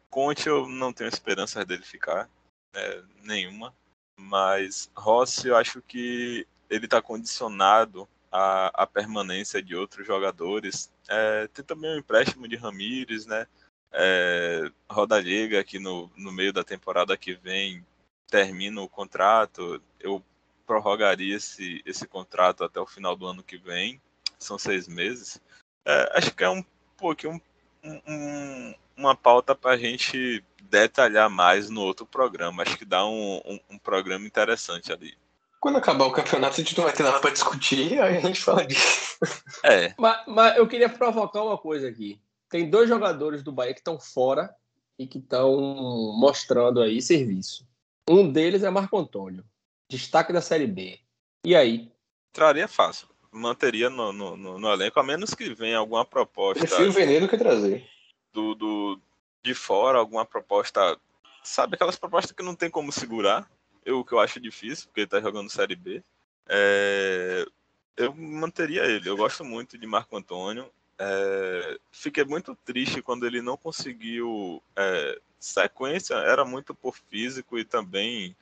Conte 0.09 0.47
eu 0.47 0.67
não 0.67 0.91
tenho 0.91 1.07
esperança 1.07 1.63
dele 1.65 1.83
ficar, 1.83 2.29
né, 2.73 3.03
nenhuma. 3.23 3.73
Mas 4.17 4.91
Rossi 4.95 5.47
eu 5.47 5.55
acho 5.55 5.81
que 5.81 6.45
ele 6.69 6.85
está 6.85 7.01
condicionado 7.01 8.07
à, 8.31 8.83
à 8.83 8.87
permanência 8.87 9.61
de 9.61 9.75
outros 9.75 10.05
jogadores 10.05 10.91
é, 11.11 11.47
tem 11.47 11.65
também 11.65 11.93
o 11.93 11.99
empréstimo 11.99 12.47
de 12.47 12.55
Ramires, 12.55 13.25
né? 13.25 13.45
É, 13.91 14.71
Roda 14.89 15.19
Liga, 15.19 15.61
que 15.61 15.77
no, 15.77 16.09
no 16.15 16.31
meio 16.31 16.53
da 16.53 16.63
temporada 16.63 17.17
que 17.17 17.33
vem 17.33 17.85
termina 18.27 18.81
o 18.81 18.87
contrato. 18.87 19.81
Eu 19.99 20.23
prorrogaria 20.71 21.35
esse, 21.35 21.81
esse 21.85 22.07
contrato 22.07 22.63
até 22.63 22.79
o 22.79 22.87
final 22.87 23.13
do 23.13 23.27
ano 23.27 23.43
que 23.43 23.57
vem. 23.57 24.01
São 24.39 24.57
seis 24.57 24.87
meses. 24.87 25.41
É, 25.85 26.17
acho 26.17 26.33
que 26.33 26.45
é 26.45 26.49
um 26.49 26.63
pouquinho 26.95 27.41
um, 27.83 28.01
um, 28.07 28.75
uma 28.95 29.13
pauta 29.13 29.53
para 29.53 29.71
a 29.71 29.77
gente 29.77 30.41
detalhar 30.63 31.29
mais 31.29 31.69
no 31.69 31.81
outro 31.81 32.05
programa. 32.05 32.63
Acho 32.63 32.77
que 32.77 32.85
dá 32.85 33.05
um, 33.05 33.41
um, 33.45 33.59
um 33.71 33.77
programa 33.77 34.25
interessante 34.25 34.93
ali. 34.93 35.13
Quando 35.59 35.77
acabar 35.77 36.05
o 36.05 36.11
campeonato, 36.13 36.53
a 36.53 36.63
gente 36.63 36.77
não 36.77 36.85
vai 36.85 36.93
ter 36.93 37.03
nada 37.03 37.19
para 37.19 37.31
discutir, 37.31 37.99
aí 38.01 38.17
a 38.17 38.21
gente 38.21 38.41
fala 38.41 38.65
disso. 38.65 39.17
É. 39.65 39.93
Mas, 39.97 40.23
mas, 40.25 40.57
eu 40.57 40.65
queria 40.65 40.87
provocar 40.87 41.43
uma 41.43 41.57
coisa 41.57 41.89
aqui. 41.89 42.17
Tem 42.49 42.69
dois 42.69 42.87
jogadores 42.87 43.43
do 43.43 43.51
Bahia 43.51 43.73
que 43.73 43.81
estão 43.81 43.99
fora 43.99 44.55
e 44.97 45.05
que 45.05 45.17
estão 45.17 45.51
mostrando 46.17 46.81
aí 46.81 47.01
serviço. 47.01 47.67
Um 48.09 48.31
deles 48.31 48.63
é 48.63 48.69
Marco 48.69 48.97
Antônio, 48.97 49.43
destaque 49.91 50.31
da 50.31 50.41
Série 50.41 50.67
B. 50.67 50.97
E 51.45 51.55
aí? 51.55 51.91
Traria 52.31 52.67
fácil. 52.67 53.07
Manteria 53.31 53.89
no, 53.89 54.11
no, 54.11 54.37
no, 54.37 54.57
no 54.57 54.73
elenco, 54.73 54.99
a 54.99 55.03
menos 55.03 55.33
que 55.33 55.53
venha 55.53 55.77
alguma 55.77 56.05
proposta. 56.05 56.65
Prefiro 56.65 56.91
vender 56.91 57.19
do 57.19 57.27
que 57.27 57.37
trazer. 57.37 57.85
Do, 58.33 58.55
do, 58.55 59.01
de 59.43 59.53
fora, 59.53 59.99
alguma 59.99 60.25
proposta. 60.25 60.97
Sabe, 61.43 61.75
aquelas 61.75 61.97
propostas 61.97 62.31
que 62.31 62.43
não 62.43 62.55
tem 62.55 62.69
como 62.69 62.91
segurar 62.91 63.49
eu, 63.85 64.03
que 64.05 64.13
eu 64.13 64.19
acho 64.19 64.39
difícil, 64.39 64.87
porque 64.87 65.01
ele 65.01 65.07
tá 65.07 65.19
jogando 65.19 65.49
Série 65.49 65.75
B. 65.75 66.03
É, 66.47 67.45
eu 67.97 68.13
manteria 68.13 68.85
ele. 68.85 69.09
Eu 69.09 69.17
gosto 69.17 69.43
muito 69.43 69.77
de 69.77 69.87
Marco 69.87 70.15
Antônio. 70.15 70.69
É, 70.99 71.79
fiquei 71.91 72.23
muito 72.23 72.55
triste 72.63 73.01
quando 73.01 73.25
ele 73.25 73.41
não 73.41 73.57
conseguiu 73.57 74.61
é, 74.75 75.19
sequência. 75.39 76.13
Era 76.15 76.45
muito 76.45 76.75
por 76.75 76.95
físico 76.95 77.57
e 77.57 77.65
também 77.65 78.35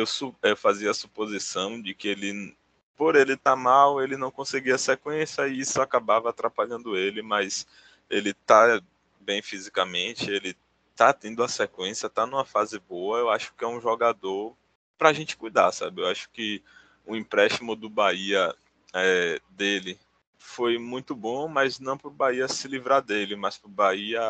eu, 0.00 0.34
eu 0.42 0.56
fazia 0.56 0.90
a 0.90 0.94
suposição 0.94 1.80
de 1.80 1.94
que 1.94 2.08
ele, 2.08 2.56
por 2.96 3.16
ele 3.16 3.34
estar 3.34 3.52
tá 3.52 3.56
mal, 3.56 4.02
ele 4.02 4.16
não 4.16 4.30
conseguia 4.30 4.78
sequência 4.78 5.46
e 5.48 5.60
isso 5.60 5.80
acabava 5.80 6.30
atrapalhando 6.30 6.96
ele. 6.96 7.22
Mas 7.22 7.66
ele 8.10 8.32
tá 8.32 8.80
bem 9.20 9.42
fisicamente, 9.42 10.30
ele 10.30 10.56
tá 10.96 11.12
tendo 11.12 11.42
a 11.42 11.48
sequência, 11.48 12.08
tá 12.08 12.26
numa 12.26 12.44
fase 12.44 12.78
boa, 12.80 13.18
eu 13.18 13.30
acho 13.30 13.54
que 13.54 13.64
é 13.64 13.68
um 13.68 13.80
jogador 13.80 14.56
pra 14.96 15.12
gente 15.12 15.36
cuidar, 15.36 15.70
sabe? 15.70 16.02
Eu 16.02 16.08
acho 16.08 16.28
que 16.30 16.62
o 17.06 17.14
empréstimo 17.14 17.76
do 17.76 17.88
Bahia 17.88 18.54
é, 18.92 19.40
dele 19.50 19.98
foi 20.38 20.78
muito 20.78 21.14
bom, 21.14 21.46
mas 21.46 21.78
não 21.78 21.96
para 21.96 22.08
o 22.08 22.12
Bahia 22.12 22.48
se 22.48 22.66
livrar 22.66 23.02
dele, 23.02 23.36
mas 23.36 23.56
para 23.58 23.68
o 23.68 23.72
Bahia 23.72 24.20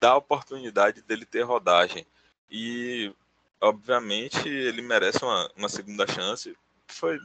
dar 0.00 0.10
a 0.10 0.16
oportunidade 0.16 1.02
dele 1.02 1.24
ter 1.24 1.42
rodagem. 1.42 2.06
E, 2.50 3.12
obviamente, 3.62 4.48
ele 4.48 4.82
merece 4.82 5.24
uma, 5.24 5.50
uma 5.56 5.68
segunda 5.68 6.06
chance. 6.06 6.56
Foi, 6.88 7.18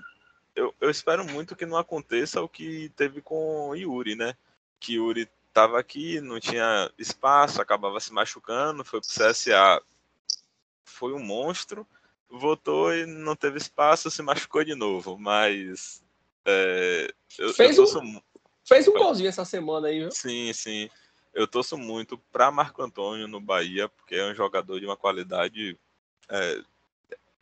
eu, 0.55 0.73
eu 0.79 0.89
espero 0.89 1.25
muito 1.25 1.55
que 1.55 1.65
não 1.65 1.77
aconteça 1.77 2.41
o 2.41 2.47
que 2.47 2.89
teve 2.95 3.21
com 3.21 3.69
o 3.69 3.75
Yuri, 3.75 4.15
né? 4.15 4.35
Que 4.79 4.93
Yuri 4.93 5.27
estava 5.47 5.79
aqui, 5.79 6.21
não 6.21 6.39
tinha 6.39 6.91
espaço, 6.97 7.59
acabava 7.59 7.99
se 7.99 8.13
machucando, 8.13 8.85
foi 8.85 9.01
pro 9.01 9.09
CSA, 9.09 9.81
foi 10.85 11.13
um 11.13 11.19
monstro, 11.19 11.85
voltou 12.29 12.93
e 12.93 13.07
não 13.07 13.35
teve 13.35 13.57
espaço, 13.57 14.11
se 14.11 14.21
machucou 14.21 14.63
de 14.63 14.75
novo, 14.75 15.17
mas 15.17 16.03
é, 16.45 17.11
eu, 17.39 17.51
fez, 17.53 17.77
eu 17.77 17.85
torço... 17.85 17.99
um, 17.99 18.21
fez 18.63 18.87
um 18.87 18.93
golzinho 18.93 19.29
essa 19.29 19.43
semana 19.43 19.87
aí, 19.87 20.01
viu? 20.01 20.11
Sim, 20.11 20.53
sim. 20.53 20.89
Eu 21.33 21.47
torço 21.47 21.77
muito 21.77 22.17
para 22.31 22.51
Marco 22.51 22.81
Antônio 22.83 23.27
no 23.27 23.41
Bahia, 23.41 23.89
porque 23.89 24.15
é 24.15 24.31
um 24.31 24.35
jogador 24.35 24.79
de 24.79 24.85
uma 24.85 24.97
qualidade 24.97 25.77
é, 26.29 26.61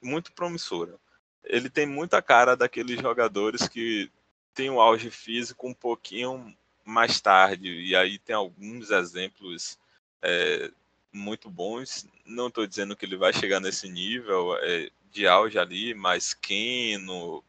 muito 0.02 0.32
promissora. 0.32 0.96
Ele 1.44 1.70
tem 1.70 1.86
muita 1.86 2.22
cara 2.22 2.56
daqueles 2.56 3.00
jogadores 3.00 3.68
que 3.68 4.12
tem 4.54 4.70
um 4.70 4.80
auge 4.80 5.12
físico 5.12 5.68
um 5.68 5.74
pouquinho 5.74 6.56
mais 6.84 7.20
tarde. 7.20 7.70
E 7.70 7.96
aí 7.96 8.18
tem 8.18 8.36
alguns 8.36 8.90
exemplos 8.90 9.78
é, 10.22 10.72
muito 11.12 11.50
bons. 11.50 12.08
Não 12.26 12.48
estou 12.48 12.66
dizendo 12.66 12.96
que 12.96 13.06
ele 13.06 13.18
vai 13.18 13.34
chegar 13.34 13.60
nesse 13.60 13.90
nível 13.90 14.56
é, 14.58 14.90
de 15.12 15.28
auge 15.28 15.58
ali, 15.58 15.94
mas 15.94 16.34
Keno 16.34 17.44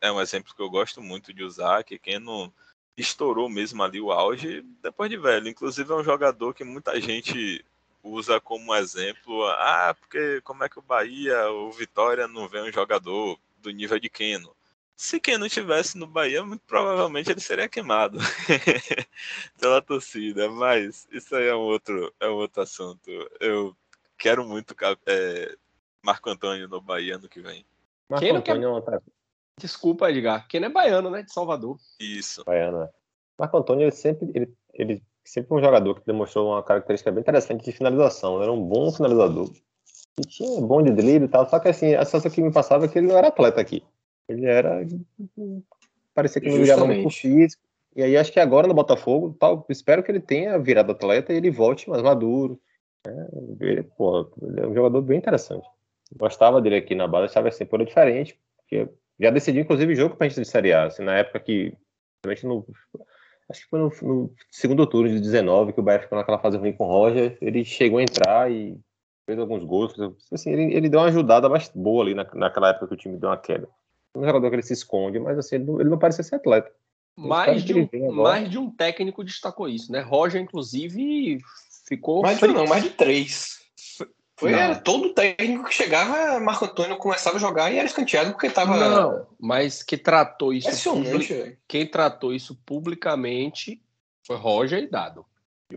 é 0.00 0.10
um 0.10 0.20
exemplo 0.20 0.54
que 0.54 0.60
eu 0.60 0.70
gosto 0.70 1.00
muito 1.00 1.32
de 1.32 1.44
usar, 1.44 1.84
que 1.84 1.98
Keno 1.98 2.52
estourou 2.96 3.48
mesmo 3.48 3.82
ali 3.82 4.00
o 4.00 4.12
auge 4.12 4.62
depois 4.82 5.08
de 5.10 5.16
velho. 5.16 5.48
Inclusive 5.48 5.90
é 5.90 5.96
um 5.96 6.04
jogador 6.04 6.54
que 6.54 6.64
muita 6.64 7.00
gente 7.00 7.64
usa 8.02 8.40
como 8.40 8.74
exemplo. 8.74 9.44
Ah, 9.46 9.94
porque 9.98 10.40
como 10.42 10.64
é 10.64 10.68
que 10.68 10.78
o 10.78 10.82
Bahia, 10.82 11.50
o 11.50 11.70
Vitória 11.70 12.26
não 12.26 12.48
vê 12.48 12.60
um 12.60 12.72
jogador 12.72 13.38
do 13.58 13.70
nível 13.70 13.98
de 13.98 14.08
Keno? 14.08 14.54
Se 14.96 15.20
não 15.38 15.46
estivesse 15.46 15.98
no 15.98 16.06
Bahia, 16.06 16.44
muito 16.44 16.62
provavelmente 16.66 17.30
ele 17.30 17.40
seria 17.40 17.68
queimado 17.68 18.18
pela 19.58 19.82
torcida. 19.82 20.48
Mas 20.50 21.08
isso 21.10 21.34
aí 21.34 21.46
é 21.46 21.54
um 21.54 21.60
outro, 21.60 22.12
é 22.20 22.28
um 22.28 22.34
outro 22.34 22.62
assunto. 22.62 23.10
Eu 23.40 23.76
quero 24.16 24.44
muito 24.44 24.76
é, 25.06 25.56
Marco 26.04 26.30
Antônio 26.30 26.68
no 26.68 26.80
Bahia 26.80 27.16
ano 27.16 27.28
que 27.28 27.40
vem. 27.40 27.64
Marco 28.08 28.24
quem 28.24 28.36
Antônio 28.36 28.82
quer... 28.82 29.02
Desculpa, 29.58 30.10
Edgar. 30.10 30.46
Quem 30.48 30.64
é 30.64 30.68
baiano, 30.68 31.10
né? 31.10 31.22
De 31.22 31.32
Salvador. 31.32 31.78
Isso. 31.98 32.44
Baiano, 32.44 32.82
é. 32.82 32.90
Marco 33.38 33.56
Antônio, 33.56 33.84
ele 33.84 33.92
sempre, 33.92 34.30
ele, 34.34 34.54
ele 34.72 35.02
sempre 35.24 35.54
um 35.54 35.60
jogador 35.60 36.00
que 36.00 36.06
demonstrou 36.06 36.52
uma 36.52 36.62
característica 36.62 37.10
bem 37.10 37.20
interessante 37.20 37.64
de 37.64 37.72
finalização. 37.72 38.42
Era 38.42 38.52
um 38.52 38.62
bom 38.62 38.90
finalizador. 38.92 39.50
E 40.18 40.22
tinha 40.22 40.60
bom 40.60 40.82
de 40.82 40.92
drible 40.92 41.26
e 41.26 41.28
tal. 41.28 41.48
Só 41.48 41.58
que 41.58 41.68
assim, 41.68 41.94
a 41.94 42.04
sensação 42.04 42.30
que 42.30 42.42
me 42.42 42.52
passava 42.52 42.84
é 42.84 42.88
que 42.88 42.98
ele 42.98 43.08
não 43.08 43.16
era 43.16 43.28
atleta 43.28 43.60
aqui. 43.60 43.82
Ele 44.28 44.46
era. 44.46 44.86
Parecia 46.14 46.40
que 46.40 46.48
não 46.48 46.58
ligava 46.58 46.86
muito 46.86 47.10
físico. 47.10 47.62
E 47.94 48.02
aí 48.02 48.16
acho 48.16 48.32
que 48.32 48.40
agora 48.40 48.66
no 48.66 48.74
Botafogo, 48.74 49.36
tal, 49.38 49.66
espero 49.68 50.02
que 50.02 50.10
ele 50.10 50.20
tenha 50.20 50.58
virado 50.58 50.92
atleta 50.92 51.32
e 51.32 51.36
ele 51.36 51.50
volte 51.50 51.90
mais 51.90 52.02
maduro. 52.02 52.58
É, 53.06 53.10
ele, 53.60 53.82
pô, 53.82 54.30
ele 54.42 54.60
é 54.60 54.66
um 54.66 54.74
jogador 54.74 55.02
bem 55.02 55.18
interessante. 55.18 55.66
Gostava 56.16 56.60
dele 56.60 56.76
aqui 56.76 56.94
na 56.94 57.06
base, 57.06 57.26
achava 57.26 57.48
assim, 57.48 57.66
por 57.66 57.84
diferente, 57.84 58.38
porque 58.56 58.88
já 59.18 59.30
decidi, 59.30 59.60
inclusive, 59.60 59.94
jogo 59.94 60.16
pra 60.16 60.28
gente 60.28 60.40
de 60.40 60.48
Série 60.48 60.72
A. 60.72 60.84
Assim, 60.84 61.02
na 61.02 61.18
época 61.18 61.40
que. 61.40 61.76
No, 62.44 62.64
acho 63.50 63.62
que 63.62 63.70
foi 63.70 63.78
no, 63.78 63.92
no, 64.02 64.32
segundo 64.50 64.86
turno 64.86 65.08
de 65.08 65.20
19, 65.20 65.72
que 65.72 65.80
o 65.80 65.82
Bahia 65.82 66.00
ficou 66.00 66.18
naquela 66.18 66.38
fase 66.38 66.56
ruim 66.56 66.72
com 66.72 66.84
o 66.84 66.88
Roger. 66.88 67.36
Ele 67.40 67.64
chegou 67.64 67.98
a 67.98 68.02
entrar 68.02 68.50
e 68.50 68.78
fez 69.26 69.38
alguns 69.38 69.64
gols. 69.64 69.94
Assim, 70.32 70.50
ele, 70.52 70.74
ele 70.74 70.88
deu 70.88 71.00
uma 71.00 71.08
ajudada 71.08 71.48
bastante 71.48 71.78
boa 71.78 72.04
ali 72.04 72.14
na, 72.14 72.26
naquela 72.34 72.70
época 72.70 72.88
que 72.88 72.94
o 72.94 72.96
time 72.96 73.18
deu 73.18 73.28
uma 73.28 73.36
queda. 73.36 73.68
Um 74.14 74.24
jogador 74.24 74.48
que 74.48 74.56
ele 74.56 74.62
se 74.62 74.74
esconde, 74.74 75.18
mas 75.18 75.38
assim, 75.38 75.56
ele 75.56 75.64
não, 75.64 75.80
ele 75.80 75.90
não 75.90 75.98
parecia 75.98 76.22
ser 76.22 76.36
atleta. 76.36 76.70
Mais 77.16 77.62
de, 77.62 77.74
um, 77.74 78.12
mais 78.12 78.50
de 78.50 78.58
um 78.58 78.70
técnico 78.70 79.22
destacou 79.22 79.68
isso, 79.68 79.92
né? 79.92 80.00
Roger, 80.00 80.40
inclusive, 80.40 81.38
ficou. 81.86 82.22
Mais 82.22 82.38
de 82.38 82.46
um, 82.46 82.52
não, 82.52 82.66
mais 82.66 82.82
de 82.82 82.90
três. 82.90 83.60
Foi 84.42 84.52
era, 84.52 84.74
todo 84.74 85.14
técnico 85.14 85.68
que 85.68 85.74
chegava, 85.74 86.40
Marco 86.40 86.64
Antônio 86.64 86.96
começava 86.96 87.36
a 87.36 87.40
jogar 87.40 87.70
e 87.70 87.78
era 87.78 87.86
escanteado 87.86 88.32
porque 88.32 88.48
estava. 88.48 88.76
Não, 88.76 89.24
mas 89.38 89.84
que 89.84 89.96
tratou 89.96 90.52
isso. 90.52 90.92
Public... 90.92 91.58
Quem 91.68 91.86
tratou 91.86 92.34
isso 92.34 92.58
publicamente 92.66 93.80
foi 94.26 94.36
Roger 94.36 94.82
e 94.82 94.88
Dado. 94.88 95.24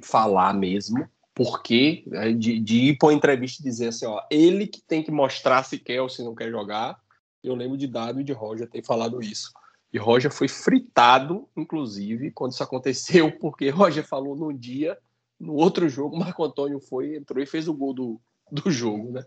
Falar 0.02 0.52
mesmo, 0.56 1.08
porque 1.36 2.04
né, 2.08 2.34
de, 2.34 2.60
de 2.60 2.78
ir 2.90 2.98
para 2.98 3.10
uma 3.10 3.14
entrevista 3.14 3.62
e 3.62 3.66
dizer 3.66 3.90
assim: 3.90 4.08
ó, 4.08 4.20
ele 4.32 4.66
que 4.66 4.82
tem 4.82 5.04
que 5.04 5.12
mostrar 5.12 5.62
se 5.64 5.78
quer 5.78 6.02
ou 6.02 6.10
se 6.10 6.24
não 6.24 6.34
quer 6.34 6.50
jogar. 6.50 7.00
Eu 7.44 7.54
lembro 7.54 7.78
de 7.78 7.86
Dado 7.86 8.20
e 8.20 8.24
de 8.24 8.34
Roger 8.34 8.68
ter 8.68 8.84
falado 8.84 9.22
isso. 9.22 9.54
E 9.94 10.00
Roger 10.00 10.32
foi 10.32 10.48
fritado, 10.48 11.48
inclusive, 11.56 12.32
quando 12.32 12.54
isso 12.54 12.64
aconteceu, 12.64 13.32
porque 13.40 13.70
Roger 13.70 14.04
falou 14.04 14.36
num 14.36 14.52
dia, 14.52 14.98
no 15.40 15.54
outro 15.54 15.88
jogo, 15.88 16.18
Marco 16.18 16.44
Antônio 16.44 16.80
foi, 16.80 17.16
entrou 17.16 17.42
e 17.44 17.46
fez 17.46 17.68
o 17.68 17.74
gol 17.74 17.94
do, 17.94 18.22
do 18.52 18.70
jogo, 18.72 19.12
né? 19.12 19.26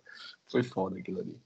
Foi 0.51 0.63
foda 0.63 0.99
aquilo 0.99 1.21
ali. 1.21 1.37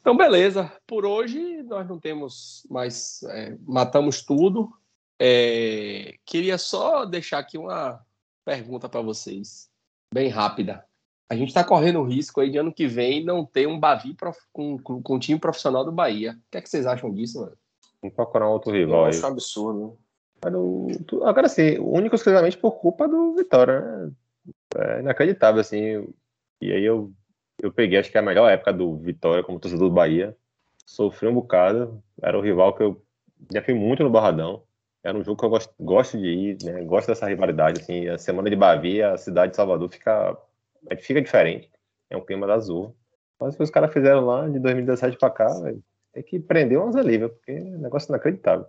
Então, 0.00 0.16
beleza. 0.16 0.72
Por 0.86 1.04
hoje, 1.04 1.62
nós 1.62 1.88
não 1.88 1.98
temos 1.98 2.66
mais. 2.70 3.22
É, 3.24 3.56
matamos 3.66 4.22
tudo. 4.22 4.72
É, 5.18 6.14
queria 6.24 6.56
só 6.56 7.04
deixar 7.04 7.38
aqui 7.38 7.58
uma 7.58 8.00
pergunta 8.44 8.88
para 8.88 9.02
vocês, 9.02 9.68
bem 10.12 10.28
rápida. 10.28 10.84
A 11.28 11.36
gente 11.36 11.48
está 11.48 11.62
correndo 11.62 12.00
o 12.00 12.04
risco 12.04 12.40
aí 12.40 12.50
de 12.50 12.58
ano 12.58 12.72
que 12.72 12.88
vem 12.88 13.22
não 13.22 13.44
ter 13.44 13.68
um 13.68 13.78
Bavi 13.78 14.14
prof... 14.14 14.38
com, 14.52 14.78
com, 14.78 15.02
com 15.02 15.14
um 15.14 15.18
time 15.18 15.38
profissional 15.38 15.84
do 15.84 15.92
Bahia. 15.92 16.32
O 16.32 16.50
que, 16.50 16.58
é 16.58 16.60
que 16.60 16.68
vocês 16.68 16.86
acham 16.86 17.12
disso, 17.12 17.40
mano? 17.40 17.56
Vamos 18.02 18.16
procurar 18.16 18.48
um 18.48 18.52
outro 18.52 18.72
rival 18.72 19.02
Eu 19.02 19.06
acho 19.06 19.24
um 19.24 19.28
absurdo. 19.28 19.98
Agora 21.22 21.48
sim, 21.48 21.78
único 21.78 22.16
exclusivamente 22.16 22.56
por 22.56 22.72
culpa 22.80 23.06
do 23.06 23.34
Vitória, 23.34 23.80
né? 23.80 24.12
É 24.74 25.00
inacreditável, 25.00 25.60
assim. 25.60 26.08
E 26.60 26.72
aí 26.72 26.84
eu, 26.84 27.12
eu 27.62 27.72
peguei, 27.72 27.98
acho 27.98 28.10
que 28.10 28.16
é 28.16 28.20
a 28.20 28.24
melhor 28.24 28.50
época 28.50 28.72
do 28.72 28.96
Vitória 28.98 29.42
como 29.42 29.58
torcedor 29.58 29.88
do 29.88 29.94
Bahia. 29.94 30.36
Sofri 30.84 31.28
um 31.28 31.34
bocado. 31.34 32.02
Era 32.22 32.38
o 32.38 32.42
rival 32.42 32.74
que 32.74 32.82
eu 32.82 33.02
já 33.52 33.62
fui 33.62 33.74
muito 33.74 34.02
no 34.02 34.10
Barradão. 34.10 34.62
Era 35.02 35.16
um 35.16 35.24
jogo 35.24 35.38
que 35.38 35.46
eu 35.46 35.50
gosto, 35.50 35.74
gosto 35.80 36.18
de 36.18 36.28
ir, 36.28 36.58
né? 36.62 36.82
Gosto 36.84 37.08
dessa 37.08 37.26
rivalidade, 37.26 37.80
assim. 37.80 38.08
A 38.08 38.18
semana 38.18 38.50
de 38.50 38.56
Bavi, 38.56 39.02
a 39.02 39.16
cidade 39.16 39.52
de 39.52 39.56
Salvador 39.56 39.88
fica, 39.88 40.36
fica 40.98 41.22
diferente. 41.22 41.70
É 42.10 42.16
um 42.16 42.24
clima 42.24 42.46
da 42.46 42.54
azul. 42.54 42.94
Mas 43.40 43.58
os 43.58 43.70
caras 43.70 43.92
fizeram 43.92 44.26
lá 44.26 44.46
de 44.46 44.58
2017 44.58 45.16
para 45.16 45.30
cá, 45.30 45.48
véio, 45.60 45.82
tem 46.12 46.22
que 46.22 46.38
prender 46.38 46.78
umas 46.78 46.94
ali, 46.94 47.16
viu? 47.16 47.30
Porque 47.30 47.52
é 47.52 47.62
um 47.62 47.78
negócio 47.78 48.10
inacreditável. 48.10 48.66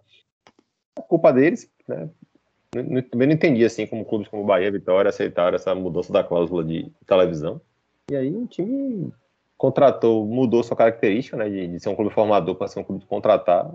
A 0.98 1.02
culpa 1.02 1.34
deles, 1.34 1.70
né? 1.86 2.10
Também 2.72 3.28
não 3.28 3.34
entendi 3.34 3.66
assim 3.66 3.86
como 3.86 4.06
clubes 4.06 4.30
como 4.30 4.46
Bahia 4.46 4.68
e 4.68 4.72
Vitória 4.72 5.10
aceitaram 5.10 5.56
essa 5.56 5.76
mudança 5.76 6.14
da 6.14 6.24
cláusula 6.24 6.64
de 6.64 6.90
televisão. 7.06 7.60
E 8.12 8.16
aí 8.18 8.36
o 8.36 8.46
time 8.46 9.14
contratou, 9.58 10.26
mudou 10.26 10.62
sua 10.64 10.76
característica, 10.76 11.38
né, 11.38 11.48
de, 11.50 11.66
de 11.66 11.80
ser 11.80 11.88
um 11.88 11.96
clube 11.96 12.14
formador 12.14 12.56
para 12.56 12.68
ser 12.68 12.82
um 12.82 12.84
clube 12.84 13.00
de 13.00 13.08
contratar, 13.08 13.72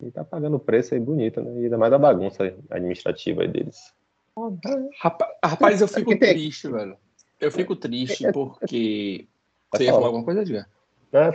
e 0.00 0.08
tá 0.12 0.22
pagando 0.22 0.56
preço 0.56 0.94
aí 0.94 1.00
bonito, 1.00 1.42
né, 1.42 1.62
e 1.62 1.64
ainda 1.64 1.76
mais 1.76 1.90
da 1.90 1.98
bagunça 1.98 2.54
administrativa 2.70 3.42
aí 3.42 3.48
deles. 3.48 3.92
Rapaz, 5.00 5.30
rapaz 5.44 5.80
eu 5.80 5.88
fico 5.88 6.16
triste, 6.16 6.68
velho. 6.68 6.96
Eu 7.40 7.50
fico 7.50 7.74
triste 7.74 8.30
porque... 8.30 9.26
Você 9.72 9.84
ia 9.84 9.92
falar 9.92 10.06
alguma 10.06 10.24
coisa, 10.24 10.42
Edgar? 10.42 10.68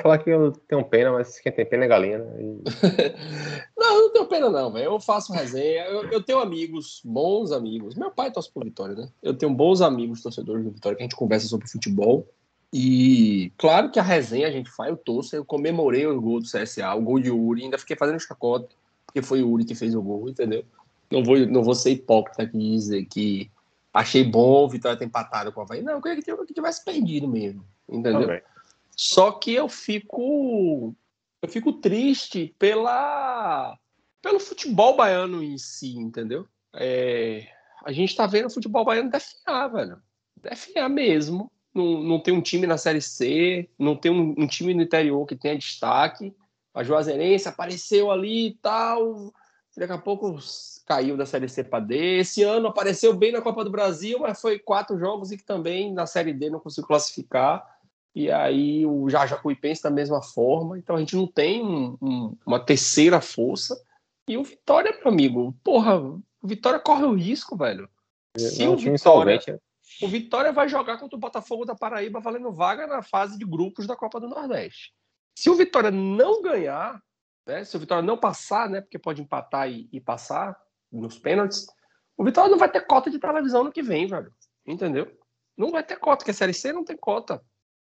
Falar 0.02 0.18
que 0.18 0.30
eu 0.30 0.52
tenho 0.52 0.84
pena, 0.84 1.12
mas 1.12 1.40
quem 1.40 1.52
tem 1.52 1.66
pena 1.66 1.86
é 1.86 1.88
galinha, 1.88 2.20
né? 2.20 2.42
E... 2.42 2.62
não, 3.78 3.96
eu 3.96 4.02
não 4.04 4.14
tenho 4.14 4.26
pena, 4.28 4.50
não, 4.50 4.72
velho. 4.72 4.86
Eu 4.86 5.00
faço 5.00 5.34
resenha. 5.34 5.86
Eu, 5.86 6.10
eu, 6.12 6.24
tenho 6.24 6.40
amigos, 6.40 7.02
bons 7.04 7.52
amigos. 7.52 7.96
Meu 7.96 8.12
pai 8.12 8.32
torce 8.32 8.52
por 8.52 8.64
Vitória, 8.64 8.96
né? 8.96 9.10
Eu 9.22 9.34
tenho 9.34 9.54
bons 9.54 9.82
amigos 9.82 10.22
torcedores 10.22 10.64
do 10.64 10.72
Vitória 10.72 10.96
que 10.96 11.04
a 11.04 11.06
gente 11.06 11.16
conversa 11.16 11.48
sobre 11.48 11.70
futebol. 11.70 12.28
E 12.74 13.52
claro 13.58 13.92
que 13.92 14.00
a 14.00 14.04
resenha 14.04 14.48
a 14.48 14.52
gente 14.52 14.70
faz, 14.70 14.90
eu 14.90 14.98
torço. 14.98 15.36
Eu 15.36 15.44
comemorei 15.44 16.06
o 16.06 16.22
gol 16.22 16.40
do 16.40 16.46
CSA, 16.46 16.94
o 16.94 17.02
gol 17.02 17.20
de 17.20 17.32
Uri, 17.32 17.64
ainda 17.64 17.78
fiquei 17.78 17.96
fazendo 17.96 18.20
chacota, 18.20 18.70
porque 19.06 19.22
foi 19.22 19.42
o 19.42 19.50
Uri 19.50 19.66
que 19.66 19.76
fez 19.76 19.94
o 19.94 20.02
gol, 20.02 20.30
entendeu? 20.30 20.64
Não 21.12 21.24
vou, 21.24 21.38
não 21.40 21.64
vou 21.64 21.76
ser 21.76 21.92
hipócrita 21.92 22.44
aqui 22.44 22.58
e 22.58 22.72
dizer 22.72 23.06
que 23.06 23.52
achei 23.94 24.24
bom 24.24 24.64
o 24.64 24.70
Vitória 24.70 24.98
ter 24.98 25.06
empatado 25.06 25.52
com 25.52 25.60
o 25.60 25.64
Havaí. 25.64 25.82
Não, 25.82 25.94
eu 25.94 26.02
queria 26.02 26.22
que 26.22 26.54
tivesse 26.54 26.84
perdido 26.86 27.28
mesmo, 27.28 27.66
entendeu? 27.90 28.22
Okay. 28.22 28.42
Só 29.04 29.32
que 29.32 29.52
eu 29.52 29.68
fico 29.68 30.96
eu 31.42 31.50
fico 31.50 31.74
triste 31.74 32.56
pela 32.60 33.76
pelo 34.22 34.40
futebol 34.40 34.96
baiano 34.96 35.42
em 35.42 35.58
si, 35.58 35.98
entendeu? 35.98 36.48
É, 36.76 37.48
a 37.84 37.92
gente 37.92 38.16
tá 38.16 38.28
vendo 38.28 38.46
o 38.46 38.54
futebol 38.54 38.86
baiano 38.86 39.10
definhar, 39.10 39.72
velho. 39.72 39.98
Definhar 40.40 40.88
mesmo. 40.88 41.52
Não, 41.74 42.04
não 42.04 42.20
tem 42.20 42.32
um 42.32 42.44
time 42.44 42.68
na 42.68 42.78
Série 42.78 43.02
C, 43.02 43.68
não 43.80 43.96
tem 43.96 44.12
um, 44.12 44.36
um 44.38 44.46
time 44.46 44.72
no 44.72 44.84
interior 44.84 45.26
que 45.26 45.36
tenha 45.36 45.58
destaque. 45.58 46.32
A 46.72 46.84
Juazeirense 46.84 47.48
apareceu 47.48 48.12
ali 48.12 48.50
e 48.50 48.54
tal. 48.58 49.34
Daqui 49.76 49.94
a 49.94 49.98
pouco 49.98 50.38
caiu 50.86 51.18
da 51.18 51.26
Série 51.26 51.50
C 51.50 51.64
para 51.64 51.84
D. 51.84 52.20
Esse 52.20 52.44
ano 52.44 52.68
apareceu 52.68 53.16
bem 53.16 53.32
na 53.32 53.42
Copa 53.42 53.64
do 53.64 53.72
Brasil, 53.72 54.20
mas 54.20 54.40
foi 54.40 54.60
quatro 54.60 55.00
jogos 55.00 55.32
e 55.32 55.38
que 55.38 55.44
também 55.44 55.92
na 55.92 56.06
Série 56.06 56.34
D 56.34 56.52
não 56.52 56.60
conseguiu 56.60 56.88
classificar 56.88 57.81
e 58.14 58.30
aí 58.30 58.86
o 58.86 59.10
Jajacuipense 59.10 59.84
da 59.84 59.90
mesma 59.90 60.22
forma. 60.22 60.78
Então 60.78 60.96
a 60.96 61.00
gente 61.00 61.16
não 61.16 61.28
tem 61.28 61.64
um, 61.64 61.98
um, 62.02 62.38
uma 62.46 62.60
terceira 62.60 63.22
força. 63.22 63.82
E 64.28 64.38
o 64.38 64.44
Vitória, 64.44 64.92
meu 65.00 65.12
amigo, 65.12 65.58
porra, 65.64 66.00
o 66.00 66.22
Vitória 66.44 66.80
corre 66.80 67.04
o 67.04 67.14
risco, 67.14 67.58
velho. 67.58 67.90
Se 68.38 68.68
o 68.68 68.78
Vitória, 68.78 69.42
né? 69.48 69.60
o 70.02 70.08
Vitória 70.08 70.52
vai 70.52 70.68
jogar 70.68 70.98
contra 70.98 71.16
o 71.16 71.20
Botafogo 71.20 71.66
da 71.66 71.76
Paraíba 71.76 72.20
valendo 72.20 72.52
vaga 72.52 72.86
na 72.88 73.02
fase 73.02 73.38
de 73.38 73.46
grupos 73.46 73.88
da 73.88 73.96
Copa 73.96 74.20
do 74.20 74.28
Nordeste. 74.28 74.94
Se 75.36 75.50
o 75.50 75.56
Vitória 75.56 75.92
não 75.92 76.42
ganhar, 76.42 77.02
né, 77.48 77.64
se 77.64 77.76
o 77.76 77.80
Vitória 77.80 78.04
não 78.04 78.18
passar, 78.18 78.70
né, 78.70 78.82
porque 78.82 79.00
pode 79.00 79.22
empatar 79.22 79.70
e, 79.70 79.90
e 79.92 80.00
passar 80.00 80.58
nos 80.92 81.18
pênaltis, 81.18 81.66
o 82.18 82.24
Vitória 82.24 82.52
não 82.52 82.58
vai 82.58 82.70
ter 82.70 82.86
cota 82.86 83.10
de 83.10 83.20
televisão 83.20 83.64
no 83.64 83.72
que 83.72 83.82
vem, 83.82 84.08
velho. 84.08 84.32
Entendeu? 84.66 85.12
Não 85.58 85.72
vai 85.72 85.84
ter 85.84 85.98
cota, 85.98 86.18
porque 86.18 86.32
a 86.32 86.34
Série 86.34 86.54
C 86.54 86.72
não 86.72 86.84
tem 86.84 86.96
cota 86.96 87.42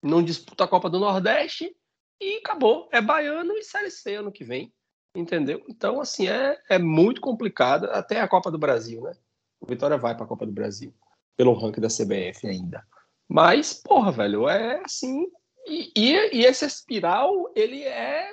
não 0.08 0.24
disputa 0.24 0.64
a 0.64 0.68
Copa 0.68 0.90
do 0.90 1.00
Nordeste 1.00 1.76
e 2.20 2.38
acabou. 2.38 2.90
É 2.92 3.02
baiano 3.02 3.54
e 3.54 3.64
Série 3.64 3.92
C 3.92 4.16
ano 4.16 4.32
que 4.32 4.44
vem. 4.44 4.74
Entendeu? 5.16 5.64
Então, 5.68 6.00
assim, 6.00 6.28
é, 6.28 6.60
é 6.70 6.78
muito 6.78 7.22
complicado. 7.22 7.86
Até 7.86 8.22
a 8.22 8.28
Copa 8.28 8.52
do 8.52 8.58
Brasil, 8.58 9.02
né? 9.02 9.14
O 9.60 9.66
Vitória 9.66 9.98
vai 9.98 10.16
para 10.16 10.26
a 10.26 10.28
Copa 10.28 10.46
do 10.46 10.52
Brasil, 10.52 10.94
pelo 11.36 11.54
ranking 11.54 11.82
da 11.82 11.88
CBF 11.88 12.48
ainda. 12.48 12.86
Mas, 13.28 13.74
porra, 13.74 14.12
velho, 14.12 14.48
é 14.48 14.80
assim. 14.86 15.26
E, 15.66 15.92
e, 15.96 16.38
e 16.38 16.46
esse 16.46 16.66
espiral, 16.66 17.52
ele 17.56 17.84
é. 17.84 18.30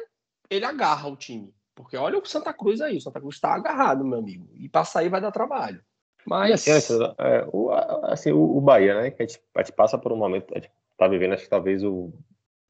Ele 0.50 0.64
agarra 0.64 1.08
o 1.08 1.16
time. 1.16 1.54
Porque 1.74 1.96
olha 1.96 2.18
o 2.18 2.26
Santa 2.26 2.52
Cruz 2.52 2.80
aí. 2.80 2.98
O 2.98 3.00
Santa 3.00 3.20
Cruz 3.20 3.36
está 3.36 3.54
agarrado, 3.54 4.04
meu 4.04 4.18
amigo. 4.18 4.48
E 4.54 4.68
para 4.68 4.84
sair 4.84 5.08
vai 5.08 5.20
dar 5.20 5.32
trabalho. 5.32 5.82
Mas. 6.26 6.66
E 6.66 6.70
assim, 6.70 6.94
é, 7.18 7.46
o, 7.50 7.70
assim, 8.04 8.30
o, 8.30 8.58
o 8.58 8.60
Bahia, 8.60 9.00
né? 9.00 9.10
Que 9.10 9.22
a 9.22 9.26
gente, 9.26 9.40
a 9.56 9.62
gente 9.62 9.72
passa 9.72 9.98
por 9.98 10.12
um 10.12 10.16
momento. 10.16 10.52
A 10.54 10.60
gente 10.60 10.70
tá 10.96 11.08
vivendo, 11.08 11.32
acho 11.32 11.44
que 11.44 11.50
talvez 11.50 11.82
o 11.82 12.12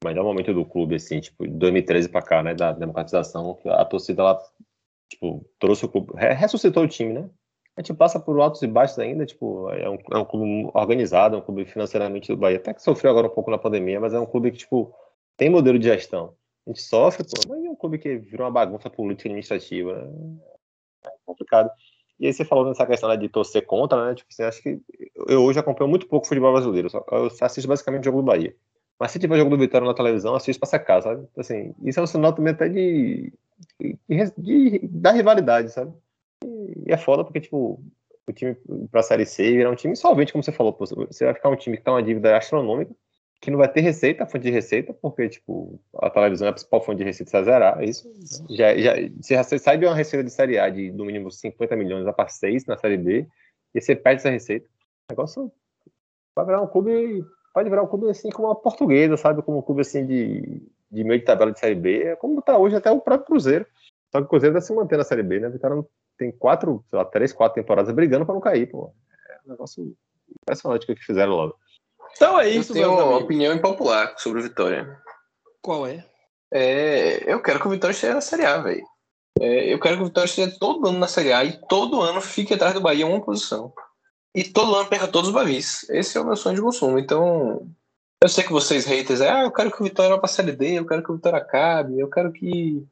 melhor 0.03 0.23
momento 0.23 0.53
do 0.53 0.65
clube, 0.65 0.95
assim, 0.95 1.19
tipo, 1.19 1.47
de 1.47 1.53
2013 1.53 2.09
para 2.09 2.21
cá, 2.21 2.43
né, 2.43 2.53
da 2.53 2.71
democratização, 2.71 3.57
a 3.65 3.85
torcida, 3.85 4.21
ela, 4.21 4.39
tipo, 5.09 5.45
trouxe 5.59 5.85
o 5.85 5.89
clube, 5.89 6.13
ressuscitou 6.15 6.83
o 6.83 6.87
time, 6.87 7.13
né? 7.13 7.29
A 7.77 7.81
gente 7.81 7.93
passa 7.93 8.19
por 8.19 8.39
altos 8.39 8.61
e 8.61 8.67
baixos 8.67 8.97
ainda, 8.99 9.25
tipo, 9.25 9.69
é 9.71 9.89
um, 9.89 9.97
é 10.13 10.17
um 10.17 10.25
clube 10.25 10.69
organizado, 10.73 11.35
é 11.35 11.39
um 11.39 11.41
clube 11.41 11.65
financeiramente 11.65 12.29
do 12.29 12.37
Bahia, 12.37 12.57
até 12.57 12.73
que 12.73 12.81
sofreu 12.81 13.11
agora 13.11 13.27
um 13.27 13.33
pouco 13.33 13.51
na 13.51 13.57
pandemia, 13.57 13.99
mas 13.99 14.13
é 14.13 14.19
um 14.19 14.25
clube 14.25 14.51
que, 14.51 14.59
tipo, 14.59 14.95
tem 15.35 15.49
modelo 15.49 15.77
de 15.77 15.85
gestão. 15.85 16.35
A 16.65 16.69
gente 16.69 16.81
sofre, 16.81 17.23
pô, 17.23 17.49
mas 17.49 17.63
é 17.63 17.69
um 17.69 17.75
clube 17.75 17.99
que 17.99 18.17
virou 18.17 18.45
uma 18.45 18.51
bagunça 18.51 18.89
política 18.89 19.27
administrativa, 19.27 19.93
né? 20.05 20.37
É 21.05 21.09
complicado. 21.25 21.69
E 22.19 22.27
aí 22.27 22.33
você 22.33 22.45
falou 22.45 22.65
nessa 22.65 22.85
questão 22.85 23.09
né, 23.09 23.17
de 23.17 23.27
torcer 23.27 23.65
contra, 23.65 24.05
né? 24.07 24.15
Tipo, 24.15 24.33
você 24.33 24.43
acha 24.43 24.61
que 24.61 24.79
eu 25.27 25.43
hoje 25.43 25.59
acompanho 25.59 25.89
muito 25.89 26.07
pouco 26.07 26.27
futebol 26.27 26.53
brasileiro, 26.53 26.89
só, 26.89 27.03
eu 27.11 27.29
assisto 27.41 27.67
basicamente 27.67 28.03
o 28.03 28.05
jogo 28.05 28.21
do 28.21 28.25
Bahia. 28.25 28.55
Mas 28.99 29.11
se 29.11 29.19
tiver 29.19 29.37
jogo 29.37 29.49
do 29.49 29.57
Vitória 29.57 29.85
na 29.85 29.93
televisão, 29.93 30.35
assisto 30.35 30.59
pra 30.59 30.69
secar, 30.69 31.01
sabe? 31.01 31.27
Assim, 31.37 31.75
isso 31.83 31.99
é 31.99 32.03
um 32.03 32.07
sinal 32.07 32.31
também 32.31 32.53
até 32.53 32.69
de, 32.69 33.33
de, 33.79 33.97
de, 34.07 34.33
de 34.37 34.87
da 34.87 35.11
rivalidade, 35.11 35.69
sabe? 35.71 35.93
E, 36.43 36.89
e, 36.89 36.93
é 36.93 36.97
foda 36.97 37.23
porque, 37.23 37.41
tipo, 37.41 37.81
o 38.27 38.33
time 38.33 38.55
pra 38.89 39.03
Série 39.03 39.25
C 39.25 39.51
virar 39.51 39.69
um 39.69 39.75
time 39.75 39.93
insolvente, 39.93 40.31
como 40.31 40.43
você 40.43 40.51
falou. 40.51 40.71
Pô, 40.71 40.85
você 40.85 41.25
vai 41.25 41.33
ficar 41.33 41.49
um 41.49 41.55
time 41.57 41.75
que 41.75 41.83
tá 41.83 41.91
uma 41.91 42.01
dívida 42.01 42.37
astronômica, 42.37 42.93
que 43.45 43.51
não 43.51 43.59
vai 43.59 43.71
ter 43.71 43.81
receita, 43.81 44.25
fonte 44.25 44.43
de 44.43 44.49
receita, 44.49 44.91
porque, 44.91 45.29
tipo, 45.29 45.79
a 46.01 46.09
televisão 46.09 46.47
é 46.47 46.49
a 46.49 46.53
principal 46.53 46.81
fonte 46.81 46.97
de 46.97 47.03
receita, 47.03 47.31
vai 47.31 47.43
zerar, 47.43 47.79
é 47.79 47.85
isso. 47.85 48.11
Já, 48.49 48.75
já, 48.75 48.93
você 49.21 49.59
sai 49.59 49.77
de 49.77 49.85
uma 49.85 49.93
receita 49.93 50.23
de 50.23 50.31
Série 50.31 50.57
A 50.57 50.67
de, 50.67 50.91
no 50.91 51.05
mínimo, 51.05 51.29
50 51.29 51.75
milhões, 51.75 52.07
a 52.07 52.11
para 52.11 52.27
6 52.27 52.65
na 52.65 52.75
Série 52.75 52.97
B, 52.97 53.27
e 53.73 53.79
você 53.79 53.95
perde 53.95 54.21
essa 54.21 54.31
receita. 54.31 54.67
O 54.67 55.13
negócio 55.13 55.51
vai 56.35 56.45
virar 56.45 56.61
um 56.61 56.67
clube 56.67 57.23
pode 57.53 57.69
virar 57.69 57.83
um 57.83 57.87
clube 57.87 58.09
assim 58.09 58.29
como 58.29 58.49
a 58.49 58.55
portuguesa, 58.55 59.15
sabe? 59.15 59.41
Como 59.41 59.59
um 59.59 59.61
clube 59.61 59.79
assim 59.79 60.05
de, 60.05 60.61
de 60.91 61.03
meio 61.05 61.19
de 61.19 61.25
tabela 61.25 61.53
de 61.53 61.59
Série 61.59 61.75
B, 61.75 62.03
é 62.03 62.15
como 62.15 62.41
tá 62.41 62.57
hoje 62.57 62.75
até 62.75 62.91
o 62.91 62.99
próprio 62.99 63.27
Cruzeiro. 63.27 63.65
Só 64.11 64.19
que 64.19 64.25
o 64.25 64.27
Cruzeiro 64.27 64.53
deve 64.53 64.65
se 64.65 64.73
manter 64.73 64.97
na 64.97 65.05
Série 65.05 65.23
B, 65.23 65.39
né? 65.39 65.47
O 65.47 65.59
cara 65.59 65.85
tem 66.17 66.31
quatro, 66.31 66.83
sei 66.89 66.99
lá, 66.99 67.05
três, 67.05 67.31
quatro 67.31 67.55
temporadas 67.55 67.93
brigando 67.93 68.25
para 68.25 68.33
não 68.33 68.41
cair, 68.41 68.69
pô. 68.69 68.91
É 69.29 69.37
um 69.45 69.51
negócio 69.51 69.95
impressionante 70.41 70.85
que 70.85 70.95
fizeram 70.95 71.31
logo. 71.31 71.55
Então 72.15 72.39
é 72.39 72.47
Eu 72.47 72.61
isso, 72.61 72.73
tenho 72.73 72.91
meus 72.91 73.03
uma 73.03 73.17
opinião 73.17 73.53
impopular 73.53 74.15
sobre 74.17 74.39
o 74.39 74.43
Vitória. 74.43 74.97
Qual 75.61 75.85
é? 75.85 76.05
É, 76.51 77.31
eu 77.31 77.41
quero 77.41 77.59
que 77.59 77.67
o 77.67 77.71
Vitória 77.71 77.93
esteja 77.93 78.13
na 78.13 78.21
Série 78.21 78.45
A, 78.45 78.57
velho. 78.57 78.85
É, 79.39 79.73
eu 79.73 79.79
quero 79.79 79.97
que 79.97 80.03
o 80.03 80.05
Vitória 80.05 80.27
esteja 80.27 80.55
todo 80.59 80.87
ano 80.87 80.99
na 80.99 81.07
Série 81.07 81.33
A 81.33 81.43
e 81.43 81.59
todo 81.67 82.01
ano 82.01 82.21
fique 82.21 82.53
atrás 82.53 82.73
do 82.73 82.81
Bahia 82.81 83.05
em 83.05 83.09
uma 83.09 83.21
posição. 83.23 83.73
E 84.33 84.43
todo 84.43 84.75
ano 84.75 84.87
perca 84.87 85.07
todos 85.07 85.29
os 85.29 85.35
Bavis. 85.35 85.89
Esse 85.89 86.17
é 86.17 86.21
o 86.21 86.25
meu 86.25 86.35
sonho 86.35 86.55
de 86.55 86.61
consumo. 86.61 86.99
Então, 86.99 87.67
eu 88.21 88.29
sei 88.29 88.43
que 88.43 88.51
vocês 88.51 88.85
haters, 88.85 89.21
é, 89.21 89.29
ah, 89.29 89.43
eu 89.43 89.51
quero 89.51 89.71
que 89.71 89.81
o 89.81 89.83
Vitória 89.83 90.11
vá 90.11 90.17
pra 90.17 90.27
Série 90.27 90.51
D, 90.51 90.79
eu 90.79 90.85
quero 90.85 91.03
que 91.03 91.11
o 91.11 91.15
Vitória 91.15 91.39
acabe, 91.39 91.99
eu 91.99 92.09
quero 92.09 92.31
que, 92.31 92.85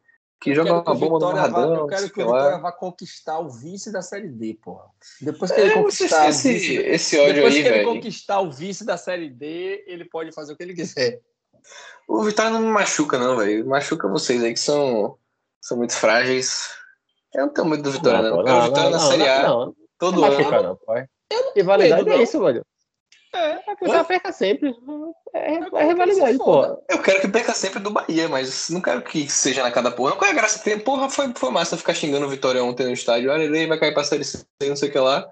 que 0.44 0.54
quero 0.54 0.74
uma 0.74 0.84
que 0.84 0.94
bomba 0.94 1.20
no 1.20 1.34
Barradão. 1.34 1.76
eu 1.76 1.88
quero 1.88 2.10
que 2.10 2.22
o 2.22 2.30
lá. 2.30 2.38
Vitória 2.38 2.58
vá 2.60 2.72
conquistar 2.72 3.39
o 3.39 3.50
vice 3.50 3.91
da 3.91 4.02
Série 4.02 4.28
D, 4.30 4.58
porra. 4.62 4.86
Depois 5.22 5.52
que 5.52 5.60
ele 5.62 5.70
É, 5.72 5.74
conquistar 5.74 6.30
esse, 6.30 6.50
o 6.50 6.54
vice, 6.54 6.76
esse 6.78 7.20
ódio 7.20 7.34
depois 7.36 7.56
aí, 7.56 7.62
que 7.62 7.68
ele 7.68 7.78
velho. 7.78 7.89
conquistar 7.94 8.39
o 8.41 8.52
vice 8.52 8.86
da 8.86 8.98
Série 8.98 9.30
D, 9.30 9.84
ele 9.88 10.06
pode 10.06 10.32
fazer 10.32 10.54
o 10.54 10.58
que 10.58 10.64
ele 10.64 10.74
quiser. 10.74 11.22
O 12.08 12.24
Vitória 12.24 12.52
não 12.52 12.60
me 12.62 12.68
machuca, 12.68 13.18
não, 13.18 13.38
velho. 13.38 13.66
Machuca 13.66 14.08
vocês 14.08 14.44
aí 14.44 14.54
que 14.54 14.60
são, 14.60 15.18
são 15.62 15.78
muito 15.78 15.94
frágeis. 15.94 16.70
Eu 17.34 17.48
não 17.48 17.54
tenho 17.54 17.68
medo 17.68 17.84
do 17.84 17.91
Vitória, 17.91 18.22
não. 18.22 18.36
pô, 18.36 18.41
Eu 18.41 18.46
quero 18.46 18.58
o 18.58 18.62
Vitória 18.64 18.89
na 18.89 19.00
Série 19.00 19.28
A 19.30 19.44
Não, 19.44 19.66
não, 19.68 19.76
todo 19.98 20.20
não 20.22 20.26
ano. 20.28 20.38
machuca, 20.38 20.62
não, 20.62 20.76
pô. 20.76 20.94
Rivalidade 21.56 22.10
é 22.10 22.14
não. 22.16 22.22
isso, 22.22 22.39
velho. 22.44 22.66
É, 23.34 23.72
é 23.72 23.76
cara 23.76 24.04
perca 24.04 24.32
sempre. 24.32 24.76
É, 25.34 25.56
é 25.56 25.88
rivalidade, 25.88 26.38
pô. 26.38 26.64
Eu 26.88 27.02
quero 27.02 27.20
que 27.22 27.28
perca 27.28 27.54
sempre 27.54 27.80
do 27.80 27.90
Bahia, 27.90 28.30
mas 28.30 28.70
não 28.70 28.80
quero 28.80 29.02
que 29.02 29.28
seja 29.30 29.64
na 29.64 29.72
cada 29.72 29.90
porra. 29.92 30.16
Qual 30.16 30.28
é 30.28 30.32
a 30.32 30.36
graça 30.36 30.60
que 30.60 30.66
tem? 30.66 30.80
Porra, 30.80 31.10
foi, 31.10 31.34
foi 31.36 31.50
massa 31.50 31.76
ficar 31.76 31.94
xingando 31.96 32.28
o 32.28 32.30
Vitória 32.30 32.64
ontem 32.64 32.86
no 32.86 32.94
estádio. 32.94 33.32
Olha, 33.32 33.44
ele 33.44 33.66
vai 33.68 33.80
cair 33.80 33.94
pra 33.94 34.04
Série 34.04 34.24
C, 34.24 34.46
não 34.62 34.76
sei 34.76 34.90
o 34.90 34.92
que 34.92 35.00
lá. 35.00 35.28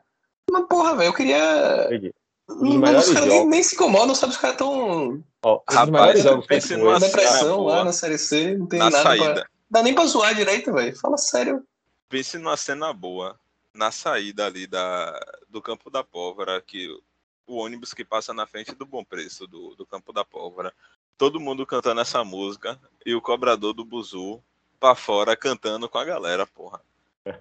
Mas, 0.50 0.66
porra, 0.68 0.96
velho, 0.96 1.10
eu 1.10 1.14
queria. 1.14 1.86
Entendi. 1.86 2.14
Melhores 2.60 3.08
os 3.08 3.14
caras 3.14 3.30
nem, 3.30 3.38
jogos. 3.38 3.52
nem 3.52 3.64
se 3.64 3.76
incomodam, 3.76 4.16
sabe? 4.16 4.34
Os 4.34 4.38
caras 4.40 4.58
tão 4.58 5.24
Ó, 5.44 5.62
Rapaz, 5.70 6.22
jogos 6.22 6.46
pense 6.48 6.76
numa 6.76 7.00
depressão 7.00 7.58
boa. 7.58 7.78
lá 7.78 7.84
na 7.86 7.94
Série 7.94 8.18
C, 8.18 8.58
não 8.58 8.68
tem 8.68 8.80
Na 8.80 8.90
nada 8.90 9.04
saída. 9.04 9.34
pra. 9.36 9.46
Dá 9.70 9.84
nem 9.84 9.94
pra 9.96 10.06
zoar 10.06 10.36
direito, 10.36 10.74
velho. 10.74 10.96
Fala 10.98 11.18
sério. 11.18 11.64
Pense 12.10 12.38
numa 12.38 12.58
cena 12.58 12.92
boa. 12.92 13.40
Na 13.74 13.90
saída 13.90 14.48
ali 14.48 14.68
da, 14.68 15.18
do 15.48 15.62
Campo 15.62 15.90
da 15.90 16.04
Pólvora, 16.04 16.62
que 16.62 16.90
o 17.54 17.58
ônibus 17.58 17.94
que 17.94 18.06
passa 18.06 18.34
na 18.34 18.48
frente 18.48 18.74
do 18.74 18.86
Bom 18.86 19.04
Preço, 19.04 19.46
do, 19.48 19.76
do 19.76 19.86
Campo 19.86 20.12
da 20.14 20.24
Pólvora. 20.24 20.74
Todo 21.18 21.40
mundo 21.40 21.66
cantando 21.66 22.02
essa 22.02 22.24
música 22.24 22.80
e 23.06 23.14
o 23.14 23.22
cobrador 23.22 23.74
do 23.74 23.86
Buzu 23.86 24.42
pra 24.80 24.96
fora 24.96 25.36
cantando 25.36 25.88
com 25.88 25.98
a 25.98 26.06
galera, 26.06 26.48
porra. 26.48 26.82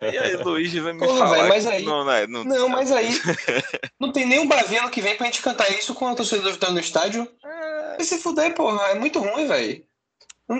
E 0.03 0.19
aí, 0.19 0.37
Luiz 0.45 0.75
vai 0.75 0.93
me 0.93 0.99
Porra, 0.99 1.19
falar. 1.19 1.37
velho, 1.37 1.49
mas 1.49 1.67
aí- 1.67 1.85
Não, 1.85 2.05
né, 2.05 2.27
não, 2.27 2.45
Não, 2.45 2.69
mas 2.69 2.93
aí. 2.93 3.09
não 3.99 4.13
tem 4.13 4.27
nenhum 4.27 4.47
Baviano 4.47 4.91
que 4.91 5.01
vem 5.01 5.17
pra 5.17 5.27
gente 5.27 5.41
cantar 5.41 5.71
isso 5.71 5.95
com 5.95 6.07
a 6.09 6.15
torcida 6.15 6.43
do 6.43 6.53
Vitória 6.53 6.75
no 6.75 6.81
estádio. 6.81 7.27
Vai 7.43 8.05
se 8.05 8.19
fuder, 8.19 8.55
porra. 8.55 8.89
É 8.89 8.95
muito 8.95 9.19
ruim, 9.21 9.47
velho. 9.47 9.85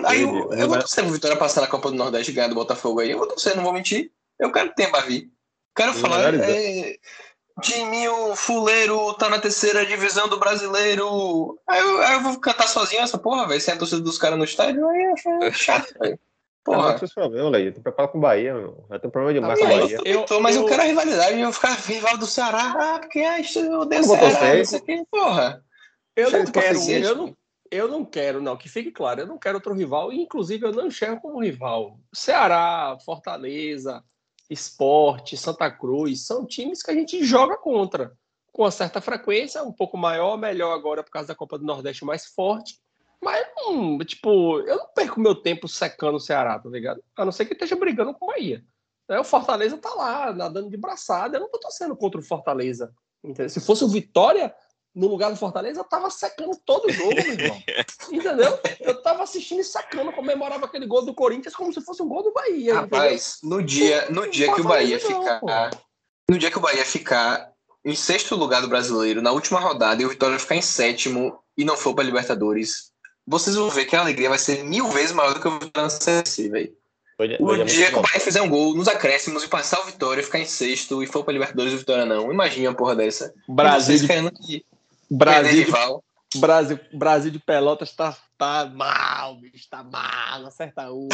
Aí 0.05 0.21
eu, 0.21 0.53
eu 0.53 0.67
vou 0.69 0.79
torcer 0.79 1.03
pro 1.03 1.13
Vitória 1.13 1.35
passar 1.37 1.61
na 1.61 1.67
Copa 1.67 1.89
do 1.91 1.97
Nordeste 1.97 2.31
e 2.31 2.33
ganhar 2.35 2.47
do 2.47 2.55
Botafogo 2.55 2.99
aí. 3.01 3.11
Eu 3.11 3.17
vou 3.17 3.27
torcer, 3.27 3.55
não 3.55 3.63
vou 3.63 3.73
mentir. 3.73 4.11
Eu 4.39 4.51
quero 4.51 4.69
que 4.69 4.75
tenha 4.75 4.89
Bavi. 4.89 5.29
Quero 5.75 5.93
falar. 5.93 6.33
É, 6.33 6.97
Timinho 7.61 8.35
Fuleiro 8.35 9.13
tá 9.15 9.29
na 9.29 9.39
terceira 9.39 9.85
divisão 9.85 10.27
do 10.29 10.39
brasileiro. 10.39 11.59
Aí 11.67 11.79
eu, 11.79 12.01
aí 12.01 12.13
eu 12.13 12.21
vou 12.21 12.39
cantar 12.39 12.67
sozinho 12.67 13.01
essa 13.01 13.17
porra, 13.17 13.47
velho. 13.47 13.59
Sem 13.61 13.73
a 13.73 13.77
torcida 13.77 14.01
dos 14.01 14.17
caras 14.17 14.37
no 14.37 14.43
estádio. 14.45 14.87
Aí 14.87 15.13
é 15.43 15.51
chato, 15.51 15.93
velho. 15.99 16.19
Porra. 16.63 16.77
Porra. 16.79 16.91
Não 16.93 16.99
tem 16.99 17.09
problema, 17.09 17.49
Leio. 17.49 17.73
Tem 17.73 17.81
preparado 17.83 18.11
com 18.11 18.17
o 18.19 18.21
Bahia, 18.21 18.53
meu. 18.53 18.85
Já 18.89 18.99
tem 18.99 19.07
um 19.07 19.11
problema 19.11 19.33
demais 19.39 19.59
Ah, 19.59 19.63
com 19.63 19.65
o 19.65 19.75
mas 19.75 19.79
Bahia. 19.81 19.97
Eu, 20.05 20.13
Eu- 20.19 20.25
tô, 20.25 20.39
mas 20.39 20.55
eu, 20.55 20.61
eu- 20.61 20.67
quero 20.67 20.81
a 20.81 20.85
rivalidade, 20.85 21.39
eu 21.39 21.51
ficar 21.53 21.73
rival 21.73 22.17
do 22.17 22.25
Ceará, 22.27 22.75
ah, 22.79 22.99
porque 22.99 23.19
ah, 23.19 23.39
isso 23.39 23.59
eu 23.59 23.79
odeio 23.81 23.99
Eu 24.01 24.03
Ceará, 24.05 24.29
torcer. 24.29 24.57
não 24.57 24.65
sei 24.65 24.79
o 24.79 24.83
quê, 24.83 25.03
porra. 25.09 25.63
Eu 26.15 26.31
não 26.31 26.45
quero, 26.45 26.79
eu 26.91 27.15
não, 27.15 27.37
eu 27.71 27.87
não 27.87 28.05
quero, 28.05 28.41
não, 28.41 28.57
que 28.57 28.67
fique 28.69 28.91
claro, 28.91 29.21
eu 29.21 29.25
não 29.27 29.39
quero 29.39 29.55
outro 29.55 29.73
rival, 29.73 30.11
e 30.13 30.21
inclusive 30.21 30.65
eu 30.65 30.71
não 30.73 30.87
enxergo 30.87 31.21
como 31.21 31.41
rival. 31.41 31.97
Ceará, 32.13 32.97
Fortaleza, 33.05 34.03
Esporte, 34.51 35.37
Santa 35.37 35.71
Cruz, 35.71 36.25
são 36.25 36.45
times 36.45 36.83
que 36.83 36.91
a 36.91 36.93
gente 36.93 37.23
joga 37.23 37.57
contra, 37.57 38.11
com 38.51 38.63
uma 38.63 38.71
certa 38.71 38.99
frequência, 38.99 39.63
um 39.63 39.71
pouco 39.71 39.97
maior, 39.97 40.37
melhor 40.37 40.73
agora 40.73 41.01
por 41.01 41.11
causa 41.11 41.29
da 41.29 41.35
Copa 41.35 41.57
do 41.57 41.65
Nordeste 41.65 42.03
mais 42.03 42.25
forte. 42.25 42.77
Mas, 43.23 43.47
hum, 43.67 43.97
tipo, 43.99 44.59
eu 44.59 44.77
não 44.77 44.87
perco 44.93 45.19
meu 45.19 45.35
tempo 45.35 45.67
secando 45.67 46.15
o 46.15 46.19
Ceará, 46.19 46.59
tá 46.59 46.67
ligado? 46.69 47.01
A 47.15 47.23
não 47.23 47.31
ser 47.31 47.45
que 47.45 47.53
esteja 47.53 47.75
brigando 47.75 48.13
com 48.13 48.25
o 48.25 48.27
Bahia. 48.27 48.63
Né, 49.07 49.19
O 49.19 49.23
Fortaleza 49.23 49.77
tá 49.77 49.93
lá, 49.93 50.33
nadando 50.33 50.69
de 50.69 50.77
braçada, 50.77 51.37
eu 51.37 51.41
não 51.41 51.49
tô 51.49 51.59
torcendo 51.59 51.95
contra 51.95 52.19
o 52.19 52.23
Fortaleza. 52.23 52.93
entendeu? 53.23 53.49
Se 53.49 53.61
fosse 53.61 53.83
o 53.83 53.87
Vitória, 53.87 54.53
no 54.93 55.07
lugar 55.07 55.31
do 55.31 55.37
Fortaleza, 55.37 55.79
eu 55.79 55.85
tava 55.85 56.09
secando 56.09 56.55
todo 56.65 56.87
o 56.87 56.91
jogo, 56.91 57.15
meu 57.15 57.33
irmão. 57.33 57.63
Entendeu? 58.11 58.59
Eu 58.79 59.01
tava 59.01 59.23
assistindo 59.23 59.61
e 59.61 59.63
sacando, 59.63 60.11
comemorava 60.11 60.65
aquele 60.65 60.85
gol 60.85 61.05
do 61.05 61.13
Corinthians 61.13 61.55
como 61.55 61.73
se 61.73 61.81
fosse 61.81 62.01
um 62.01 62.07
gol 62.07 62.23
do 62.23 62.33
Bahia. 62.33 62.73
entendeu? 62.73 62.81
Rapaz, 62.81 63.37
no 63.43 63.63
dia, 63.63 64.09
no 64.09 64.29
dia 64.29 64.53
que 64.53 64.61
o 64.61 64.65
Bahia 64.65 64.99
ficar. 64.99 65.71
No 66.29 66.37
dia 66.37 66.51
que 66.51 66.57
o 66.57 66.61
Bahia 66.61 66.85
ficar 66.85 67.51
em 67.83 67.95
sexto 67.95 68.35
lugar 68.35 68.61
do 68.61 68.67
brasileiro, 68.67 69.21
na 69.21 69.31
última 69.31 69.59
rodada, 69.59 70.01
e 70.01 70.05
o 70.05 70.09
Vitória 70.09 70.37
ficar 70.37 70.55
em 70.55 70.61
sétimo 70.61 71.39
e 71.57 71.65
não 71.65 71.75
for 71.75 71.95
pra 71.95 72.03
Libertadores, 72.03 72.91
vocês 73.25 73.55
vão 73.55 73.69
ver 73.69 73.85
que 73.85 73.95
a 73.95 74.01
alegria 74.01 74.29
vai 74.29 74.37
ser 74.37 74.63
mil 74.63 74.87
vezes 74.89 75.13
maior 75.13 75.33
do 75.33 75.39
que 75.39 75.47
o 75.47 75.59
Vitória 75.59 75.89
na 75.89 76.21
CSC, 76.21 76.49
velho. 76.49 76.81
O 77.39 77.63
dia 77.65 77.91
que 77.91 77.99
o. 77.99 78.01
Bahia 78.01 78.19
fizer 78.19 78.41
um 78.41 78.49
gol 78.49 78.75
nos 78.75 78.87
acréscimos 78.87 79.43
e 79.43 79.47
passar 79.47 79.79
o 79.81 79.85
Vitória, 79.85 80.23
ficar 80.23 80.39
em 80.39 80.45
sexto 80.45 81.03
e 81.03 81.07
for 81.07 81.23
pra 81.23 81.33
Libertadores 81.33 81.71
e 81.71 81.75
o 81.75 81.79
Vitória 81.79 82.05
não. 82.05 82.31
Imagina 82.31 82.69
uma 82.69 82.75
porra 82.75 82.95
dessa. 82.95 83.33
Brasil, 83.47 83.97
de, 83.97 84.65
Brasil, 85.11 85.51
de, 85.51 85.63
rival. 85.63 86.03
Brasil, 86.37 86.79
Brasil 86.93 87.31
de 87.31 87.39
Pelotas 87.39 87.93
tá, 87.93 88.15
tá 88.37 88.65
mal, 88.73 89.35
bicho, 89.35 89.67
tá 89.69 89.83
mal, 89.83 90.45
acerta 90.45 90.91
um. 90.91 91.09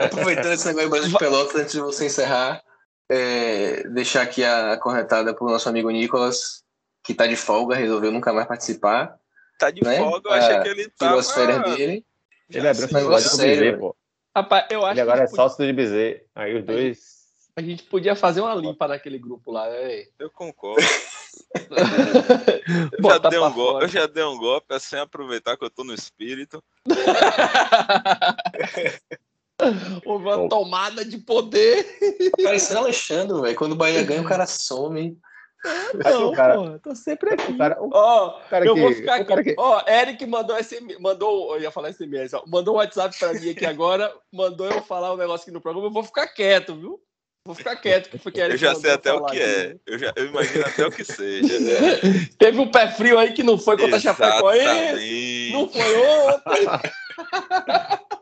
Aproveitando 0.00 0.52
esse 0.52 0.66
negócio 0.68 0.84
de 0.84 0.90
Brasil 0.90 1.10
de 1.10 1.18
Pelotas, 1.18 1.54
antes 1.60 1.72
de 1.72 1.80
você 1.80 2.06
encerrar, 2.06 2.62
é, 3.10 3.86
deixar 3.88 4.22
aqui 4.22 4.42
a 4.42 4.76
corretada 4.78 5.34
pro 5.34 5.46
nosso 5.46 5.68
amigo 5.68 5.90
Nicolas, 5.90 6.62
que 7.04 7.12
tá 7.14 7.26
de 7.26 7.36
folga, 7.36 7.76
resolveu 7.76 8.10
nunca 8.10 8.32
mais 8.32 8.46
participar. 8.46 9.16
Tá 9.58 9.70
de 9.70 9.84
Né? 9.84 9.98
folga, 9.98 10.30
eu 10.30 10.32
achei 10.34 10.56
Ah, 10.56 10.62
que 10.62 10.68
ele 10.68 10.82
Tirou 10.84 10.94
tava... 10.96 11.20
as 11.20 11.30
férias 11.32 11.62
dele. 11.76 12.06
Ele 12.48 12.68
abriu 12.68 12.88
Negócio 12.92 13.28
sociedade 13.28 13.28
com 13.28 13.34
o 13.34 13.36
sério, 13.36 13.62
Bizet, 13.64 13.78
pô. 13.78 13.96
Rapaz, 14.34 14.66
eu 14.70 14.84
acho 14.84 14.92
Ele 14.94 15.00
agora 15.00 15.18
que 15.18 15.32
é 15.32 15.36
sócio 15.36 15.66
do 15.66 15.74
Bizet. 15.74 16.26
Aí 16.34 16.56
os 16.56 16.64
dois. 16.64 17.11
A 17.56 17.60
gente 17.60 17.82
podia 17.84 18.16
fazer 18.16 18.40
uma 18.40 18.54
limpa 18.54 18.88
naquele 18.88 19.18
grupo 19.18 19.52
lá, 19.52 19.68
né? 19.68 20.06
Eu 20.18 20.30
concordo. 20.30 20.82
Eu 22.98 23.10
já, 23.10 23.18
dei 23.18 23.38
um 23.38 23.52
golpe, 23.52 23.84
eu 23.84 23.88
já 23.88 24.06
dei 24.06 24.24
um 24.24 24.38
golpe 24.38 24.80
sem 24.80 24.98
aproveitar 24.98 25.56
que 25.56 25.64
eu 25.64 25.70
tô 25.70 25.84
no 25.84 25.94
espírito. 25.94 26.62
Houve 30.04 30.24
uma 30.24 30.36
Bom. 30.36 30.48
tomada 30.48 31.04
de 31.04 31.18
poder. 31.18 31.86
Parecendo 32.42 32.80
Alexandre, 32.80 33.40
velho. 33.40 33.56
Quando 33.56 33.72
o 33.72 33.76
Bahia 33.76 34.02
ganha, 34.02 34.22
o 34.22 34.28
cara 34.28 34.46
some. 34.46 35.16
Aí 36.04 36.12
Não, 36.12 36.28
o 36.28 36.32
cara- 36.32 36.56
porra, 36.56 36.78
tô 36.80 36.94
sempre 36.94 37.34
aqui. 37.34 37.56
Ó, 37.92 38.30
cara 38.50 38.66
eu 38.66 38.74
que. 38.74 38.80
vou 38.80 38.92
ficar 38.92 39.14
aqui. 39.16 39.44
que 39.44 39.54
Ó, 39.56 39.82
Eric 39.88 40.26
mandou 40.26 40.56
SMS, 40.62 40.98
mandou, 40.98 41.54
eu 41.54 41.62
ia 41.62 41.70
falar 41.70 41.92
SMS, 41.92 42.34
ó, 42.34 42.42
mandou 42.48 42.74
um 42.74 42.78
WhatsApp 42.78 43.16
pra 43.18 43.32
mim 43.32 43.50
aqui 43.50 43.64
agora, 43.64 44.12
mandou 44.32 44.66
eu 44.66 44.82
falar 44.82 45.14
um 45.14 45.16
negócio 45.16 45.44
aqui 45.44 45.52
no 45.52 45.60
programa, 45.60 45.86
eu 45.86 45.92
vou 45.92 46.02
ficar 46.02 46.26
quieto, 46.26 46.74
viu? 46.74 47.00
Vou 47.44 47.56
ficar 47.56 47.74
quieto, 47.76 48.08
que 48.08 48.18
foi 48.18 48.32
Eu 48.36 48.56
já 48.56 48.72
sei 48.76 48.92
até 48.92 49.12
o 49.12 49.24
que 49.26 49.36
aqui. 49.42 49.42
é. 49.42 49.76
Eu, 49.84 49.98
já, 49.98 50.12
eu 50.14 50.26
imagino 50.26 50.64
até 50.64 50.86
o 50.86 50.92
que 50.92 51.04
seja. 51.04 51.58
Teve 52.38 52.60
um 52.60 52.70
pé 52.70 52.88
frio 52.88 53.18
aí 53.18 53.32
que 53.32 53.42
não 53.42 53.58
foi 53.58 53.76
contra 53.76 53.96
a 53.96 54.00
Chapecoense, 54.00 55.50
não 55.52 55.68
foi 55.68 55.94
ontem. 55.96 56.66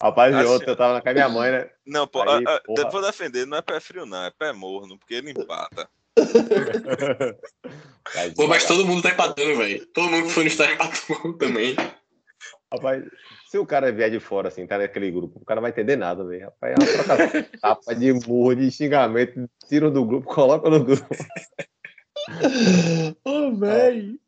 Rapaz, 0.00 0.32
de 0.32 0.40
Assim, 0.40 0.52
ontem 0.52 0.70
eu 0.70 0.76
tava 0.76 0.92
na 0.94 1.00
casa 1.00 1.16
da 1.18 1.28
minha 1.28 1.40
mãe, 1.40 1.50
né? 1.50 1.68
Não, 1.84 2.06
pô, 2.06 2.22
Aí, 2.22 2.44
a- 2.46 2.54
a- 2.54 2.60
porra. 2.60 2.88
vou 2.90 3.02
defender, 3.02 3.46
não 3.48 3.58
é 3.58 3.62
pé 3.62 3.80
frio, 3.80 4.06
não, 4.06 4.24
é 4.24 4.30
pé 4.30 4.52
morno, 4.52 4.96
porque 4.96 5.14
ele 5.14 5.32
empata. 5.32 5.88
Pô, 8.36 8.46
mas 8.46 8.64
todo 8.64 8.86
mundo 8.86 9.02
tá 9.02 9.10
empatando, 9.10 9.56
velho. 9.56 9.84
Todo 9.88 10.08
mundo 10.08 10.26
que 10.26 10.32
foi 10.32 10.44
no 10.44 10.48
estádio 10.48 10.74
empatou 10.74 11.32
também. 11.36 11.76
Rapaz, 12.72 13.04
se 13.48 13.58
o 13.58 13.64
cara 13.64 13.90
vier 13.90 14.10
de 14.10 14.20
fora, 14.20 14.48
assim, 14.48 14.66
tá 14.66 14.76
naquele 14.76 15.10
grupo, 15.10 15.40
o 15.40 15.44
cara 15.44 15.56
não 15.56 15.62
vai 15.62 15.70
entender 15.70 15.96
nada, 15.96 16.22
velho. 16.24 16.44
Rapaz, 16.44 16.72
é 16.72 16.74
uma 16.78 16.86
trocação 16.92 17.40
de 17.40 17.48
tapa 17.60 17.94
de 17.94 18.12
murro, 18.12 18.54
de 18.54 18.70
xingamento, 18.70 19.48
tiram 19.68 19.90
do 19.90 20.04
grupo, 20.04 20.26
colocam 20.26 20.70
no 20.70 20.84
grupo. 20.84 21.06
Ô, 23.24 23.56
velho. 23.56 24.20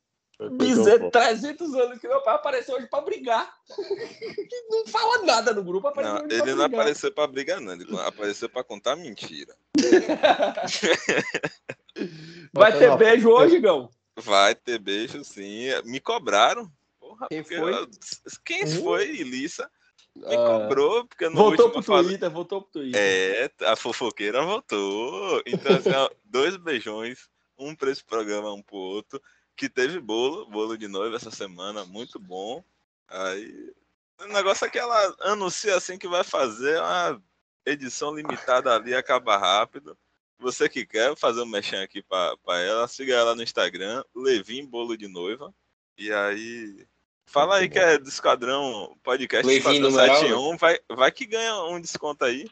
Então, 0.43 0.57
Bizet, 0.57 1.11
300 1.11 1.74
anos 1.74 1.99
que 1.99 2.09
meu 2.09 2.22
pai 2.22 2.34
apareceu 2.34 2.76
hoje 2.76 2.86
pra 2.86 3.03
brigar. 3.03 3.53
não 4.70 4.86
fala 4.86 5.22
nada 5.22 5.53
no 5.53 5.62
grupo, 5.62 5.88
apareceu 5.88 6.14
Não, 6.14 6.24
ele 6.24 6.38
pra 6.38 6.47
não 6.47 6.55
brigar. 6.55 6.80
apareceu 6.80 7.12
pra 7.12 7.26
brigar, 7.26 7.61
não. 7.61 7.74
Ele 7.74 7.84
apareceu 8.01 8.49
pra 8.49 8.64
contar 8.64 8.97
mentira. 8.97 9.55
Vai 12.55 12.78
ter 12.78 12.97
beijo 12.97 13.28
hoje, 13.28 13.61
Gão? 13.61 13.91
Vai 14.16 14.55
ter 14.55 14.78
beijo, 14.78 15.22
sim. 15.24 15.66
Me 15.84 16.01
cobraram. 16.01 16.72
Porra, 17.11 17.26
Quem 17.28 17.42
porque 17.42 17.56
foi? 17.58 17.74
eu- 17.74 17.90
Quem 18.44 18.64
Hum? 18.64 18.82
foi, 18.82 19.11
Ilissa? 19.16 19.68
Me 20.14 20.34
Ah, 20.34 20.46
cobrou, 20.61 21.04
porque 21.06 21.28
no 21.28 21.36
voltou 21.36 21.66
último 21.66 21.72
pro 21.72 21.82
falei- 21.82 22.11
Twitter, 22.11 22.30
voltou 22.30 22.62
pro 22.62 22.70
Twitter. 22.72 23.00
É, 23.00 23.50
a 23.66 23.74
fofoqueira 23.76 24.42
voltou. 24.44 25.42
Então, 25.46 25.76
assim, 25.76 25.90
ó, 25.90 26.08
dois 26.24 26.56
beijões, 26.56 27.28
um 27.58 27.74
pra 27.74 27.90
esse 27.90 28.04
programa, 28.04 28.52
um 28.52 28.62
pro 28.62 28.76
outro. 28.76 29.20
Que 29.56 29.68
teve 29.68 29.98
bolo, 30.00 30.46
bolo 30.46 30.76
de 30.78 30.88
noiva 30.88 31.16
essa 31.16 31.30
semana, 31.30 31.84
muito 31.84 32.18
bom. 32.18 32.64
Aí, 33.08 33.72
o 34.20 34.26
negócio 34.28 34.64
é 34.66 34.70
que 34.70 34.78
ela 34.78 35.16
anuncia 35.20 35.76
assim 35.76 35.98
que 35.98 36.08
vai 36.08 36.22
fazer 36.24 36.78
uma 36.78 37.20
edição 37.66 38.14
limitada 38.14 38.74
ali, 38.74 38.94
acaba 38.94 39.36
rápido. 39.36 39.96
Você 40.38 40.68
que 40.68 40.86
quer 40.86 41.14
fazer 41.16 41.42
um 41.42 41.46
mexão 41.46 41.82
aqui 41.82 42.02
pra, 42.02 42.36
pra 42.38 42.58
ela, 42.61 42.88
siga 42.88 43.14
ela 43.14 43.34
no 43.34 43.42
Instagram, 43.42 44.02
Levin 44.14 44.64
Bolo 44.64 44.96
de 44.96 45.06
Noiva. 45.08 45.52
E 45.98 46.11
aí. 46.11 46.86
Fala 47.30 47.58
aí 47.58 47.68
que 47.68 47.78
é 47.78 47.96
do 47.96 48.08
Esquadrão 48.08 48.96
Podcast 49.04 49.46
Levin 49.46 49.58
Esquadrão 49.58 49.90
numeral, 49.90 50.16
71, 50.16 50.56
vai, 50.56 50.78
vai 50.90 51.12
que 51.12 51.24
ganha 51.24 51.62
um 51.62 51.80
desconto 51.80 52.24
aí. 52.24 52.44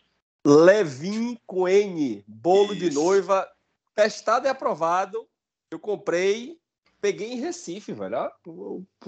Levin 0.46 1.36
com 1.44 1.68
N, 1.68 2.24
bolo 2.28 2.76
de 2.76 2.86
Isso. 2.86 3.02
noiva, 3.02 3.50
testado 3.92 4.46
e 4.46 4.48
aprovado. 4.48 5.28
Eu 5.68 5.80
comprei, 5.80 6.60
peguei 7.00 7.32
em 7.32 7.40
Recife, 7.40 7.92
velho. 7.92 8.30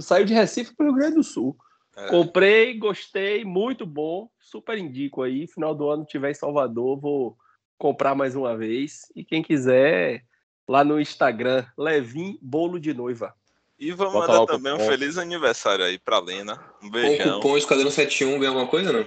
Saiu 0.01 0.25
de 0.25 0.35
Recife 0.35 0.75
para 0.75 0.87
o 0.87 0.89
Rio 0.89 0.99
Grande 0.99 1.15
do 1.15 1.23
Sul. 1.23 1.57
É. 1.97 2.09
Comprei, 2.09 2.77
gostei, 2.77 3.45
muito 3.45 3.87
bom. 3.87 4.29
Super 4.41 4.77
indico 4.77 5.23
aí. 5.23 5.47
Final 5.47 5.73
do 5.73 5.89
ano 5.89 6.05
tiver 6.05 6.33
em 6.33 6.35
Salvador, 6.35 6.99
vou 6.99 7.39
comprar 7.79 8.17
mais 8.17 8.35
uma 8.35 8.57
vez. 8.57 9.03
E 9.15 9.25
quem 9.25 9.41
quiser, 9.41 10.25
lá 10.67 10.83
no 10.83 11.01
Instagram, 11.01 11.65
Levin 11.79 12.37
Bolo 12.43 12.81
de 12.81 12.93
Noiva. 12.93 13.33
E 13.81 13.93
vamos 13.93 14.13
Bota 14.13 14.33
mandar 14.33 14.47
também 14.53 14.73
um 14.75 14.77
cupom. 14.77 14.91
feliz 14.91 15.17
aniversário 15.17 15.85
aí 15.85 15.99
pra 15.99 16.19
Lena. 16.21 16.55
Um 16.77 16.81
Com 16.83 16.87
o 16.87 16.91
beijão. 16.91 17.41
cupom 17.41 17.57
Esquadrão 17.57 17.91
71 17.91 18.39
vem 18.39 18.49
alguma 18.49 18.67
coisa, 18.67 18.93
não? 18.93 19.07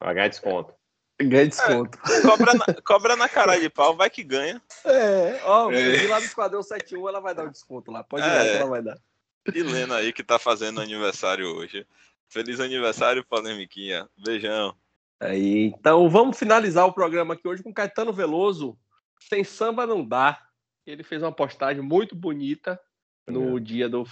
Vai 0.00 0.14
ganhar 0.14 0.28
desconto. 0.28 0.72
Ganha 1.20 1.48
desconto. 1.48 1.98
Cobra 2.22 2.54
na, 2.54 2.64
cobra 2.84 3.16
na 3.16 3.28
cara 3.28 3.58
de 3.58 3.68
pau, 3.68 3.96
vai 3.96 4.08
que 4.08 4.22
ganha. 4.22 4.62
É, 4.84 5.40
ó, 5.44 5.72
É. 5.72 6.06
lá 6.06 6.20
no 6.20 6.26
Esquadrão 6.26 6.62
71, 6.62 7.08
ela 7.08 7.20
vai 7.20 7.34
dar 7.34 7.44
um 7.46 7.50
desconto 7.50 7.90
lá. 7.90 8.04
Pode 8.04 8.22
É. 8.24 8.28
que 8.52 8.56
ela 8.58 8.70
vai 8.70 8.82
dar. 8.82 8.96
E 9.52 9.62
Lena 9.62 9.96
aí 9.96 10.12
que 10.12 10.22
tá 10.22 10.38
fazendo 10.38 10.80
aniversário 10.80 11.46
hoje. 11.56 11.86
Feliz 12.28 12.60
aniversário, 12.60 13.24
Polemiquinha. 13.24 14.08
Beijão. 14.18 14.76
Aí, 15.18 15.72
então 15.78 16.08
vamos 16.10 16.38
finalizar 16.38 16.86
o 16.86 16.92
programa 16.92 17.34
aqui 17.34 17.48
hoje 17.48 17.62
com 17.62 17.72
Caetano 17.72 18.12
Veloso. 18.12 18.76
Sem 19.18 19.42
samba 19.42 19.86
não 19.86 20.04
dá. 20.06 20.38
Ele 20.86 21.02
fez 21.02 21.22
uma 21.22 21.32
postagem 21.32 21.82
muito 21.82 22.14
bonita 22.14 22.78
no 23.28 23.60
dia 23.60 23.88
do 23.88 24.04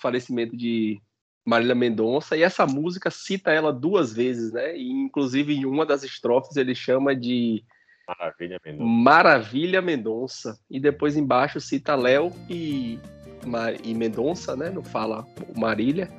falecimento 0.00 0.56
de 0.56 1.00
Marília 1.44 1.74
Mendonça 1.74 2.36
e 2.36 2.42
essa 2.42 2.66
música 2.66 3.10
cita 3.10 3.50
ela 3.50 3.72
duas 3.72 4.12
vezes, 4.12 4.52
né? 4.52 4.76
E 4.76 4.90
inclusive 4.90 5.54
em 5.54 5.64
uma 5.64 5.84
das 5.84 6.02
estrofes 6.04 6.56
ele 6.56 6.74
chama 6.74 7.14
de 7.14 7.64
Maravilha, 8.06 8.60
Mendonça. 8.64 8.84
Maravilha 8.90 9.82
Mendonça 9.82 10.58
e 10.70 10.78
depois 10.80 11.16
embaixo 11.16 11.60
cita 11.60 11.94
Léo 11.94 12.32
e, 12.48 12.98
Ma- 13.44 13.72
e 13.72 13.94
Mendonça, 13.94 14.54
né? 14.56 14.70
Não 14.70 14.82
fala 14.82 15.26
Marília. 15.56 16.10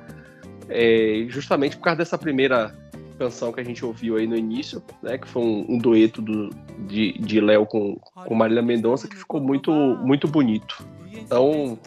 É, 0.68 1.26
justamente 1.28 1.76
por 1.76 1.84
causa 1.84 1.98
dessa 1.98 2.16
primeira 2.18 2.74
canção 3.18 3.52
que 3.52 3.60
a 3.60 3.64
gente 3.64 3.84
ouviu 3.84 4.16
aí 4.16 4.26
no 4.26 4.36
início, 4.36 4.82
né? 5.02 5.16
Que 5.18 5.28
foi 5.28 5.42
um, 5.42 5.66
um 5.68 5.78
dueto 5.78 6.20
do, 6.20 6.50
de, 6.88 7.12
de 7.12 7.40
Léo 7.40 7.64
com, 7.66 7.96
com 7.96 8.34
Marília 8.34 8.62
Mendonça 8.62 9.08
que 9.08 9.16
ficou 9.16 9.40
muito, 9.40 9.70
muito 9.72 10.26
bonito. 10.26 10.86
Então, 11.16 11.78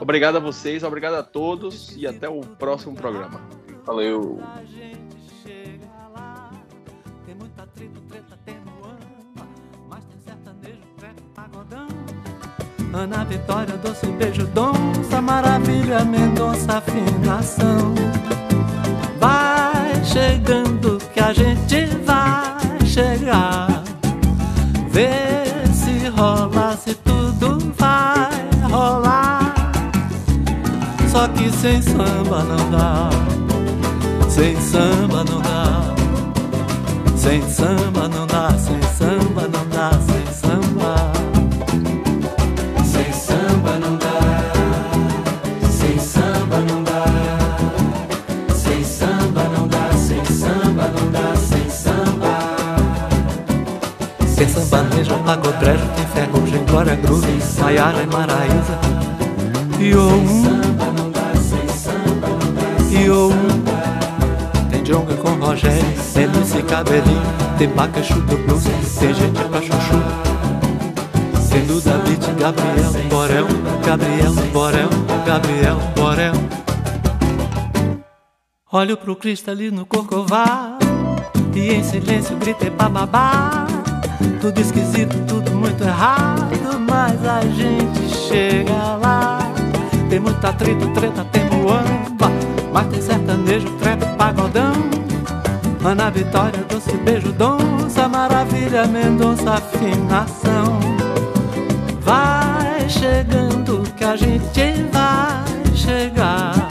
obrigado 0.00 0.36
a 0.36 0.40
vocês, 0.40 0.82
obrigado 0.82 1.14
a 1.14 1.22
todos 1.22 1.96
e 1.96 2.06
até 2.06 2.28
o 2.28 2.40
próximo 2.40 2.94
programa. 2.94 3.40
Valeu. 3.84 4.40
Tem 7.26 7.34
muito 7.34 7.60
atrito, 7.60 8.00
treta, 8.02 8.38
tem 8.44 8.56
muamba, 8.60 9.48
mas 9.88 10.04
tem 10.04 10.20
sertanejo, 10.20 10.80
treta, 10.96 11.22
pagodão. 11.34 11.88
Ana 12.92 13.24
Vitória, 13.24 13.76
doce 13.78 14.06
beijo, 14.06 14.46
donça, 14.48 15.20
maravilha, 15.20 16.04
Mendonça, 16.04 16.78
afinação. 16.78 17.94
Vai 19.18 20.04
chegando 20.04 20.93
sem 31.64 31.80
samba 31.80 32.44
não 32.44 32.70
dá. 32.70 33.08
Sem 34.28 34.54
samba 34.60 35.24
não 35.24 35.40
dá. 35.40 35.94
Sem 37.16 37.40
samba 37.48 38.06
não 38.06 38.26
dá, 38.26 38.50
sem 38.58 38.82
samba 38.82 39.48
não 39.48 39.66
dá, 39.70 39.90
sem 39.92 40.26
samba. 40.42 41.10
Sem 42.84 43.10
samba 43.14 43.78
não 43.78 43.96
dá. 43.96 44.52
Sem 45.70 45.98
samba 45.98 46.60
não 46.68 46.82
dá. 46.82 47.04
Sem 48.54 48.84
samba 48.84 49.44
não 49.56 49.66
dá, 49.66 49.90
sem 49.94 50.22
samba 50.22 50.88
não 50.88 51.10
dá, 51.10 51.34
sem 51.34 51.70
samba. 51.70 52.56
Sem 54.26 54.48
sertanejo, 54.48 55.18
pagodrejo, 55.24 55.86
tem 55.96 56.06
ferrugem, 56.08 56.62
glória 56.66 56.96
groove, 56.96 57.26
Maiara 57.58 58.02
e 58.02 58.06
Maraísa. 58.06 58.78
E 59.80 59.94
o 59.94 60.08
um. 60.08 60.53
Tem 64.70 64.84
Jonga 64.84 65.16
com 65.16 65.30
Rogério, 65.30 65.84
tem 66.14 66.26
Lucy 66.26 66.62
Cabelinho, 66.62 67.22
tem 67.58 67.68
Bacachu 67.68 68.20
do 68.20 68.36
Blues, 68.36 68.62
tem 69.00 69.12
gente 69.12 69.42
pra 69.48 69.60
chuchu. 69.60 70.00
Tem 71.50 71.66
do 71.66 71.80
David, 71.80 72.24
Gabriel, 72.38 72.92
Borel, 73.10 73.46
Gabriel, 73.84 74.32
Borel, 74.52 74.88
Gabriel, 75.26 75.76
Borel. 75.96 76.34
Olho 78.70 78.96
pro 78.96 79.16
Cristo 79.16 79.50
ali 79.50 79.72
no 79.72 79.84
Corcovado 79.84 80.86
e 81.52 81.72
em 81.72 81.82
silêncio 81.82 82.36
gritei 82.36 82.70
bababá. 82.70 83.66
Tudo 84.40 84.60
esquisito, 84.60 85.16
tudo 85.26 85.50
muito 85.50 85.82
errado, 85.82 86.48
mas 86.88 87.26
a 87.26 87.40
gente 87.40 88.08
chega 88.28 88.96
lá. 89.02 89.38
Tem 90.08 90.20
muito 90.20 90.44
atrito, 90.46 90.88
treta, 90.90 91.24
tem 91.24 91.44
muamba, 91.50 92.30
mas 92.74 92.88
tem 92.88 93.00
sertanejo, 93.00 93.70
treta, 93.78 94.04
pagodão. 94.18 94.72
Ana 95.84 96.10
Vitória, 96.10 96.64
doce 96.68 96.96
beijo, 96.96 97.30
donça, 97.32 98.08
maravilha, 98.08 98.84
Mendonça, 98.86 99.52
afinação. 99.52 100.80
Vai 102.00 102.88
chegando 102.88 103.84
que 103.96 104.02
a 104.02 104.16
gente 104.16 104.82
vai 104.90 105.76
chegar. 105.76 106.68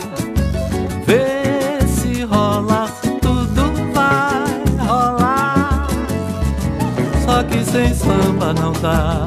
Vê 1.06 1.88
se 1.88 2.24
rola, 2.24 2.90
tudo 3.22 3.72
vai 3.94 4.86
rolar. 4.86 5.88
Só 7.24 7.44
que 7.44 7.64
sem 7.64 7.94
samba 7.94 8.54
não 8.54 8.74
dá. 8.74 9.24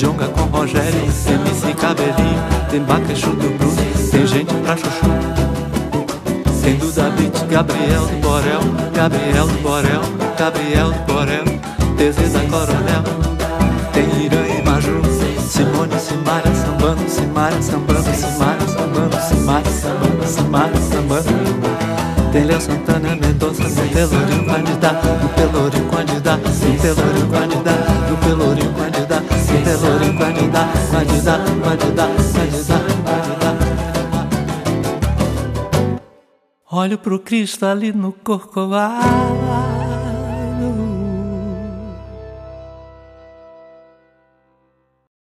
O 0.00 0.02
Tem 0.02 0.08
Jonga 0.08 0.28
com 0.28 0.42
Rogério, 0.42 1.12
tem 1.24 1.34
MC 1.34 1.74
Cabelinho, 1.74 2.42
tem 2.70 2.80
Bacachu 2.80 3.30
do 3.30 3.58
Blues, 3.58 4.10
tem 4.10 4.26
gente 4.26 4.54
pra 4.54 4.76
chuchu. 4.76 5.06
Tem 6.62 6.76
do 6.76 6.90
David, 6.90 7.44
Gabriel 7.50 8.06
do 8.06 8.16
Borel, 8.20 8.60
Gabriel 8.94 9.46
do 9.46 9.62
Borel, 9.62 10.00
Gabriel 10.38 10.92
do 10.92 11.12
Borel, 11.12 11.44
da 11.44 12.40
Coronel. 12.48 13.02
Tem 13.92 14.24
Irã 14.24 14.46
e 14.46 14.62
Maju, 14.62 15.02
Simone, 15.40 15.98
Simária, 15.98 16.54
sambando, 16.54 17.10
Simária, 17.10 17.62
sambando, 17.62 18.14
Simária, 18.14 18.68
sambando, 18.68 19.16
Simária, 19.20 19.70
sambando, 19.70 20.26
Simária, 20.26 20.80
sambando. 20.80 21.79
Tem 22.32 22.60
Santana, 22.60 23.16
Mendonça, 23.16 23.64
no 23.64 23.88
Pelourinho, 23.88 24.46
candidato, 24.46 25.06
no 25.08 25.28
Pelourinho, 25.30 25.90
candidato, 25.90 26.48
no 26.48 26.54
Pelourinho, 26.80 27.28
candidato, 27.28 27.90
no 28.08 28.16
Pelourinho, 28.18 28.72
candidato, 28.74 29.34
no 29.34 29.64
Pelourinho, 29.64 30.16
candidato, 30.16 30.90
candidato, 30.92 31.60
candidato. 31.60 32.22
dar, 32.22 32.64
dar, 32.68 32.78
pode 33.04 33.40
dar. 33.40 33.56
Olho 36.70 36.98
pro 36.98 37.18
Cristo 37.18 37.66
ali 37.66 37.92
no 37.92 38.12
Corcovado 38.12 39.39